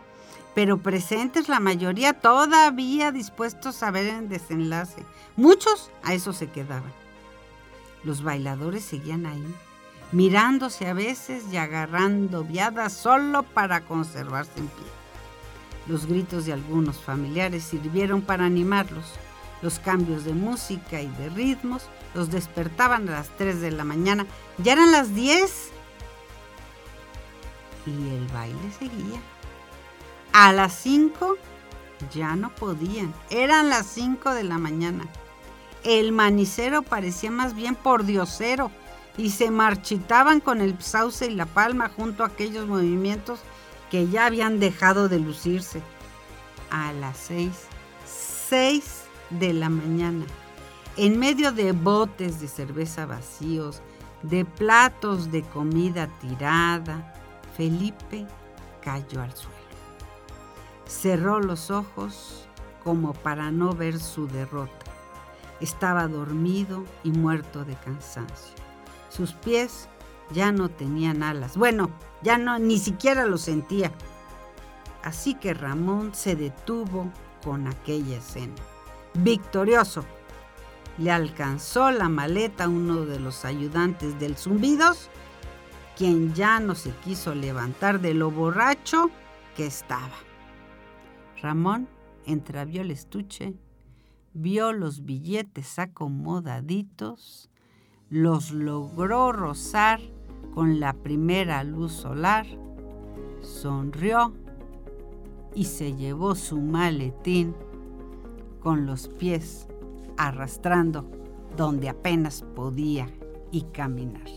pero 0.56 0.78
presentes 0.78 1.50
la 1.50 1.60
mayoría 1.60 2.14
todavía 2.14 3.12
dispuestos 3.12 3.84
a 3.84 3.92
ver 3.92 4.08
el 4.08 4.30
desenlace. 4.30 5.06
Muchos 5.36 5.92
a 6.04 6.14
eso 6.14 6.34
se 6.34 6.50
quedaban. 6.50 6.94
Los 8.04 8.24
bailadores 8.24 8.84
seguían 8.84 9.26
ahí, 9.26 9.56
mirándose 10.12 10.88
a 10.88 10.94
veces 10.94 11.44
y 11.52 11.58
agarrando 11.58 12.44
viadas 12.44 12.94
solo 12.94 13.44
para 13.44 13.82
conservarse 13.82 14.58
en 14.58 14.68
pie. 14.68 14.86
Los 15.88 16.06
gritos 16.06 16.46
de 16.46 16.54
algunos 16.54 17.00
familiares 17.00 17.64
sirvieron 17.64 18.22
para 18.22 18.46
animarlos. 18.46 19.06
Los 19.62 19.80
cambios 19.80 20.26
de 20.26 20.34
música 20.34 21.02
y 21.02 21.08
de 21.08 21.30
ritmos 21.30 21.84
los 22.14 22.32
despertaban 22.32 23.08
a 23.10 23.14
las 23.14 23.30
3 23.38 23.62
de 23.62 23.72
la 23.72 23.84
mañana. 23.84 24.26
Ya 24.58 24.74
eran 24.74 24.92
las 24.92 25.14
10 25.14 25.72
y 27.86 27.92
el 27.92 28.28
baile 28.28 28.72
seguía. 28.78 29.20
A 30.34 30.54
las 30.54 30.74
5 30.74 31.38
ya 32.14 32.36
no 32.36 32.54
podían. 32.56 33.14
Eran 33.30 33.70
las 33.70 33.86
5 33.88 34.34
de 34.34 34.44
la 34.44 34.58
mañana. 34.58 35.06
El 35.84 36.12
manicero 36.12 36.84
parecía 36.84 37.32
más 37.32 37.56
bien 37.56 37.76
por 37.76 38.06
diosero 38.06 38.72
y 39.18 39.32
se 39.32 39.52
marchitaban 39.52 40.40
con 40.40 40.62
el 40.62 40.82
sauce 40.82 41.28
y 41.28 41.36
la 41.36 41.46
palma 41.46 41.92
junto 41.96 42.24
a 42.24 42.28
aquellos 42.28 42.68
movimientos 42.68 43.40
que 43.90 44.08
ya 44.08 44.26
habían 44.26 44.60
dejado 44.60 45.10
de 45.10 45.20
lucirse. 45.20 45.82
A 46.70 46.94
las 46.94 47.18
seis, 47.18 47.66
seis 48.06 49.01
de 49.40 49.54
la 49.54 49.70
mañana, 49.70 50.26
en 50.98 51.20
medio 51.20 51.52
de 51.52 51.72
botes 51.72 52.40
de 52.42 52.48
cerveza 52.48 53.06
vacíos, 53.06 53.82
de 54.24 54.46
platos 54.46 55.32
de 55.32 55.42
comida 55.44 56.08
tirada, 56.20 57.14
Felipe 57.56 58.28
cayó 58.82 59.22
al 59.22 59.34
suelo. 59.34 59.58
Cerró 60.86 61.40
los 61.40 61.72
ojos 61.72 62.48
como 62.84 63.14
para 63.14 63.52
no 63.52 63.74
ver 63.74 64.00
su 64.00 64.28
derrota. 64.28 64.86
Estaba 65.60 66.08
dormido 66.08 66.84
y 67.04 67.12
muerto 67.12 67.64
de 67.64 67.76
cansancio. 67.76 68.56
Sus 69.10 69.34
pies 69.34 69.88
ya 70.32 70.52
no 70.52 70.70
tenían 70.70 71.24
alas. 71.24 71.56
Bueno, 71.56 71.92
ya 72.24 72.38
no 72.38 72.58
ni 72.60 72.80
siquiera 72.80 73.26
lo 73.26 73.38
sentía. 73.38 73.92
Así 75.04 75.36
que 75.36 75.54
Ramón 75.54 76.14
se 76.14 76.36
detuvo 76.36 77.12
con 77.44 77.68
aquella 77.68 78.18
escena. 78.18 78.56
Victorioso, 79.14 80.06
le 80.98 81.12
alcanzó 81.12 81.92
la 81.92 82.10
maleta 82.10 82.66
a 82.66 82.70
uno 82.70 83.06
de 83.06 83.20
los 83.20 83.44
ayudantes 83.44 84.20
del 84.20 84.38
zumbidos, 84.38 85.10
quien 85.98 86.34
ya 86.34 86.60
no 86.60 86.76
se 86.76 86.92
quiso 87.04 87.36
levantar 87.36 88.00
de 88.00 88.14
lo 88.14 88.32
borracho 88.32 89.10
que 89.56 89.66
estaba. 89.66 90.16
Ramón 91.42 91.90
entravió 92.26 92.84
el 92.84 92.92
estuche, 92.92 93.54
vio 94.34 94.72
los 94.72 95.04
billetes 95.04 95.78
acomodaditos, 95.80 97.50
los 98.10 98.52
logró 98.52 99.32
rozar 99.32 100.00
con 100.54 100.80
la 100.80 100.94
primera 100.94 101.64
luz 101.64 101.92
solar, 101.92 102.46
sonrió 103.42 104.34
y 105.54 105.66
se 105.66 105.96
llevó 105.96 106.36
su 106.36 106.62
maletín 106.62 107.56
con 108.62 108.86
los 108.86 109.08
pies 109.08 109.68
arrastrando 110.18 111.10
donde 111.58 111.90
apenas 111.90 112.44
podía 112.56 113.10
y 113.52 113.64
caminar. 113.74 114.28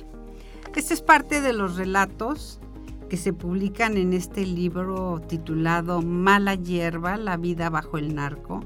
Este 0.74 0.94
es 0.94 1.02
parte 1.02 1.40
de 1.40 1.52
los 1.52 1.76
relatos 1.76 2.60
que 3.08 3.16
se 3.16 3.32
publican 3.32 3.96
en 3.96 4.12
este 4.12 4.44
libro 4.44 5.20
titulado 5.28 6.02
Mala 6.02 6.56
hierba, 6.56 7.16
la 7.16 7.36
vida 7.36 7.70
bajo 7.70 7.96
el 7.96 8.14
narco, 8.16 8.60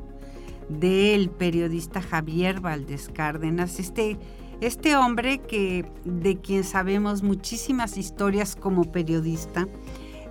del 0.71 1.29
periodista 1.29 2.01
Javier 2.01 2.61
Valdés 2.61 3.11
Cárdenas. 3.13 3.79
Este 3.79 4.19
este 4.61 4.97
hombre 4.97 5.39
que 5.39 5.85
de 6.05 6.37
quien 6.39 6.65
sabemos 6.65 7.23
muchísimas 7.23 7.97
historias 7.97 8.57
como 8.57 8.91
periodista, 8.91 9.69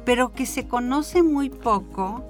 pero 0.04 0.34
que 0.34 0.46
se 0.46 0.68
conoce 0.68 1.24
muy 1.24 1.50
poco 1.50 2.26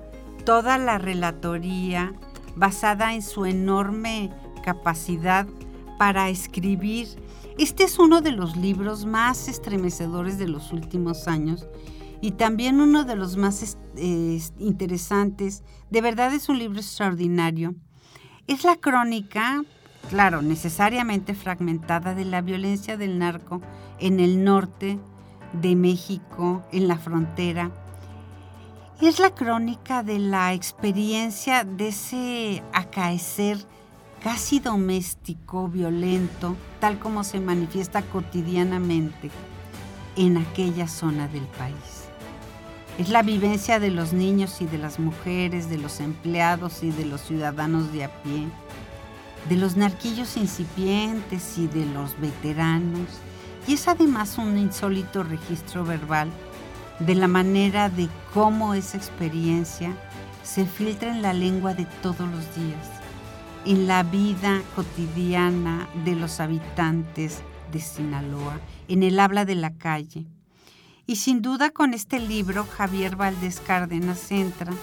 toda 0.45 0.77
la 0.77 0.99
relatoría 0.99 2.13
basada 2.57 3.13
en 3.13 3.21
su 3.21 3.45
enorme 3.45 4.31
capacidad 4.63 5.47
para 5.97 6.29
escribir. 6.29 7.07
Este 7.57 7.83
es 7.83 7.99
uno 7.99 8.21
de 8.21 8.31
los 8.31 8.57
libros 8.57 9.05
más 9.05 9.47
estremecedores 9.47 10.37
de 10.37 10.47
los 10.47 10.71
últimos 10.71 11.27
años 11.27 11.67
y 12.21 12.31
también 12.31 12.81
uno 12.81 13.03
de 13.03 13.15
los 13.15 13.37
más 13.37 13.77
interesantes. 14.59 15.63
De 15.89 16.01
verdad 16.01 16.33
es 16.33 16.49
un 16.49 16.59
libro 16.59 16.79
extraordinario. 16.79 17.75
Es 18.47 18.63
la 18.63 18.75
crónica 18.75 19.63
claro, 20.09 20.41
necesariamente 20.41 21.33
fragmentada 21.33 22.15
de 22.15 22.25
la 22.25 22.41
violencia 22.41 22.97
del 22.97 23.19
narco 23.19 23.61
en 23.99 24.19
el 24.19 24.43
norte 24.43 24.99
de 25.53 25.75
México, 25.75 26.63
en 26.71 26.87
la 26.87 26.97
frontera. 26.97 27.71
Es 29.01 29.19
la 29.19 29.29
crónica 29.29 30.01
de 30.01 30.17
la 30.17 30.53
experiencia 30.53 31.63
de 31.63 31.89
ese 31.89 32.63
acaecer 32.73 33.57
casi 34.23 34.59
doméstico, 34.59 35.67
violento, 35.67 36.55
tal 36.79 36.97
como 36.97 37.23
se 37.23 37.39
manifiesta 37.39 38.01
cotidianamente 38.01 39.29
en 40.15 40.37
aquella 40.37 40.87
zona 40.87 41.27
del 41.27 41.45
país. 41.45 42.05
Es 42.97 43.09
la 43.09 43.21
vivencia 43.21 43.79
de 43.79 43.91
los 43.91 44.13
niños 44.13 44.61
y 44.61 44.65
de 44.65 44.79
las 44.79 44.99
mujeres, 44.99 45.69
de 45.69 45.77
los 45.77 45.99
empleados 45.99 46.81
y 46.81 46.89
de 46.89 47.05
los 47.05 47.21
ciudadanos 47.21 47.93
de 47.93 48.05
a 48.05 48.23
pie 48.23 48.47
de 49.49 49.55
los 49.55 49.77
narquillos 49.77 50.37
incipientes 50.37 51.57
y 51.57 51.67
de 51.67 51.85
los 51.85 52.19
veteranos, 52.19 53.07
y 53.65 53.73
es 53.73 53.87
además 53.87 54.37
un 54.37 54.57
insólito 54.57 55.23
registro 55.23 55.85
verbal 55.85 56.29
de 56.99 57.15
la 57.15 57.27
manera 57.27 57.89
de 57.89 58.09
cómo 58.33 58.73
esa 58.73 58.97
experiencia 58.97 59.95
se 60.43 60.65
filtra 60.65 61.11
en 61.11 61.21
la 61.21 61.33
lengua 61.33 61.73
de 61.73 61.85
todos 62.01 62.27
los 62.29 62.55
días, 62.55 62.87
en 63.65 63.87
la 63.87 64.03
vida 64.03 64.61
cotidiana 64.75 65.87
de 66.05 66.15
los 66.15 66.39
habitantes 66.39 67.39
de 67.71 67.79
Sinaloa, 67.81 68.59
en 68.87 69.03
el 69.03 69.19
habla 69.19 69.45
de 69.45 69.55
la 69.55 69.73
calle. 69.73 70.25
Y 71.05 71.17
sin 71.17 71.41
duda 71.41 71.69
con 71.69 71.93
este 71.93 72.19
libro 72.19 72.65
Javier 72.65 73.15
Valdés 73.15 73.59
Cárdenas 73.59 74.31
entra 74.31 74.73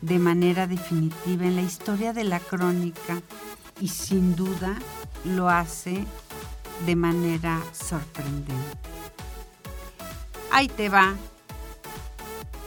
de 0.00 0.18
manera 0.18 0.66
definitiva 0.66 1.44
en 1.44 1.56
la 1.56 1.62
historia 1.62 2.12
de 2.12 2.24
la 2.24 2.40
crónica 2.40 3.20
y 3.80 3.88
sin 3.88 4.34
duda 4.34 4.76
lo 5.24 5.48
hace 5.48 6.04
de 6.86 6.96
manera 6.96 7.60
sorprendente. 7.72 8.54
Ahí 10.50 10.68
te 10.68 10.88
va 10.88 11.14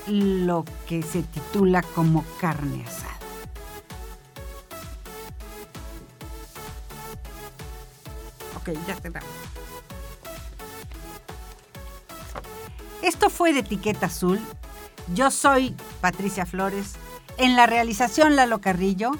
lo 0.07 0.65
que 0.87 1.01
se 1.01 1.23
titula 1.23 1.81
como 1.81 2.23
carne 2.39 2.83
asada. 2.85 3.17
Ok, 8.57 8.69
ya 8.87 9.09
da. 9.09 9.19
Esto 13.01 13.29
fue 13.29 13.53
de 13.53 13.59
Etiqueta 13.59 14.07
Azul. 14.07 14.39
Yo 15.13 15.29
soy 15.29 15.75
Patricia 16.01 16.45
Flores. 16.45 16.95
En 17.37 17.55
la 17.55 17.67
realización 17.67 18.35
Lalo 18.35 18.61
Carrillo. 18.61 19.11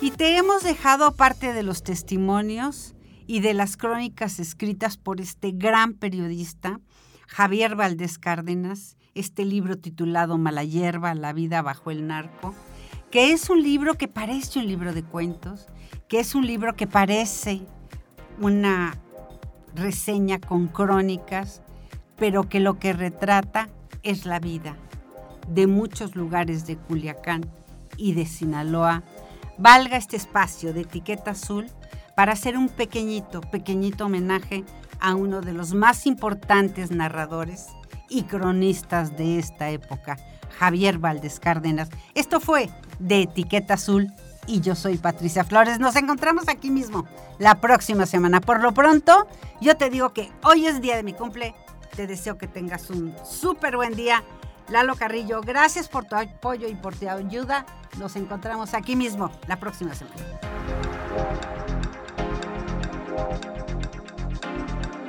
Y 0.00 0.10
te 0.10 0.36
hemos 0.36 0.62
dejado 0.64 1.12
parte 1.12 1.52
de 1.52 1.62
los 1.62 1.82
testimonios 1.82 2.94
y 3.26 3.40
de 3.40 3.54
las 3.54 3.76
crónicas 3.76 4.38
escritas 4.38 4.96
por 4.96 5.20
este 5.20 5.52
gran 5.52 5.94
periodista, 5.94 6.80
Javier 7.26 7.74
Valdés 7.74 8.18
Cárdenas, 8.18 8.96
este 9.14 9.44
libro 9.44 9.78
titulado 9.78 10.38
Mala 10.38 10.64
hierba, 10.64 11.14
la 11.14 11.32
vida 11.32 11.62
bajo 11.62 11.90
el 11.90 12.06
narco, 12.06 12.54
que 13.10 13.32
es 13.32 13.48
un 13.48 13.62
libro 13.62 13.94
que 13.94 14.08
parece 14.08 14.58
un 14.58 14.66
libro 14.66 14.92
de 14.92 15.02
cuentos, 15.02 15.66
que 16.08 16.20
es 16.20 16.34
un 16.34 16.46
libro 16.46 16.74
que 16.74 16.86
parece 16.86 17.62
una 18.40 18.98
reseña 19.74 20.40
con 20.40 20.68
crónicas, 20.68 21.62
pero 22.16 22.48
que 22.48 22.60
lo 22.60 22.78
que 22.78 22.92
retrata 22.92 23.68
es 24.02 24.26
la 24.26 24.38
vida 24.38 24.76
de 25.48 25.66
muchos 25.66 26.16
lugares 26.16 26.66
de 26.66 26.76
Culiacán 26.76 27.42
y 27.96 28.12
de 28.12 28.26
Sinaloa. 28.26 29.02
Valga 29.58 29.96
este 29.96 30.16
espacio 30.16 30.72
de 30.72 30.82
etiqueta 30.82 31.32
azul 31.32 31.66
para 32.16 32.32
hacer 32.32 32.56
un 32.56 32.68
pequeñito, 32.68 33.40
pequeñito 33.40 34.06
homenaje 34.06 34.64
a 35.04 35.14
uno 35.14 35.42
de 35.42 35.52
los 35.52 35.74
más 35.74 36.06
importantes 36.06 36.90
narradores 36.90 37.66
y 38.08 38.22
cronistas 38.22 39.18
de 39.18 39.38
esta 39.38 39.68
época, 39.68 40.16
Javier 40.58 40.96
Valdés 40.98 41.38
Cárdenas. 41.38 41.90
Esto 42.14 42.40
fue 42.40 42.70
de 42.98 43.22
Etiqueta 43.22 43.74
Azul 43.74 44.10
y 44.46 44.62
yo 44.62 44.74
soy 44.74 44.96
Patricia 44.96 45.44
Flores. 45.44 45.78
Nos 45.78 45.96
encontramos 45.96 46.48
aquí 46.48 46.70
mismo 46.70 47.04
la 47.38 47.60
próxima 47.60 48.06
semana. 48.06 48.40
Por 48.40 48.62
lo 48.62 48.72
pronto, 48.72 49.28
yo 49.60 49.76
te 49.76 49.90
digo 49.90 50.14
que 50.14 50.32
hoy 50.42 50.66
es 50.66 50.80
día 50.80 50.96
de 50.96 51.02
mi 51.02 51.12
cumple. 51.12 51.54
Te 51.94 52.06
deseo 52.06 52.38
que 52.38 52.48
tengas 52.48 52.88
un 52.88 53.14
súper 53.26 53.76
buen 53.76 53.94
día. 53.94 54.24
Lalo 54.70 54.96
Carrillo, 54.96 55.42
gracias 55.42 55.86
por 55.86 56.06
tu 56.06 56.16
apoyo 56.16 56.66
y 56.66 56.74
por 56.76 56.96
tu 56.96 57.10
ayuda. 57.10 57.66
Nos 57.98 58.16
encontramos 58.16 58.72
aquí 58.72 58.96
mismo 58.96 59.30
la 59.48 59.60
próxima 59.60 59.94
semana. 59.94 60.22